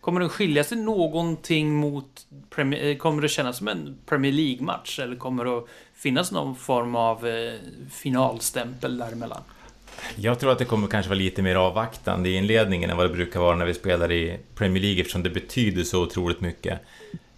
Kommer 0.01 0.19
den 0.19 0.29
skilja 0.29 0.63
sig 0.63 0.77
någonting 0.77 1.75
mot... 1.75 2.27
Eh, 2.57 2.97
kommer 2.97 3.21
det 3.21 3.29
kännas 3.29 3.57
som 3.57 3.67
en 3.67 3.97
Premier 4.05 4.31
League-match? 4.31 4.99
Eller 4.99 5.15
kommer 5.15 5.45
det 5.45 5.57
att 5.57 5.67
finnas 5.93 6.31
någon 6.31 6.55
form 6.55 6.95
av 6.95 7.27
eh, 7.27 7.53
finalstämpel 7.91 8.97
däremellan? 8.97 9.41
Jag 10.15 10.39
tror 10.39 10.51
att 10.51 10.59
det 10.59 10.65
kommer 10.65 10.87
kanske 10.87 11.09
vara 11.09 11.19
lite 11.19 11.41
mer 11.41 11.55
avvaktande 11.55 12.29
i 12.29 12.35
inledningen 12.35 12.89
än 12.89 12.97
vad 12.97 13.05
det 13.05 13.13
brukar 13.13 13.39
vara 13.39 13.55
när 13.55 13.65
vi 13.65 13.73
spelar 13.73 14.11
i 14.11 14.37
Premier 14.55 14.83
League 14.83 15.01
eftersom 15.01 15.23
det 15.23 15.29
betyder 15.29 15.83
så 15.83 16.03
otroligt 16.03 16.41
mycket. 16.41 16.79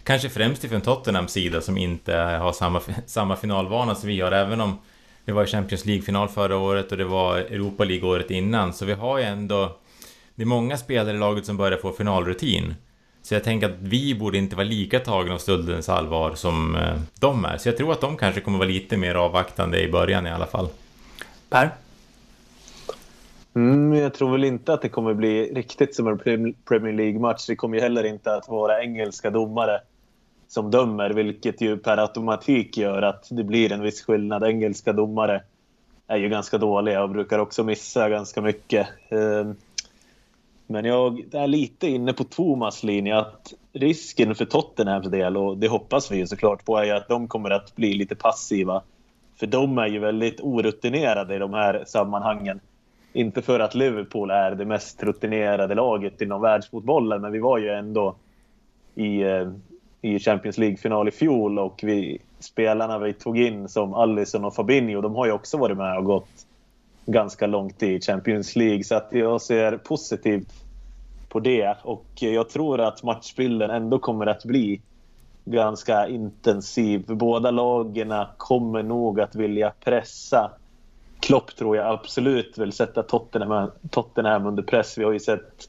Kanske 0.04 0.28
främst 0.28 0.64
ifrån 0.64 0.80
Tottenhams 0.80 1.32
sida 1.32 1.60
som 1.60 1.78
inte 1.78 2.16
har 2.16 2.52
samma, 2.52 2.80
samma 3.06 3.36
finalvana 3.36 3.94
som 3.94 4.08
vi 4.08 4.20
har, 4.20 4.32
även 4.32 4.60
om 4.60 4.78
det 5.24 5.32
var 5.32 5.44
i 5.44 5.46
Champions 5.46 5.84
League-final 5.84 6.28
förra 6.28 6.56
året 6.56 6.92
och 6.92 6.98
det 6.98 7.04
var 7.04 7.36
Europa 7.36 7.84
League 7.84 8.08
året 8.08 8.30
innan, 8.30 8.72
så 8.72 8.84
vi 8.84 8.92
har 8.92 9.18
ju 9.18 9.24
ändå... 9.24 9.76
Det 10.34 10.42
är 10.42 10.46
många 10.46 10.76
spelare 10.76 11.16
i 11.16 11.18
laget 11.18 11.46
som 11.46 11.56
börjar 11.56 11.78
få 11.78 11.92
finalrutin. 11.92 12.74
Så 13.22 13.34
jag 13.34 13.44
tänker 13.44 13.68
att 13.68 13.76
vi 13.80 14.14
borde 14.14 14.38
inte 14.38 14.56
vara 14.56 14.66
lika 14.66 15.00
tagna 15.00 15.34
av 15.34 15.38
stuldens 15.38 15.88
allvar 15.88 16.34
som 16.34 16.76
eh, 16.76 17.00
de 17.20 17.44
är. 17.44 17.58
Så 17.58 17.68
jag 17.68 17.76
tror 17.76 17.92
att 17.92 18.00
de 18.00 18.16
kanske 18.16 18.40
kommer 18.40 18.58
vara 18.58 18.68
lite 18.68 18.96
mer 18.96 19.14
avvaktande 19.14 19.82
i 19.82 19.90
början 19.90 20.26
i 20.26 20.30
alla 20.30 20.46
fall. 20.46 20.68
Per? 21.48 21.70
Mm, 23.54 23.92
jag 23.94 24.14
tror 24.14 24.32
väl 24.32 24.44
inte 24.44 24.72
att 24.72 24.82
det 24.82 24.88
kommer 24.88 25.14
bli 25.14 25.54
riktigt 25.54 25.94
som 25.94 26.06
en 26.06 26.18
Premier 26.64 26.92
League-match. 26.92 27.46
Det 27.46 27.56
kommer 27.56 27.76
ju 27.76 27.82
heller 27.82 28.04
inte 28.04 28.34
att 28.34 28.48
vara 28.48 28.82
engelska 28.82 29.30
domare 29.30 29.80
som 30.48 30.70
dömer, 30.70 31.10
vilket 31.10 31.60
ju 31.60 31.76
per 31.76 31.96
automatik 31.96 32.76
gör 32.76 33.02
att 33.02 33.26
det 33.30 33.44
blir 33.44 33.72
en 33.72 33.82
viss 33.82 34.02
skillnad. 34.02 34.44
Engelska 34.44 34.92
domare 34.92 35.42
är 36.06 36.16
ju 36.16 36.28
ganska 36.28 36.58
dåliga 36.58 37.02
och 37.02 37.10
brukar 37.10 37.38
också 37.38 37.64
missa 37.64 38.08
ganska 38.08 38.40
mycket. 38.40 38.88
Ehm, 39.08 39.56
men 40.66 40.84
jag 40.84 41.34
är 41.34 41.46
lite 41.46 41.86
inne 41.86 42.12
på 42.12 42.24
Thomas 42.24 42.82
linje 42.82 43.18
att 43.18 43.54
risken 43.72 44.34
för 44.34 44.44
Tottenhams 44.44 45.06
del, 45.06 45.36
och 45.36 45.58
det 45.58 45.68
hoppas 45.68 46.10
vi 46.10 46.16
ju 46.16 46.26
såklart 46.26 46.64
på, 46.64 46.78
är 46.78 46.94
att 46.94 47.08
de 47.08 47.28
kommer 47.28 47.50
att 47.50 47.76
bli 47.76 47.94
lite 47.94 48.14
passiva. 48.14 48.82
För 49.36 49.46
de 49.46 49.78
är 49.78 49.86
ju 49.86 49.98
väldigt 49.98 50.40
orutinerade 50.40 51.36
i 51.36 51.38
de 51.38 51.54
här 51.54 51.84
sammanhangen. 51.86 52.60
Inte 53.12 53.42
för 53.42 53.60
att 53.60 53.74
Liverpool 53.74 54.30
är 54.30 54.50
det 54.50 54.64
mest 54.64 55.02
rutinerade 55.02 55.74
laget 55.74 56.20
inom 56.20 56.40
världsfotbollen, 56.40 57.20
men 57.20 57.32
vi 57.32 57.38
var 57.38 57.58
ju 57.58 57.68
ändå 57.68 58.14
i, 58.94 59.22
eh, 59.22 59.50
i 60.02 60.18
Champions 60.18 60.58
League-final 60.58 61.08
i 61.08 61.10
fjol 61.10 61.58
och 61.58 61.80
vi, 61.82 62.18
spelarna 62.38 62.98
vi 62.98 63.12
tog 63.12 63.38
in 63.38 63.68
som 63.68 63.94
Alisson 63.94 64.44
och 64.44 64.54
Fabinho, 64.54 65.00
de 65.00 65.14
har 65.14 65.26
ju 65.26 65.32
också 65.32 65.56
varit 65.56 65.76
med 65.76 65.98
och 65.98 66.04
gått 66.04 66.46
ganska 67.06 67.46
långt 67.46 67.82
i 67.82 68.00
Champions 68.00 68.56
League. 68.56 68.84
Så 68.84 68.94
att 68.94 69.08
jag 69.10 69.42
ser 69.42 69.76
positivt 69.76 70.52
på 71.28 71.40
det. 71.40 71.76
Och 71.82 72.04
jag 72.14 72.48
tror 72.48 72.80
att 72.80 73.02
matchbilden 73.02 73.70
ändå 73.70 73.98
kommer 73.98 74.26
att 74.26 74.44
bli 74.44 74.80
ganska 75.44 76.08
intensiv. 76.08 77.04
Båda 77.06 77.50
lagen 77.50 78.14
kommer 78.36 78.82
nog 78.82 79.20
att 79.20 79.34
vilja 79.34 79.72
pressa. 79.84 80.50
Klopp 81.20 81.56
tror 81.56 81.76
jag 81.76 81.86
absolut 81.86 82.58
vill 82.58 82.72
sätta 82.72 83.02
Tottenham, 83.02 83.70
Tottenham 83.90 84.46
under 84.46 84.62
press. 84.62 84.98
Vi 84.98 85.04
har 85.04 85.12
ju 85.12 85.20
sett 85.20 85.68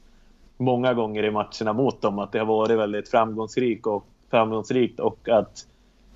många 0.56 0.94
gånger 0.94 1.22
i 1.22 1.30
matcherna 1.30 1.72
mot 1.72 2.02
dem 2.02 2.18
att 2.18 2.32
det 2.32 2.38
har 2.38 2.46
varit 2.46 2.78
väldigt 2.78 3.08
framgångsrikt 3.08 3.86
och, 3.86 4.06
framgångsrikt 4.30 5.00
och 5.00 5.28
att 5.28 5.66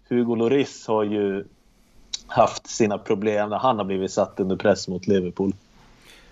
Hugo 0.08 0.34
Lloris 0.34 0.86
har 0.86 1.04
ju 1.04 1.44
haft 2.26 2.66
sina 2.66 2.98
problem 2.98 3.50
när 3.50 3.58
han 3.58 3.78
har 3.78 3.84
blivit 3.84 4.12
satt 4.12 4.40
under 4.40 4.56
press 4.56 4.88
mot 4.88 5.06
Liverpool. 5.06 5.52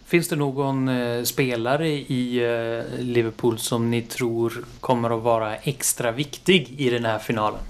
Finns 0.05 0.29
det 0.29 0.37
någon 0.37 0.89
eh, 0.89 1.23
spelare 1.23 1.89
i 1.89 2.37
eh, 2.37 3.01
Liverpool 3.01 3.59
som 3.59 3.91
ni 3.91 4.03
tror 4.03 4.65
kommer 4.81 5.17
att 5.17 5.23
vara 5.23 5.57
extra 5.57 6.11
viktig 6.11 6.75
i 6.81 6.91
den 6.91 7.05
här 7.05 7.19
finalen? 7.19 7.61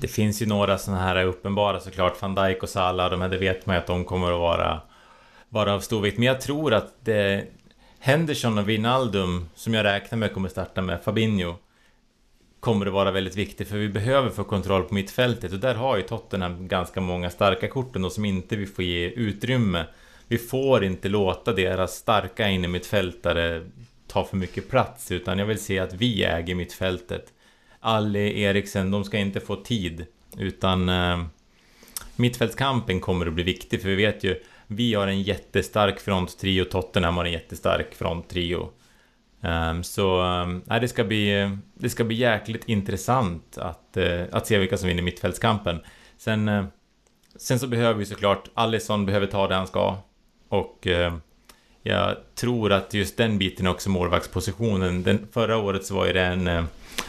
Det 0.00 0.08
finns 0.08 0.42
ju 0.42 0.46
några 0.46 0.78
sådana 0.78 1.02
här 1.02 1.24
uppenbara 1.24 1.80
såklart. 1.80 2.22
Van 2.22 2.34
Dijk 2.34 2.62
och 2.62 2.68
Salah, 2.68 3.10
de 3.10 3.20
här, 3.20 3.28
det 3.28 3.38
vet 3.38 3.66
man 3.66 3.76
ju 3.76 3.80
att 3.80 3.86
de 3.86 4.04
kommer 4.04 4.32
att 4.32 4.40
vara, 4.40 4.80
vara 5.48 5.74
av 5.74 5.80
stor 5.80 6.00
vikt. 6.00 6.18
Men 6.18 6.26
jag 6.26 6.40
tror 6.40 6.74
att 6.74 7.04
det, 7.04 7.44
Henderson 7.98 8.58
och 8.58 8.68
Wijnaldum, 8.68 9.48
som 9.54 9.74
jag 9.74 9.84
räknar 9.84 10.18
med 10.18 10.34
kommer 10.34 10.48
starta 10.48 10.82
med 10.82 11.02
Fabinho, 11.02 11.54
kommer 12.60 12.86
att 12.86 12.92
vara 12.92 13.10
väldigt 13.10 13.36
viktigt 13.36 13.68
för 13.68 13.76
vi 13.76 13.88
behöver 13.88 14.30
få 14.30 14.44
kontroll 14.44 14.82
på 14.82 14.94
mittfältet 14.94 15.52
och 15.52 15.58
där 15.58 15.74
har 15.74 15.96
ju 15.96 16.02
Tottenham 16.02 16.68
ganska 16.68 17.00
många 17.00 17.30
starka 17.30 17.68
kort 17.68 17.96
och 17.96 18.12
som 18.12 18.24
inte 18.24 18.56
vi 18.56 18.66
får 18.66 18.84
ge 18.84 19.08
utrymme. 19.08 19.86
Vi 20.28 20.38
får 20.38 20.84
inte 20.84 21.08
låta 21.08 21.52
deras 21.52 21.94
starka 21.94 22.48
innermittfältare 22.48 23.70
ta 24.06 24.24
för 24.24 24.36
mycket 24.36 24.68
plats 24.68 25.10
utan 25.10 25.38
jag 25.38 25.46
vill 25.46 25.58
se 25.58 25.78
att 25.78 25.94
vi 25.94 26.24
äger 26.24 26.54
mittfältet. 26.54 27.32
Ali, 27.80 28.42
Eriksen, 28.42 28.90
de 28.90 29.04
ska 29.04 29.18
inte 29.18 29.40
få 29.40 29.56
tid 29.56 30.06
utan 30.38 30.88
eh, 30.88 31.24
mittfältskampen 32.16 33.00
kommer 33.00 33.26
att 33.26 33.32
bli 33.32 33.42
viktig 33.42 33.82
för 33.82 33.88
vi 33.88 33.94
vet 33.94 34.24
ju 34.24 34.40
vi 34.72 34.94
har 34.94 35.06
en 35.06 35.22
jättestark 35.22 36.00
fronttrio, 36.00 36.64
Tottenham 36.64 37.16
har 37.16 37.24
en 37.24 37.32
jättestark 37.32 37.94
fronttrio. 37.94 38.68
Um, 39.40 39.82
så 39.82 40.22
um, 40.22 40.62
det, 40.80 40.88
ska 40.88 41.04
bli, 41.04 41.56
det 41.74 41.90
ska 41.90 42.04
bli 42.04 42.16
jäkligt 42.16 42.68
intressant 42.68 43.58
att, 43.58 43.96
uh, 43.96 44.22
att 44.32 44.46
se 44.46 44.58
vilka 44.58 44.76
som 44.76 44.88
vinner 44.88 45.02
mittfältskampen. 45.02 45.80
Sen, 46.16 46.48
uh, 46.48 46.64
sen 47.36 47.58
så 47.58 47.66
behöver 47.66 47.98
vi 47.98 48.06
såklart, 48.06 48.48
Allison 48.54 49.06
behöver 49.06 49.26
ta 49.26 49.48
det 49.48 49.54
han 49.54 49.66
ska. 49.66 49.96
Och 50.48 50.86
uh, 50.86 51.16
jag 51.82 52.16
tror 52.34 52.72
att 52.72 52.94
just 52.94 53.16
den 53.16 53.38
biten 53.38 53.66
också 53.66 53.90
målvaktspositionen. 53.90 55.02
Den, 55.02 55.28
förra 55.32 55.56
året 55.56 55.84
så 55.84 55.94
var 55.94 56.06
ju 56.06 56.12
den 56.12 56.48
uh, 56.48 56.64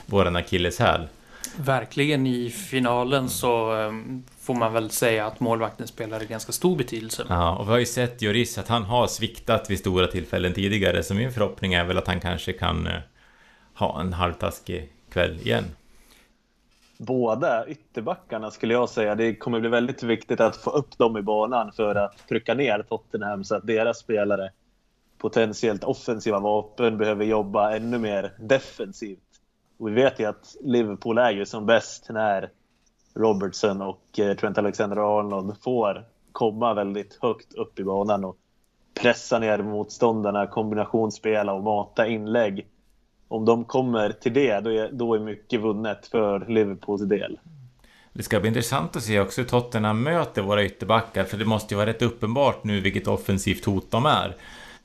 våran 0.06 0.36
akilleshäl. 0.36 1.08
Verkligen 1.56 2.28
i 2.28 2.50
finalen 2.50 3.30
så 3.30 3.74
um, 3.74 4.24
får 4.40 4.54
man 4.54 4.74
väl 4.74 4.90
säga 4.90 5.26
att 5.26 5.40
målvakten 5.40 5.88
spelar 5.88 6.20
ganska 6.20 6.52
stor 6.52 6.78
betydelse. 6.78 7.26
Ja, 7.30 7.56
och 7.56 7.68
vi 7.68 7.72
har 7.72 7.80
ju 7.80 7.86
sett 7.86 8.22
Joris 8.22 8.58
att 8.58 8.68
han 8.68 8.84
har 8.84 9.08
sviktat 9.08 9.70
vid 9.70 9.80
stora 9.80 10.08
tillfällen 10.08 10.54
tidigare, 10.54 11.04
så 11.04 11.14
min 11.14 11.32
förhoppning 11.32 11.74
är 11.74 11.84
väl 11.84 11.98
att 11.98 12.08
han 12.08 12.20
kanske 12.20 12.54
kan 12.54 12.88
uh, 12.88 12.94
ha 13.74 14.02
en 14.02 14.14
halvtaskig 14.14 14.90
kväll 15.10 15.40
igen. 15.40 15.66
Båda 16.98 17.68
ytterbackarna 17.68 18.52
skulle 18.52 18.74
jag 18.74 18.90
säga. 18.90 19.16
Det 19.16 19.36
kommer 19.36 19.60
bli 19.60 19.70
väldigt 19.70 20.04
viktigt 20.04 20.40
att 20.40 20.56
få 20.56 20.70
upp 20.70 20.98
dem 20.98 21.18
i 21.18 21.22
banan 21.22 21.72
för 21.72 21.96
att 21.96 22.28
trycka 22.30 22.54
ner 22.54 22.86
Tottenham 22.90 23.44
så 23.44 23.56
att 23.56 23.68
deras 23.68 24.00
spelare 24.00 24.52
potentiellt 25.22 25.84
offensiva 25.84 26.40
vapen 26.40 26.98
behöver 26.98 27.26
jobba 27.26 27.76
ännu 27.76 27.98
mer 27.98 28.34
defensivt. 28.40 29.20
Och 29.78 29.88
vi 29.88 29.92
vet 29.92 30.20
ju 30.20 30.26
att 30.26 30.56
Liverpool 30.62 31.18
är 31.18 31.32
ju 31.32 31.46
som 31.46 31.66
bäst 31.66 32.08
när 32.10 32.50
Robertson 33.14 33.82
och 33.82 34.20
eh, 34.20 34.36
Trent 34.36 34.58
Alexander-Arnold 34.58 35.56
får 35.64 36.06
komma 36.32 36.74
väldigt 36.74 37.18
högt 37.22 37.54
upp 37.54 37.80
i 37.80 37.84
banan 37.84 38.26
och 38.26 38.38
pressa 39.02 39.40
ner 39.40 39.58
motståndarna, 39.58 40.48
kombinationsspela 40.48 41.54
och 41.54 41.64
mata 41.64 42.08
inlägg. 42.08 42.68
Om 43.28 43.46
de 43.46 43.66
kommer 43.66 44.12
till 44.12 44.34
det, 44.34 44.60
då 44.60 44.70
är, 44.70 44.92
då 44.92 45.16
är 45.16 45.20
mycket 45.20 45.62
vunnet 45.62 46.08
för 46.08 46.46
Liverpools 46.48 47.02
del. 47.02 47.40
Det 48.14 48.24
ska 48.24 48.40
bli 48.40 48.48
intressant 48.48 48.96
att 48.96 49.04
se 49.04 49.20
också 49.20 49.42
hur 49.42 49.48
Tottenham 49.48 50.04
möter 50.04 50.42
våra 50.42 50.64
ytterbackar, 50.64 51.24
för 51.24 51.38
det 51.38 51.46
måste 51.46 51.74
ju 51.74 51.78
vara 51.78 51.90
rätt 51.90 52.02
uppenbart 52.02 52.64
nu 52.64 52.80
vilket 52.80 53.08
offensivt 53.08 53.66
hot 53.66 53.92
de 53.92 54.06
är. 54.06 54.36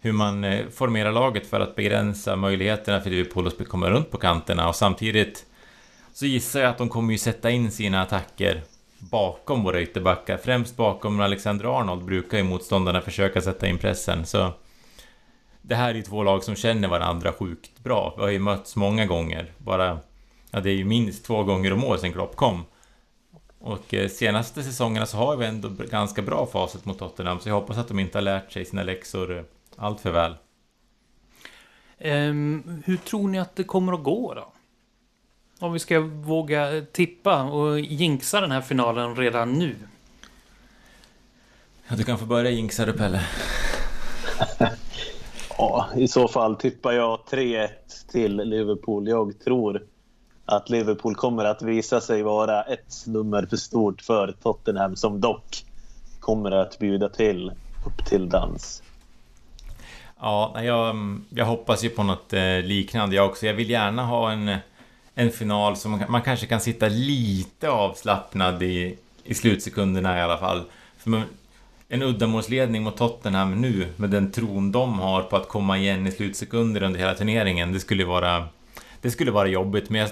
Hur 0.07 0.12
man 0.12 0.44
eh, 0.44 0.68
formerar 0.68 1.12
laget 1.12 1.46
för 1.46 1.61
att 1.61 1.76
begränsa 1.76 2.36
möjligheterna 2.36 3.00
för 3.00 3.11
Liverpool 3.11 3.46
att 3.46 3.68
komma 3.68 3.90
runt 3.90 4.11
på 4.11 4.18
kanterna 4.18 4.68
och 4.68 4.76
samtidigt 4.76 5.46
så 6.12 6.26
gissar 6.26 6.61
jag 6.61 6.70
att 6.70 6.78
de 6.78 6.88
kommer 6.88 7.12
ju 7.12 7.18
sätta 7.18 7.50
in 7.50 7.70
sina 7.70 8.02
attacker 8.02 8.62
bakom 8.98 9.62
våra 9.62 9.82
ytterbackar. 9.82 10.36
Främst 10.36 10.76
bakom 10.76 11.20
Alexander 11.20 11.78
Arnold 11.80 12.04
brukar 12.04 12.38
ju 12.38 12.44
motståndarna 12.44 13.00
försöka 13.00 13.40
sätta 13.40 13.66
in 13.66 13.78
pressen. 13.78 14.26
Så 14.26 14.52
det 15.62 15.74
här 15.74 15.90
är 15.90 15.94
ju 15.94 16.02
två 16.02 16.22
lag 16.22 16.44
som 16.44 16.54
känner 16.54 16.88
varandra 16.88 17.32
sjukt 17.32 17.78
bra. 17.78 18.14
Vi 18.16 18.22
har 18.22 18.30
ju 18.30 18.38
mötts 18.38 18.76
många 18.76 19.07
gånger. 19.07 19.52
Bara, 19.59 19.98
ja, 20.50 20.61
det 20.61 20.70
är 20.70 20.76
ju 20.76 20.84
minst 20.84 21.24
två 21.24 21.42
gånger 21.42 21.72
om 21.72 21.84
året 21.84 22.00
sedan 22.00 22.12
Klopp 22.12 22.36
kom. 22.36 22.64
Och 23.59 23.94
eh, 23.94 24.09
senaste 24.09 24.62
säsongerna 24.62 25.07
så 25.07 25.16
har 25.16 25.36
vi 25.36 25.46
ändå 25.46 25.68
ganska 25.68 26.22
bra 26.22 26.46
facit 26.46 26.84
mot 26.84 26.98
Tottenham, 26.98 27.40
så 27.40 27.48
jag 27.48 27.54
hoppas 27.54 27.78
att 27.78 27.88
de 27.88 27.98
inte 27.98 28.18
har 28.18 28.22
lärt 28.22 28.52
sig 28.52 28.64
sina 28.64 28.82
läxor 28.82 29.38
eh, 29.38 29.42
allt 29.77 30.01
för 30.01 30.11
väl. 30.11 30.35
Um, 31.99 32.83
hur 32.87 32.97
tror 32.97 33.29
ni 33.29 33.39
att 33.39 33.57
det 33.57 33.64
kommer 33.64 33.93
att 33.93 34.03
gå 34.03 34.35
då? 34.35 34.53
Om 35.59 35.72
vi 35.72 35.79
ska 35.79 36.01
våga 36.01 36.83
tippa 36.93 37.43
och 37.43 37.81
jinxa 37.81 38.41
den 38.41 38.51
här 38.51 38.61
finalen 38.61 39.16
redan 39.16 39.53
nu. 39.53 39.77
Ja, 41.89 41.97
du 41.97 42.05
kan 42.05 42.18
få 42.18 42.24
börja 42.24 42.51
jinxa 42.51 42.87
du 42.87 42.93
Pelle. 42.93 43.27
ja, 45.59 45.87
i 45.97 46.09
så 46.09 46.29
fall 46.29 46.57
tippar 46.57 46.93
jag 46.93 47.20
3-1 47.31 47.68
till 48.11 48.37
Liverpool. 48.37 49.09
Jag 49.09 49.41
tror 49.45 49.83
att 50.45 50.70
Liverpool 50.70 51.14
kommer 51.14 51.45
att 51.45 51.62
visa 51.62 52.01
sig 52.01 52.22
vara 52.22 52.62
ett 52.62 53.07
nummer 53.07 53.47
för 53.47 53.57
stort 53.57 54.03
för 54.03 54.35
Tottenham 54.43 54.97
som 54.97 55.20
dock 55.20 55.64
kommer 56.20 56.51
att 56.51 56.79
bjuda 56.79 57.09
till 57.09 57.53
upp 57.87 58.07
till 58.07 58.29
dans. 58.29 58.83
Ja, 60.21 60.62
jag, 60.62 60.97
jag 61.29 61.45
hoppas 61.45 61.85
ju 61.85 61.89
på 61.89 62.03
något 62.03 62.33
eh, 62.33 62.61
liknande 62.62 63.17
jag 63.17 63.27
också. 63.27 63.47
Jag 63.47 63.55
vill 63.55 63.71
gärna 63.71 64.05
ha 64.05 64.33
en 64.33 64.59
en 65.19 65.31
final 65.31 65.77
som 65.77 66.05
man, 66.09 66.23
kanske 66.23 66.47
kan 66.47 66.61
sitta 66.61 66.89
lite 66.89 67.71
avslappnad 67.71 68.62
i, 68.62 68.99
i 69.25 69.35
slutsekunderna 69.35 70.19
i 70.19 70.23
alla 70.23 70.39
fall. 70.39 70.64
För 70.99 71.11
man, 71.11 71.23
en 71.89 72.03
uddamålsledning 72.03 72.83
mot 72.83 72.97
Tottenham 72.97 73.61
nu 73.61 73.89
med 73.97 74.11
den 74.11 74.33
tron 74.33 74.73
de 74.73 74.99
har 74.99 75.23
på 75.23 75.37
att 75.37 75.49
komma 75.49 75.79
igen 75.79 76.07
i 76.07 76.12
slutsekunder 76.12 76.83
under 76.83 77.01
hela 77.01 77.14
turneringen. 77.14 77.73
Det 77.73 77.81
skulle 77.81 78.05
vara, 78.05 78.49
det 79.01 79.11
skulle 79.11 79.31
vara 79.31 79.49
jobbigt, 79.49 79.91
men 79.91 80.01
jag 80.01 80.11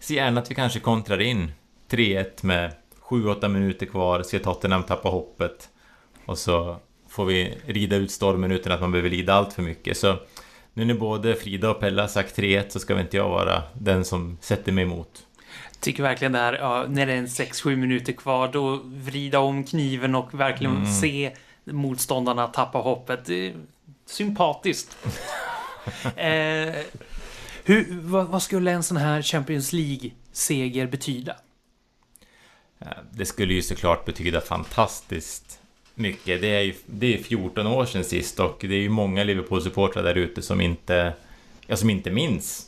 ser 0.00 0.14
gärna 0.14 0.40
att 0.40 0.50
vi 0.50 0.54
kanske 0.54 0.80
kontrar 0.80 1.20
in 1.20 1.52
3-1 1.90 2.24
med 2.40 2.72
7-8 3.00 3.48
minuter 3.48 3.86
kvar, 3.86 4.22
ser 4.22 4.38
Tottenham 4.38 4.82
tappa 4.82 5.08
hoppet 5.08 5.68
och 6.24 6.38
så 6.38 6.76
får 7.08 7.24
vi 7.24 7.58
rida 7.66 7.96
ut 7.96 8.10
stormen 8.10 8.52
utan 8.52 8.72
att 8.72 8.80
man 8.80 8.92
behöver 8.92 9.10
lida 9.10 9.34
allt 9.34 9.52
för 9.52 9.62
mycket. 9.62 9.96
Så 9.96 10.16
nu 10.74 10.84
när 10.84 10.94
både 10.94 11.34
Frida 11.34 11.70
och 11.70 11.80
Pella 11.80 12.08
sagt 12.08 12.38
3-1 12.38 12.64
så 12.68 12.80
ska 12.80 12.94
väl 12.94 13.04
inte 13.04 13.16
jag 13.16 13.28
vara 13.28 13.62
den 13.72 14.04
som 14.04 14.38
sätter 14.40 14.72
mig 14.72 14.84
emot. 14.84 15.26
Tycker 15.80 16.02
verkligen 16.02 16.32
det 16.32 16.38
här, 16.38 16.52
ja, 16.52 16.84
när 16.88 17.06
det 17.06 17.12
är 17.12 17.16
en 17.16 17.26
6-7 17.26 17.76
minuter 17.76 18.12
kvar, 18.12 18.48
då 18.52 18.80
vrida 18.84 19.38
om 19.38 19.64
kniven 19.64 20.14
och 20.14 20.40
verkligen 20.40 20.76
mm. 20.76 20.92
se 20.92 21.32
motståndarna 21.64 22.46
tappa 22.46 22.78
hoppet. 22.78 23.30
Sympatiskt. 24.06 24.96
eh, 26.16 26.74
hur, 27.64 28.00
vad, 28.00 28.26
vad, 28.26 28.42
skulle 28.42 28.70
en 28.70 28.82
sån 28.82 28.96
här 28.96 29.22
Champions 29.22 29.72
League-seger 29.72 30.86
betyda? 30.86 31.36
Det 33.10 33.26
skulle 33.26 33.54
ju 33.54 33.62
såklart 33.62 34.04
betyda 34.04 34.40
fantastiskt 34.40 35.60
mycket. 35.98 36.40
Det 36.40 36.48
är 36.48 36.60
ju 36.60 36.74
det 36.86 37.14
är 37.14 37.18
14 37.18 37.66
år 37.66 37.84
sedan 37.84 38.04
sist 38.04 38.40
och 38.40 38.56
det 38.60 38.74
är 38.74 38.80
ju 38.80 38.88
många 38.88 39.24
Liverpool-supportrar 39.24 40.02
där 40.02 40.14
ute 40.14 40.42
som 40.42 40.60
inte, 40.60 41.12
ja, 41.66 41.76
som 41.76 41.90
inte 41.90 42.10
minns 42.10 42.66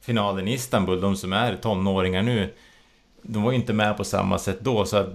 finalen 0.00 0.48
i 0.48 0.52
Istanbul. 0.52 1.00
De 1.00 1.16
som 1.16 1.32
är 1.32 1.56
tonåringar 1.56 2.22
nu, 2.22 2.54
de 3.22 3.42
var 3.42 3.52
ju 3.52 3.56
inte 3.58 3.72
med 3.72 3.96
på 3.96 4.04
samma 4.04 4.38
sätt 4.38 4.58
då. 4.60 4.84
Så 4.84 4.96
att, 4.96 5.08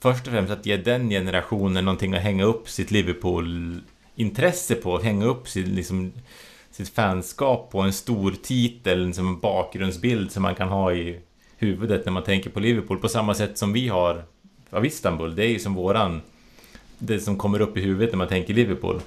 först 0.00 0.26
och 0.26 0.32
främst 0.32 0.52
att 0.52 0.66
ge 0.66 0.76
den 0.76 1.10
generationen 1.10 1.84
någonting 1.84 2.14
att 2.14 2.22
hänga 2.22 2.44
upp 2.44 2.68
sitt 2.68 2.90
Liverpool-intresse 2.90 4.74
på, 4.74 4.98
hänga 4.98 5.26
upp 5.26 5.48
sitt, 5.48 5.68
liksom, 5.68 6.12
sitt 6.70 6.88
fanskap 6.88 7.70
på 7.70 7.80
en 7.80 7.92
stor 7.92 8.34
titel 8.42 9.14
som 9.14 9.28
en 9.28 9.40
bakgrundsbild 9.40 10.32
som 10.32 10.42
man 10.42 10.54
kan 10.54 10.68
ha 10.68 10.92
i 10.92 11.20
huvudet 11.56 12.04
när 12.04 12.12
man 12.12 12.24
tänker 12.24 12.50
på 12.50 12.60
Liverpool 12.60 12.98
på 12.98 13.08
samma 13.08 13.34
sätt 13.34 13.58
som 13.58 13.72
vi 13.72 13.88
har 13.88 14.24
av 14.70 14.86
Istanbul. 14.86 15.36
Det 15.36 15.44
är 15.44 15.48
ju 15.48 15.58
som 15.58 15.74
våran 15.74 16.22
det 16.98 17.20
som 17.20 17.36
kommer 17.36 17.60
upp 17.60 17.76
i 17.76 17.80
huvudet 17.80 18.12
när 18.12 18.18
man 18.18 18.28
tänker 18.28 18.54
Liverpool. 18.54 19.00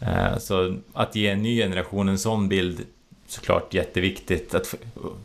Eh, 0.00 0.38
så 0.38 0.76
att 0.92 1.16
ge 1.16 1.28
en 1.28 1.42
ny 1.42 1.56
generation 1.56 2.08
en 2.08 2.18
sån 2.18 2.48
bild 2.48 2.86
såklart 3.26 3.74
jätteviktigt. 3.74 4.54
Att 4.54 4.74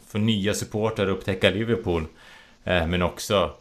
få 0.08 0.18
nya 0.18 0.54
supportrar 0.54 1.10
upptäcka 1.10 1.50
Liverpool. 1.50 2.06
Eh, 2.64 2.88
men 2.88 3.02
också 3.02 3.52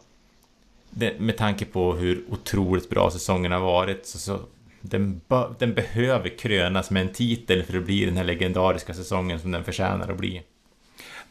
med 1.17 1.37
tanke 1.37 1.65
på 1.65 1.93
hur 1.93 2.23
otroligt 2.29 2.89
bra 2.89 3.11
säsongen 3.11 3.51
har 3.51 3.59
varit 3.59 4.05
så, 4.05 4.17
så 4.17 4.39
den, 4.81 5.21
den 5.59 5.73
behöver 5.73 6.37
krönas 6.37 6.91
med 6.91 7.01
en 7.01 7.13
titel 7.13 7.63
för 7.63 7.77
att 7.77 7.85
bli 7.85 8.05
den 8.05 8.17
här 8.17 8.23
legendariska 8.23 8.93
säsongen 8.93 9.39
som 9.39 9.51
den 9.51 9.63
förtjänar 9.63 10.09
att 10.09 10.17
bli. 10.17 10.41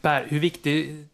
Per, 0.01 0.25
hur 0.29 0.39
viktig 0.39 1.05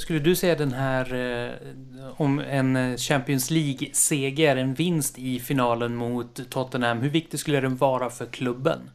skulle 0.00 0.18
du 0.18 0.36
säga 0.36 0.54
den 0.54 0.72
här 0.72 1.14
eh, 1.14 2.20
om 2.20 2.38
en 2.38 2.98
Champions 2.98 3.50
League-seger, 3.50 4.56
en 4.56 4.74
vinst 4.74 5.18
i 5.18 5.40
finalen 5.40 5.96
mot 5.96 6.50
Tottenham, 6.50 6.98
hur 6.98 7.10
viktig 7.10 7.40
skulle 7.40 7.60
den 7.60 7.76
vara 7.76 8.10
för 8.10 8.26
klubben? 8.26 8.90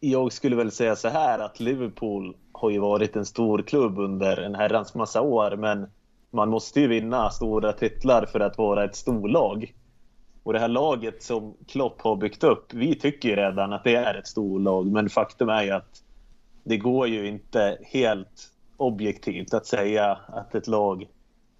Jag 0.00 0.32
skulle 0.32 0.56
väl 0.56 0.70
säga 0.70 0.96
så 0.96 1.08
här 1.08 1.38
att 1.38 1.60
Liverpool 1.60 2.36
har 2.52 2.70
ju 2.70 2.78
varit 2.78 3.16
en 3.16 3.26
stor 3.26 3.62
klubb 3.62 3.98
under 3.98 4.36
en 4.36 4.54
herrans 4.54 4.94
massa 4.94 5.20
år, 5.20 5.56
men 5.56 5.86
man 6.30 6.48
måste 6.48 6.80
ju 6.80 6.88
vinna 6.88 7.30
stora 7.30 7.72
titlar 7.72 8.26
för 8.26 8.40
att 8.40 8.58
vara 8.58 8.84
ett 8.84 8.96
storlag. 8.96 9.74
Och 10.42 10.52
det 10.52 10.58
här 10.58 10.68
laget 10.68 11.22
som 11.22 11.56
Klopp 11.68 12.00
har 12.00 12.16
byggt 12.16 12.44
upp, 12.44 12.74
vi 12.74 12.94
tycker 12.94 13.28
ju 13.28 13.36
redan 13.36 13.72
att 13.72 13.84
det 13.84 13.94
är 13.94 14.14
ett 14.14 14.26
storlag, 14.26 14.86
men 14.86 15.10
faktum 15.10 15.48
är 15.48 15.62
ju 15.62 15.70
att 15.70 16.02
det 16.64 16.76
går 16.76 17.08
ju 17.08 17.28
inte 17.28 17.78
helt 17.82 18.52
objektivt 18.82 19.54
att 19.54 19.66
säga 19.66 20.18
att 20.26 20.54
ett 20.54 20.66
lag 20.66 21.06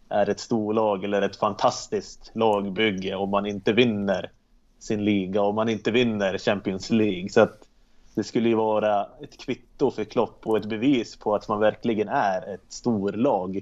är 0.08 0.28
ett 0.28 0.40
storlag 0.40 1.04
eller 1.04 1.22
ett 1.22 1.36
fantastiskt 1.36 2.30
lagbygge 2.34 3.14
om 3.14 3.30
man 3.30 3.46
inte 3.46 3.72
vinner 3.72 4.30
sin 4.78 5.04
liga, 5.04 5.42
om 5.42 5.54
man 5.54 5.68
inte 5.68 5.90
vinner 5.90 6.38
Champions 6.38 6.90
League. 6.90 7.28
Så 7.28 7.40
att 7.40 7.58
det 8.14 8.24
skulle 8.24 8.48
ju 8.48 8.54
vara 8.54 9.06
ett 9.22 9.38
kvitto 9.38 9.90
för 9.90 10.04
Klopp 10.04 10.46
och 10.46 10.56
ett 10.56 10.68
bevis 10.68 11.16
på 11.16 11.34
att 11.34 11.48
man 11.48 11.60
verkligen 11.60 12.08
är 12.08 12.54
ett 12.54 12.72
storlag. 12.72 13.60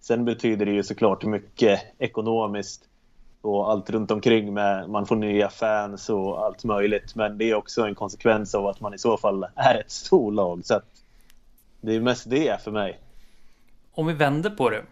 Sen 0.00 0.24
betyder 0.24 0.66
det 0.66 0.72
ju 0.72 0.82
såklart 0.82 1.24
mycket 1.24 1.80
ekonomiskt 1.98 2.88
och 3.40 3.70
allt 3.70 3.90
runt 3.90 4.10
omkring 4.10 4.54
med 4.54 4.88
man 4.90 5.06
får 5.06 5.16
nya 5.16 5.50
fans 5.50 6.10
och 6.10 6.44
allt 6.44 6.64
möjligt. 6.64 7.14
Men 7.14 7.38
det 7.38 7.50
är 7.50 7.54
också 7.54 7.82
en 7.82 7.94
konsekvens 7.94 8.54
av 8.54 8.66
att 8.66 8.80
man 8.80 8.94
i 8.94 8.98
så 8.98 9.16
fall 9.16 9.46
är 9.54 9.80
ett 9.80 9.90
storlag. 9.90 10.64
Så 10.64 10.74
att 10.74 10.95
det 11.80 11.94
är 11.94 12.00
mest 12.00 12.30
det 12.30 12.62
för 12.62 12.70
mig. 12.70 13.00
Om 13.94 14.06
vi 14.06 14.12
vänder 14.12 14.50
på 14.50 14.70
det. 14.70 14.82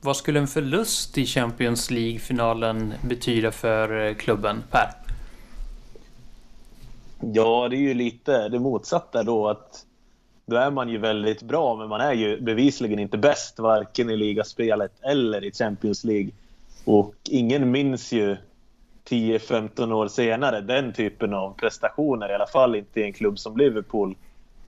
Vad 0.00 0.16
skulle 0.16 0.38
en 0.38 0.46
förlust 0.46 1.18
i 1.18 1.26
Champions 1.26 1.90
League-finalen 1.90 2.94
betyda 3.02 3.52
för 3.52 4.06
eh, 4.06 4.14
klubben, 4.14 4.62
Per? 4.70 4.90
Ja, 7.20 7.68
det 7.68 7.76
är 7.76 7.80
ju 7.80 7.94
lite 7.94 8.48
det 8.48 8.58
motsatta 8.58 9.22
då. 9.22 9.48
att 9.48 9.86
Då 10.46 10.56
är 10.56 10.70
man 10.70 10.88
ju 10.88 10.98
väldigt 10.98 11.42
bra, 11.42 11.76
men 11.76 11.88
man 11.88 12.00
är 12.00 12.12
ju 12.12 12.40
bevisligen 12.40 12.98
inte 12.98 13.18
bäst 13.18 13.58
varken 13.58 14.10
i 14.10 14.16
ligaspelet 14.16 14.92
eller 15.02 15.44
i 15.44 15.52
Champions 15.52 16.04
League. 16.04 16.30
Och 16.84 17.14
ingen 17.30 17.70
minns 17.70 18.12
ju 18.12 18.36
10-15 19.08 19.92
år 19.92 20.08
senare 20.08 20.60
den 20.60 20.92
typen 20.92 21.34
av 21.34 21.54
prestationer, 21.56 22.30
i 22.30 22.34
alla 22.34 22.46
fall 22.46 22.74
inte 22.74 23.00
i 23.00 23.04
en 23.04 23.12
klubb 23.12 23.38
som 23.38 23.56
Liverpool. 23.56 24.16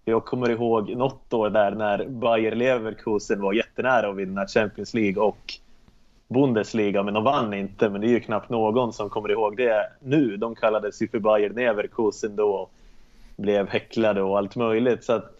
Jag 0.08 0.24
kommer 0.24 0.50
ihåg 0.50 0.96
något 0.96 1.32
år 1.32 1.50
där 1.50 1.70
när 1.70 2.06
Bayer 2.08 2.54
Leverkusen 2.54 3.40
var 3.40 3.52
jättenära 3.52 4.08
att 4.08 4.16
vinna 4.16 4.46
Champions 4.46 4.94
League 4.94 5.22
och 5.22 5.54
Bundesliga, 6.28 7.02
men 7.02 7.14
de 7.14 7.24
vann 7.24 7.54
inte. 7.54 7.90
Men 7.90 8.00
det 8.00 8.06
är 8.06 8.10
ju 8.10 8.20
knappt 8.20 8.50
någon 8.50 8.92
som 8.92 9.10
kommer 9.10 9.30
ihåg 9.30 9.56
det 9.56 9.88
nu. 10.00 10.36
De 10.36 10.54
kallades 10.54 11.02
ju 11.02 11.08
för 11.08 11.18
Bayer 11.18 11.50
Leverkusen 11.50 12.36
då 12.36 12.50
och 12.50 12.70
blev 13.36 13.68
häcklade 13.68 14.22
och 14.22 14.38
allt 14.38 14.56
möjligt. 14.56 15.04
Så 15.04 15.12
att 15.12 15.32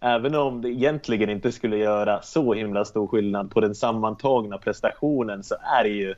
även 0.00 0.34
om 0.34 0.62
det 0.62 0.68
egentligen 0.68 1.30
inte 1.30 1.52
skulle 1.52 1.76
göra 1.76 2.22
så 2.22 2.54
himla 2.54 2.84
stor 2.84 3.06
skillnad 3.06 3.50
på 3.50 3.60
den 3.60 3.74
sammantagna 3.74 4.58
prestationen 4.58 5.42
så 5.42 5.54
är 5.78 5.84
det 5.84 5.90
ju 5.90 6.14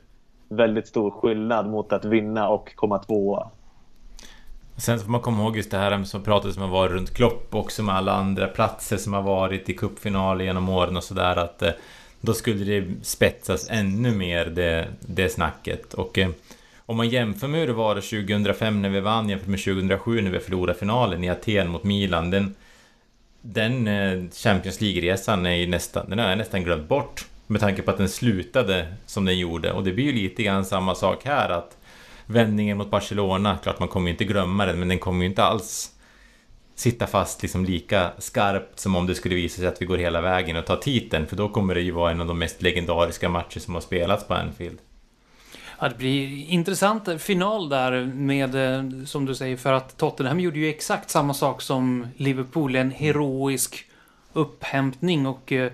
väldigt 0.49 0.87
stor 0.87 1.11
skillnad 1.11 1.69
mot 1.69 1.93
att 1.93 2.05
vinna 2.05 2.49
och 2.49 2.75
komma 2.75 2.99
tvåa. 2.99 3.49
Sen 4.77 4.99
får 4.99 5.09
man 5.09 5.21
komma 5.21 5.43
ihåg 5.43 5.57
just 5.57 5.71
det 5.71 5.77
här 5.77 6.03
som 6.03 6.23
pratades 6.23 6.57
om 6.57 6.63
att 6.63 6.69
vara 6.69 6.89
runt 6.89 7.13
Klopp 7.13 7.55
också 7.55 7.83
med 7.83 7.95
alla 7.95 8.13
andra 8.13 8.47
platser 8.47 8.97
som 8.97 9.13
har 9.13 9.21
varit 9.21 9.69
i 9.69 9.73
cupfinaler 9.73 10.45
genom 10.45 10.69
åren 10.69 10.97
och 10.97 11.03
sådär 11.03 11.35
att 11.35 11.61
eh, 11.61 11.71
då 12.21 12.33
skulle 12.33 12.65
det 12.65 13.05
spetsas 13.05 13.67
ännu 13.69 14.11
mer 14.11 14.45
det, 14.45 14.87
det 14.99 15.29
snacket. 15.29 15.93
Och 15.93 16.17
eh, 16.17 16.29
om 16.85 16.97
man 16.97 17.09
jämför 17.09 17.47
med 17.47 17.59
hur 17.59 17.67
det 17.67 17.73
var 17.73 17.95
2005 17.95 18.81
när 18.81 18.89
vi 18.89 18.99
vann 18.99 19.29
jämfört 19.29 19.47
med 19.47 19.63
2007 19.63 20.21
när 20.21 20.31
vi 20.31 20.39
förlorade 20.39 20.79
finalen 20.79 21.23
i 21.23 21.29
Aten 21.29 21.69
mot 21.69 21.83
Milan 21.83 22.31
den, 22.31 22.55
den 23.41 23.87
eh, 23.87 24.23
Champions 24.33 24.81
League-resan 24.81 25.45
är 25.45 25.55
ju 25.55 25.67
nästan, 25.67 26.09
den 26.09 26.19
är 26.19 26.35
nästan 26.35 26.63
glömt 26.63 26.87
bort 26.87 27.25
med 27.47 27.61
tanke 27.61 27.81
på 27.81 27.91
att 27.91 27.97
den 27.97 28.09
slutade 28.09 28.93
som 29.05 29.25
den 29.25 29.39
gjorde. 29.39 29.71
Och 29.71 29.83
det 29.83 29.91
blir 29.91 30.05
ju 30.05 30.11
lite 30.11 30.43
grann 30.43 30.65
samma 30.65 30.95
sak 30.95 31.25
här 31.25 31.49
att 31.49 31.77
vändningen 32.25 32.77
mot 32.77 32.91
Barcelona, 32.91 33.57
klart 33.63 33.79
man 33.79 33.87
kommer 33.87 34.07
ju 34.07 34.11
inte 34.11 34.25
glömma 34.25 34.65
den, 34.65 34.79
men 34.79 34.87
den 34.87 34.99
kommer 34.99 35.23
ju 35.23 35.29
inte 35.29 35.43
alls 35.43 35.93
sitta 36.75 37.07
fast 37.07 37.41
liksom 37.41 37.65
lika 37.65 38.11
skarpt 38.17 38.79
som 38.79 38.95
om 38.95 39.07
det 39.07 39.15
skulle 39.15 39.35
visa 39.35 39.57
sig 39.57 39.67
att 39.67 39.81
vi 39.81 39.85
går 39.85 39.97
hela 39.97 40.21
vägen 40.21 40.57
och 40.57 40.65
tar 40.65 40.77
titeln, 40.77 41.27
för 41.27 41.35
då 41.35 41.49
kommer 41.49 41.75
det 41.75 41.81
ju 41.81 41.91
vara 41.91 42.11
en 42.11 42.21
av 42.21 42.27
de 42.27 42.39
mest 42.39 42.61
legendariska 42.61 43.29
matcher 43.29 43.59
som 43.59 43.73
har 43.73 43.81
spelats 43.81 44.27
på 44.27 44.33
Anfield. 44.33 44.79
Ja, 45.79 45.89
det 45.89 45.97
blir 45.97 46.45
intressant 46.49 47.21
final 47.21 47.69
där 47.69 48.05
med, 48.05 48.55
eh, 48.55 49.05
som 49.05 49.25
du 49.25 49.35
säger, 49.35 49.57
för 49.57 49.73
att 49.73 49.97
Tottenham 49.97 50.39
gjorde 50.39 50.59
ju 50.59 50.69
exakt 50.69 51.09
samma 51.09 51.33
sak 51.33 51.61
som 51.61 52.07
Liverpool, 52.17 52.75
en 52.75 52.91
heroisk 52.91 53.85
upphämtning 54.33 55.27
och 55.27 55.51
eh, 55.51 55.71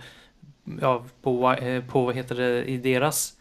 ja, 0.82 1.06
på, 1.22 1.54
eh, 1.54 1.84
på 1.84 2.06
vad 2.06 2.16
heter 2.16 2.36
det, 2.36 2.64
i 2.64 2.78
deras 2.78 3.34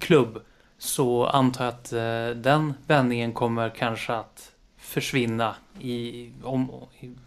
klubb 0.00 0.42
så 0.80 1.26
antar 1.26 1.64
jag 1.64 1.74
att 1.74 1.92
eh, 1.92 2.42
den 2.42 2.74
vändningen 2.86 3.32
kommer 3.32 3.70
kanske 3.70 4.14
att 4.14 4.52
försvinna 4.78 5.54
i, 5.80 6.30
om, 6.42 6.70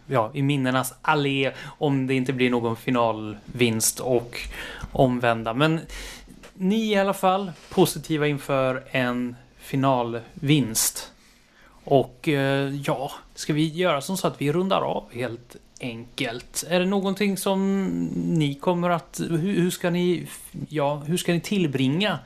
ja, 0.06 0.30
i 0.34 0.42
minnenas 0.42 0.94
allé 1.02 1.52
om 1.64 2.06
det 2.06 2.14
inte 2.14 2.32
blir 2.32 2.50
någon 2.50 2.76
finalvinst 2.76 4.00
och 4.00 4.38
omvända. 4.92 5.54
Men 5.54 5.80
ni 6.54 6.92
i 6.92 6.96
alla 6.96 7.14
fall 7.14 7.52
positiva 7.70 8.26
inför 8.26 8.84
en 8.90 9.36
finalvinst. 9.56 11.12
Och 11.84 12.28
eh, 12.28 12.74
ja, 12.74 13.12
ska 13.34 13.52
vi 13.52 13.68
göra 13.68 14.00
som 14.00 14.16
så 14.16 14.26
att 14.26 14.40
vi 14.40 14.52
rundar 14.52 14.80
av 14.80 15.04
helt 15.12 15.56
enkelt? 15.80 16.64
Är 16.68 16.80
det 16.80 16.86
någonting 16.86 17.36
som 17.36 17.88
ni 18.14 18.54
kommer 18.54 18.90
att... 18.90 19.20
Hur, 19.28 19.38
hur 19.38 19.70
ska 19.70 19.90
ni... 19.90 20.26
Ja, 20.68 21.02
hur 21.06 21.16
ska 21.16 21.32
ni 21.32 21.40
tillbringa 21.40 22.18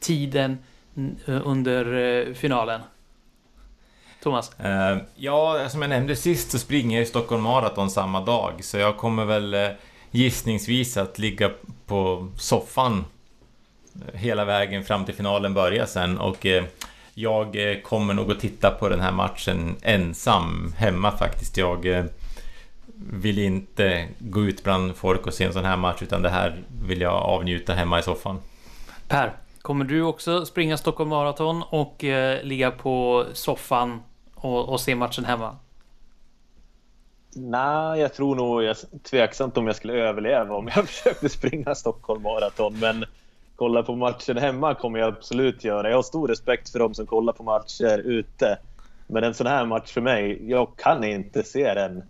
tiden 0.00 0.58
under 1.26 1.94
eh, 1.94 2.34
finalen? 2.34 2.80
Thomas? 4.22 4.50
Uh, 4.64 5.02
ja, 5.14 5.68
som 5.68 5.82
jag 5.82 5.88
nämnde 5.88 6.16
sist 6.16 6.50
så 6.50 6.58
springer 6.58 6.96
jag 6.96 7.02
i 7.02 7.06
Stockholm 7.06 7.42
Marathon 7.42 7.90
samma 7.90 8.20
dag. 8.20 8.64
Så 8.64 8.78
jag 8.78 8.96
kommer 8.96 9.24
väl 9.24 9.74
gissningsvis 10.10 10.96
att 10.96 11.18
ligga 11.18 11.50
på 11.86 12.28
soffan 12.36 13.04
hela 14.14 14.44
vägen 14.44 14.84
fram 14.84 15.04
till 15.04 15.14
finalen 15.14 15.54
börjar 15.54 15.86
sen. 15.86 16.18
Och 16.18 16.46
jag 17.14 17.80
kommer 17.84 18.14
nog 18.14 18.30
att 18.30 18.40
titta 18.40 18.70
på 18.70 18.88
den 18.88 19.00
här 19.00 19.12
matchen 19.12 19.76
ensam 19.82 20.74
hemma 20.76 21.10
faktiskt. 21.10 21.56
Jag 21.56 22.08
vill 23.10 23.38
inte 23.38 24.08
gå 24.18 24.42
ut 24.42 24.64
bland 24.64 24.96
folk 24.96 25.26
och 25.26 25.34
se 25.34 25.44
en 25.44 25.52
sån 25.52 25.64
här 25.64 25.76
match 25.76 26.02
utan 26.02 26.22
det 26.22 26.30
här 26.30 26.56
vill 26.86 27.00
jag 27.00 27.14
avnjuta 27.14 27.74
hemma 27.74 27.98
i 27.98 28.02
soffan. 28.02 28.40
Per? 29.08 29.32
Kommer 29.62 29.84
du 29.84 30.02
också 30.02 30.46
springa 30.46 30.76
Stockholm 30.76 31.10
Marathon 31.10 31.62
och 31.70 32.04
eh, 32.04 32.44
ligga 32.44 32.70
på 32.70 33.24
soffan 33.32 34.02
och, 34.34 34.68
och, 34.68 34.80
se 34.80 34.94
matchen 34.94 35.24
hemma? 35.24 35.56
Nej, 37.34 38.00
jag 38.00 38.14
tror 38.14 38.34
nog 38.34 38.62
jag 38.62 38.76
tveksamt 39.02 39.56
om 39.56 39.66
jag 39.66 39.76
skulle 39.76 39.92
överleva 39.92 40.54
om 40.54 40.70
jag 40.74 40.88
försökte 40.88 41.28
springa 41.28 41.74
Stockholm 41.74 42.22
Marathon. 42.22 42.78
Men 42.80 43.04
kolla 43.56 43.82
på 43.82 43.96
matchen 43.96 44.36
hemma 44.36 44.74
kommer 44.74 44.98
jag 44.98 45.08
absolut 45.08 45.64
göra. 45.64 45.88
Jag 45.88 45.96
har 45.96 46.02
stor 46.02 46.28
respekt 46.28 46.70
för 46.70 46.78
de 46.78 46.94
som 46.94 47.06
kollar 47.06 47.32
på 47.32 47.42
matcher 47.42 47.98
ute. 47.98 48.58
Men 49.06 49.24
en 49.24 49.34
sån 49.34 49.46
här 49.46 49.66
match 49.66 49.92
för 49.92 50.00
mig, 50.00 50.50
jag 50.50 50.76
kan 50.76 51.04
inte 51.04 51.42
se 51.42 51.74
den 51.74 52.02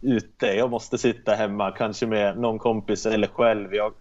ute. 0.00 0.46
Jag 0.46 0.70
måste 0.70 0.98
sitta 0.98 1.34
hemma, 1.34 1.70
kanske 1.70 2.06
med 2.06 2.38
någon 2.38 2.58
kompis 2.58 3.06
eller 3.06 3.26
själv. 3.28 3.74
Jag, 3.74 3.92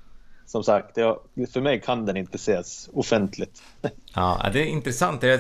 som 0.46 0.64
sagt, 0.64 0.98
jag, 0.98 1.20
för 1.54 1.62
mig 1.62 1.82
kan 1.82 2.06
den 2.06 2.18
inte 2.18 2.36
ses 2.36 2.90
offentligt. 2.94 3.64
Ja, 4.16 4.50
det 4.54 4.60
är 4.60 4.66
intressant. 4.66 5.24
Jag, 5.24 5.40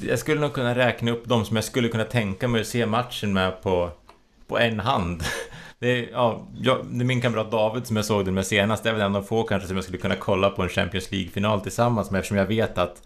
jag 0.00 0.18
skulle 0.18 0.40
nog 0.40 0.52
kunna 0.52 0.74
räkna 0.74 1.10
upp 1.10 1.28
de 1.28 1.44
som 1.44 1.56
jag 1.56 1.64
skulle 1.64 1.88
kunna 1.88 2.04
tänka 2.04 2.48
mig 2.48 2.60
att 2.60 2.66
se 2.66 2.86
matchen 2.86 3.32
med 3.32 3.62
på, 3.62 3.90
på 4.46 4.58
en 4.58 4.80
hand. 4.80 5.22
Det 5.78 5.88
är, 5.88 6.08
ja, 6.12 6.46
jag, 6.60 6.86
det 6.86 7.02
är 7.02 7.04
min 7.04 7.20
kamrat 7.20 7.50
David 7.50 7.86
som 7.86 7.96
jag 7.96 8.04
såg 8.04 8.24
den 8.24 8.34
med 8.34 8.46
senast. 8.46 8.82
Det 8.82 8.88
är 8.88 8.92
väl 8.92 9.02
en 9.02 9.16
av 9.16 9.22
få 9.22 9.42
kanske 9.42 9.68
som 9.68 9.76
jag 9.76 9.84
skulle 9.84 9.98
kunna 9.98 10.16
kolla 10.16 10.50
på 10.50 10.62
en 10.62 10.68
Champions 10.68 11.12
League-final 11.12 11.60
tillsammans 11.60 12.10
med 12.10 12.18
eftersom 12.18 12.36
jag 12.36 12.46
vet 12.46 12.78
att 12.78 13.02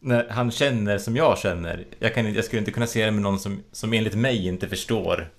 när 0.00 0.28
han 0.28 0.50
känner 0.50 0.98
som 0.98 1.16
jag 1.16 1.38
känner. 1.38 1.84
Jag, 1.98 2.14
kan, 2.14 2.34
jag 2.34 2.44
skulle 2.44 2.58
inte 2.58 2.70
kunna 2.70 2.86
se 2.86 3.04
det 3.04 3.10
med 3.10 3.22
någon 3.22 3.38
som, 3.38 3.62
som 3.72 3.92
enligt 3.92 4.14
mig 4.14 4.46
inte 4.46 4.68
förstår 4.68 5.30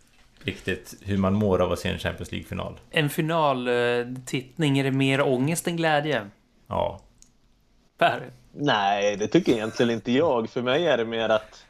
riktigt 0.44 0.94
hur 1.02 1.18
man 1.18 1.34
mår 1.34 1.62
av 1.62 1.72
att 1.72 1.80
se 1.80 1.90
en 1.90 2.00
Champions 2.00 2.32
League-final. 2.32 2.80
En 2.90 3.10
finaltittning, 3.10 4.80
är 4.80 4.84
det 4.84 4.92
mer 4.92 5.22
ångest 5.22 5.68
än 5.68 5.76
glädje? 5.76 6.30
Ja. 6.68 7.00
Per? 7.98 8.30
Nej, 8.54 9.18
det 9.18 9.28
tycker 9.28 9.52
egentligen 9.52 9.92
inte 9.92 10.12
jag. 10.12 10.50
För 10.50 10.62
mig 10.62 10.88
är 10.88 10.98
det 10.98 11.06
mer 11.06 11.30
att 11.30 11.66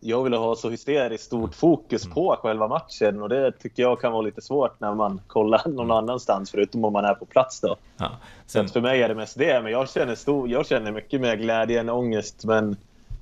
jag 0.00 0.24
vill 0.24 0.32
ha 0.34 0.56
så 0.56 0.70
hysteriskt 0.70 1.24
stort 1.24 1.54
fokus 1.54 2.04
mm. 2.04 2.14
på 2.14 2.36
själva 2.42 2.68
matchen 2.68 3.22
och 3.22 3.28
det 3.28 3.52
tycker 3.52 3.82
jag 3.82 4.00
kan 4.00 4.12
vara 4.12 4.22
lite 4.22 4.42
svårt 4.42 4.80
när 4.80 4.94
man 4.94 5.20
kollar 5.26 5.68
någon 5.68 5.86
mm. 5.86 5.96
annanstans 5.96 6.50
förutom 6.50 6.84
om 6.84 6.92
man 6.92 7.04
är 7.04 7.14
på 7.14 7.26
plats 7.26 7.60
då. 7.60 7.76
Ja, 7.96 8.10
sen... 8.46 8.68
Så 8.68 8.72
för 8.72 8.80
mig 8.80 9.02
är 9.02 9.08
det 9.08 9.14
mest 9.14 9.38
det, 9.38 9.62
men 9.62 9.72
jag 9.72 9.90
känner, 9.90 10.14
stor, 10.14 10.48
jag 10.48 10.66
känner 10.66 10.92
mycket 10.92 11.20
mer 11.20 11.36
glädje 11.36 11.80
än 11.80 11.88
ångest. 11.88 12.44
Men 12.44 12.76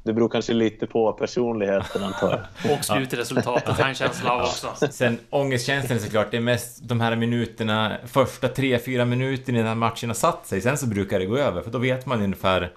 det 0.04 0.12
beror 0.12 0.28
kanske 0.28 0.52
lite 0.52 0.86
på 0.86 1.12
personligheten 1.12 2.02
antar 2.02 2.30
jag. 2.62 2.72
Och 2.78 2.84
slutresultatet 2.84 3.78
en 3.80 3.94
känsla 3.94 4.30
av 4.32 4.40
också. 4.40 4.74
Sen 4.90 5.18
ångestkänslan 5.30 5.98
är 5.98 6.02
såklart, 6.02 6.30
det 6.30 6.36
är 6.36 6.40
mest 6.40 6.88
de 6.88 7.00
här 7.00 7.16
minuterna, 7.16 7.96
första 8.06 8.48
tre, 8.48 8.78
fyra 8.78 9.04
minuterna 9.04 9.58
innan 9.58 9.78
matchen 9.78 10.10
har 10.10 10.14
satt 10.14 10.46
sig. 10.46 10.60
Sen 10.60 10.78
så 10.78 10.86
brukar 10.86 11.18
det 11.18 11.26
gå 11.26 11.38
över, 11.38 11.62
för 11.62 11.70
då 11.70 11.78
vet 11.78 12.06
man 12.06 12.22
ungefär 12.22 12.72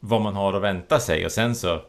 vad 0.00 0.20
man 0.20 0.34
har 0.34 0.52
att 0.52 0.62
vänta 0.62 1.00
sig 1.00 1.24
och 1.24 1.32
sen 1.32 1.54
så 1.54 1.80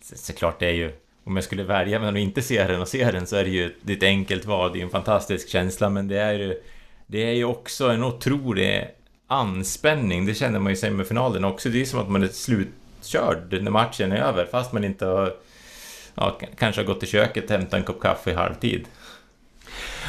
såklart 0.00 0.60
det 0.60 0.66
är 0.66 0.72
ju 0.72 0.92
om 1.24 1.36
jag 1.36 1.44
skulle 1.44 1.64
välja 1.64 1.98
mellan 1.98 2.14
att 2.14 2.20
inte 2.20 2.42
se 2.42 2.66
den 2.66 2.80
och 2.80 2.88
se 2.88 3.10
den 3.10 3.26
så 3.26 3.36
är 3.36 3.44
det 3.44 3.50
ju 3.50 3.74
det 3.82 3.92
är 3.92 3.96
ett 3.96 4.02
enkelt 4.02 4.44
val, 4.44 4.72
det 4.72 4.78
är 4.78 4.82
en 4.82 4.90
fantastisk 4.90 5.48
känsla 5.48 5.90
men 5.90 6.08
det 6.08 6.18
är 6.18 6.32
ju 6.32 6.62
Det 7.06 7.22
är 7.22 7.32
ju 7.32 7.44
också 7.44 7.88
en 7.88 8.04
otrolig 8.04 8.88
anspänning, 9.26 10.26
det 10.26 10.34
känner 10.34 10.58
man 10.58 10.70
ju 10.70 10.74
i 10.74 10.80
semifinalen 10.80 11.44
också. 11.44 11.68
Det 11.68 11.80
är 11.80 11.84
som 11.84 12.00
att 12.00 12.10
man 12.10 12.22
är 12.22 12.28
körd 13.06 13.62
när 13.62 13.70
matchen 13.70 14.12
är 14.12 14.16
över 14.16 14.46
fast 14.46 14.72
man 14.72 14.84
inte 14.84 15.06
har 15.06 15.34
ja, 16.14 16.38
kanske 16.58 16.80
har 16.80 16.86
gått 16.86 17.00
till 17.00 17.08
köket 17.08 17.44
och 17.44 17.50
hämtat 17.50 17.74
en 17.74 17.84
kopp 17.84 18.00
kaffe 18.00 18.30
i 18.30 18.34
halvtid. 18.34 18.86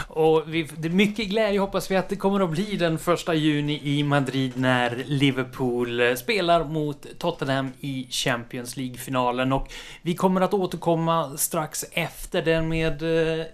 Och 0.08 0.44
vi, 0.48 0.68
det 0.78 0.88
är 0.88 0.91
mycket 0.91 1.28
glädje 1.28 1.60
hoppas 1.60 1.91
vi 1.91 1.96
att 1.96 2.10
det 2.10 2.16
kommer 2.16 2.39
att 2.39 2.50
bli 2.50 2.78
den 2.78 3.00
första 3.00 3.34
juni 3.34 3.80
i 3.84 4.04
Madrid 4.04 4.52
när 4.56 5.04
Liverpool 5.06 6.18
spelar 6.18 6.64
mot 6.64 7.06
Tottenham 7.18 7.72
i 7.80 8.08
Champions 8.10 8.78
League-finalen. 8.78 9.54
Och 9.54 9.68
vi 10.02 10.16
kommer 10.16 10.41
att 10.41 10.54
återkomma 10.54 11.38
strax 11.38 11.86
efter 11.91 12.41
den 12.41 12.70
med 12.70 13.04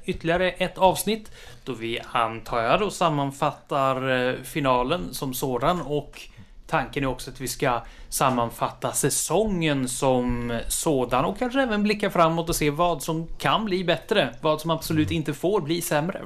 ytterligare 0.06 0.52
ett 0.52 0.78
avsnitt. 0.78 1.32
Då 1.64 1.74
vi 1.74 2.00
antar 2.12 2.62
jag 2.62 2.80
då 2.80 2.90
sammanfattar 2.90 4.44
finalen 4.44 5.14
som 5.14 5.34
sådan 5.34 5.82
och 5.82 6.22
Tanken 6.70 7.04
är 7.04 7.08
också 7.08 7.32
att 7.32 7.42
vi 7.42 7.48
ska 7.48 7.82
sammanfatta 8.10 8.92
säsongen 8.92 9.88
som 9.88 10.60
sådan 10.68 11.26
och 11.26 11.40
kanske 11.40 11.62
även 11.62 11.84
blicka 11.84 12.10
framåt 12.10 12.50
och 12.50 12.56
se 12.56 12.70
vad 12.70 13.04
som 13.04 13.28
kan 13.38 13.66
bli 13.66 13.84
bättre, 13.84 14.36
vad 14.42 14.62
som 14.62 14.72
absolut 14.72 15.12
inte 15.12 15.34
får 15.34 15.62
bli 15.62 15.82
sämre. 15.82 16.22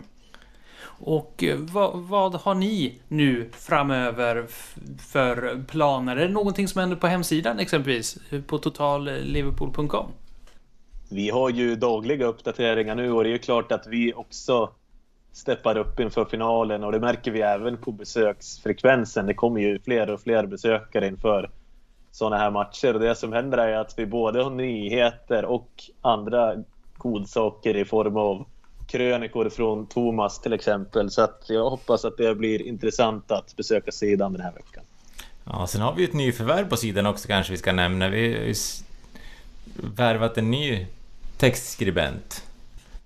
Och 1.05 1.43
eh, 1.43 1.57
vad, 1.57 1.99
vad, 1.99 2.35
har 2.35 2.55
ni 2.55 2.99
nu 3.07 3.49
framöver 3.53 4.45
för 4.99 5.63
planer? 5.67 6.17
Är 6.17 6.27
det 6.27 6.33
någonting 6.33 6.67
som 6.67 6.79
händer 6.79 6.97
på 6.97 7.07
hemsidan 7.07 7.59
exempelvis? 7.59 8.17
Eh, 8.29 8.41
på 8.41 8.57
totalliverpool.com? 8.57 10.11
Vi 11.09 11.29
har 11.29 11.49
ju 11.49 11.75
dagliga 11.75 12.25
uppdateringar 12.25 12.95
nu 12.95 13.11
och 13.11 13.23
det 13.23 13.29
är 13.29 13.33
ju 13.33 13.39
klart 13.39 13.71
att 13.71 13.87
vi 13.87 14.13
också 14.13 14.69
steppar 15.33 15.77
upp 15.77 15.99
inför 15.99 16.25
finalen 16.25 16.83
och 16.83 16.91
det 16.91 16.99
märker 16.99 17.31
vi 17.31 17.41
även 17.41 17.77
på 17.77 17.91
besöksfrekvensen. 17.91 19.25
Det 19.25 19.33
kommer 19.33 19.61
ju 19.61 19.79
fler 19.79 20.09
och 20.09 20.21
fler 20.21 20.45
besökare 20.45 21.07
inför 21.07 21.49
sådana 22.11 22.37
här 22.37 22.51
matcher 22.51 22.93
och 22.93 22.99
det 22.99 23.15
som 23.15 23.33
händer 23.33 23.57
är 23.57 23.77
att 23.77 23.93
vi 23.99 24.05
både 24.05 24.43
har 24.43 24.49
nyheter 24.49 25.45
och 25.45 25.69
andra 26.01 26.55
godsaker 26.97 27.77
i 27.77 27.85
form 27.85 28.17
av 28.17 28.45
krönikor 28.87 29.49
från 29.49 29.87
Thomas 29.87 30.41
till 30.41 30.53
exempel. 30.53 31.11
Så 31.11 31.21
att 31.21 31.45
jag 31.47 31.69
hoppas 31.69 32.05
att 32.05 32.17
det 32.17 32.35
blir 32.35 32.61
intressant 32.61 33.31
att 33.31 33.55
besöka 33.55 33.91
sidan 33.91 34.33
den 34.33 34.41
här 34.41 34.51
veckan. 34.51 34.83
Ja, 35.45 35.67
sen 35.67 35.81
har 35.81 35.95
vi 35.95 36.03
ett 36.03 36.13
nyförvärv 36.13 36.69
på 36.69 36.77
sidan 36.77 37.05
också 37.05 37.27
kanske 37.27 37.51
vi 37.51 37.57
ska 37.57 37.73
nämna. 37.73 38.09
Vi 38.09 38.33
har 38.33 38.55
värvat 39.95 40.37
en 40.37 40.51
ny 40.51 40.87
textskribent. 41.37 42.43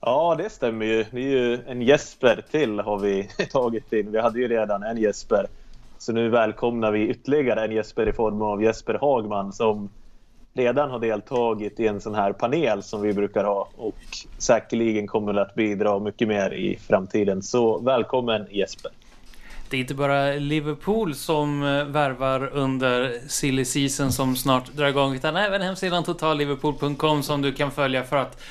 Ja, 0.02 0.36
det 0.38 0.50
stämmer 0.50 0.86
ju. 0.86 1.06
Det 1.12 1.22
är 1.22 1.30
ju 1.30 1.60
en 1.68 1.82
Jesper 1.82 2.44
till 2.52 2.80
har 2.80 3.00
vi 3.00 3.30
tagit 3.52 3.94
in. 3.94 4.12
Vi 4.12 4.20
hade 4.20 4.40
ju 4.40 4.48
redan 4.48 4.84
en 4.84 4.98
Jesper. 4.98 5.48
Så 5.98 6.14
nu 6.14 6.30
välkomnar 6.30 6.92
vi 6.92 7.08
ytterligare 7.08 7.66
en 7.66 7.72
Jesper 7.72 8.10
i 8.10 8.14
form 8.14 8.42
av 8.42 8.64
Jesper 8.64 8.94
Hagman 8.94 9.54
som 9.54 9.90
redan 10.54 10.92
har 10.92 11.00
deltagit 11.00 11.80
i 11.80 11.88
en 11.88 12.02
sån 12.02 12.16
här 12.16 12.34
panel 12.34 12.84
som 12.84 13.02
vi 13.02 13.14
brukar 13.14 13.44
ha 13.44 13.70
och 13.78 13.96
säkerligen 14.38 15.08
kommer 15.08 15.34
att 15.34 15.56
bidra 15.56 16.00
mycket 16.00 16.28
mer 16.28 16.54
i 16.54 16.80
framtiden. 16.88 17.44
Så 17.44 17.80
välkommen 17.80 18.48
Jesper! 18.52 18.92
Det 19.70 19.78
är 19.78 19.82
inte 19.82 19.94
bara 19.94 20.34
Liverpool 20.34 21.16
som 21.16 21.64
eh, 21.64 21.86
värvar 21.86 22.50
under 22.54 23.22
silly 23.28 23.66
season 23.66 24.12
som 24.12 24.36
snart 24.36 24.74
drar 24.74 24.88
igång 24.88 25.16
utan 25.16 25.36
även 25.36 25.62
hemsidan 25.62 26.04
totalliverpool.com 26.04 27.24
som 27.24 27.42
du 27.42 27.54
kan 27.54 27.72
följa 27.72 28.04
för 28.04 28.18
att 28.18 28.42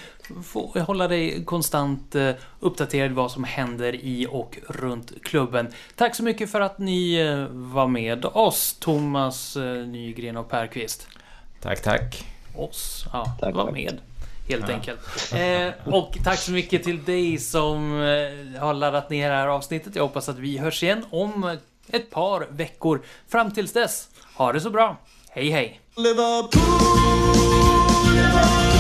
få 0.45 0.79
hålla 0.81 1.09
dig 1.09 1.45
konstant 1.45 2.15
eh, 2.15 2.31
uppdaterad 2.61 3.13
vad 3.13 3.31
som 3.31 3.45
händer 3.45 3.95
i 3.95 4.27
och 4.31 4.59
runt 4.69 5.13
klubben. 5.23 5.73
Tack 5.97 6.15
så 6.15 6.23
mycket 6.23 6.51
för 6.51 6.61
att 6.61 6.79
ni 6.79 7.15
eh, 7.15 7.47
var 7.51 7.87
med 7.87 8.25
oss, 8.25 8.77
Thomas 8.81 9.57
Nygren 9.87 10.37
och 10.37 10.51
Per 10.51 10.67
Kvist. 10.67 11.09
Tack, 11.61 11.83
tack. 11.83 12.25
Oss, 12.57 13.05
ja, 13.13 13.37
tack, 13.41 13.55
var 13.55 13.73
med. 13.73 14.01
Helt 14.49 14.69
ja. 14.69 14.75
enkelt. 14.75 15.01
Eh, 15.33 15.95
och 15.95 16.19
tack 16.25 16.39
så 16.39 16.53
mycket 16.53 16.85
till 16.85 17.05
dig 17.05 17.39
som 17.39 17.93
eh, 17.93 18.61
har 18.61 18.75
laddat 18.75 19.11
ner 19.11 19.31
det 19.31 19.37
här 19.37 19.47
avsnittet. 19.47 19.97
Jag 19.97 20.03
hoppas 20.03 20.29
att 20.29 20.39
vi 20.39 20.59
hörs 20.59 20.83
igen 20.83 21.05
om 21.11 21.59
ett 21.89 22.11
par 22.11 22.47
veckor. 22.51 23.03
Fram 23.29 23.51
tills 23.51 23.73
dess, 23.73 24.09
ha 24.35 24.53
det 24.53 24.61
så 24.61 24.71
bra. 24.71 24.97
Hej 25.31 25.51
hej! 25.51 25.81
Liverpool, 25.97 26.63
Liverpool. 28.15 28.76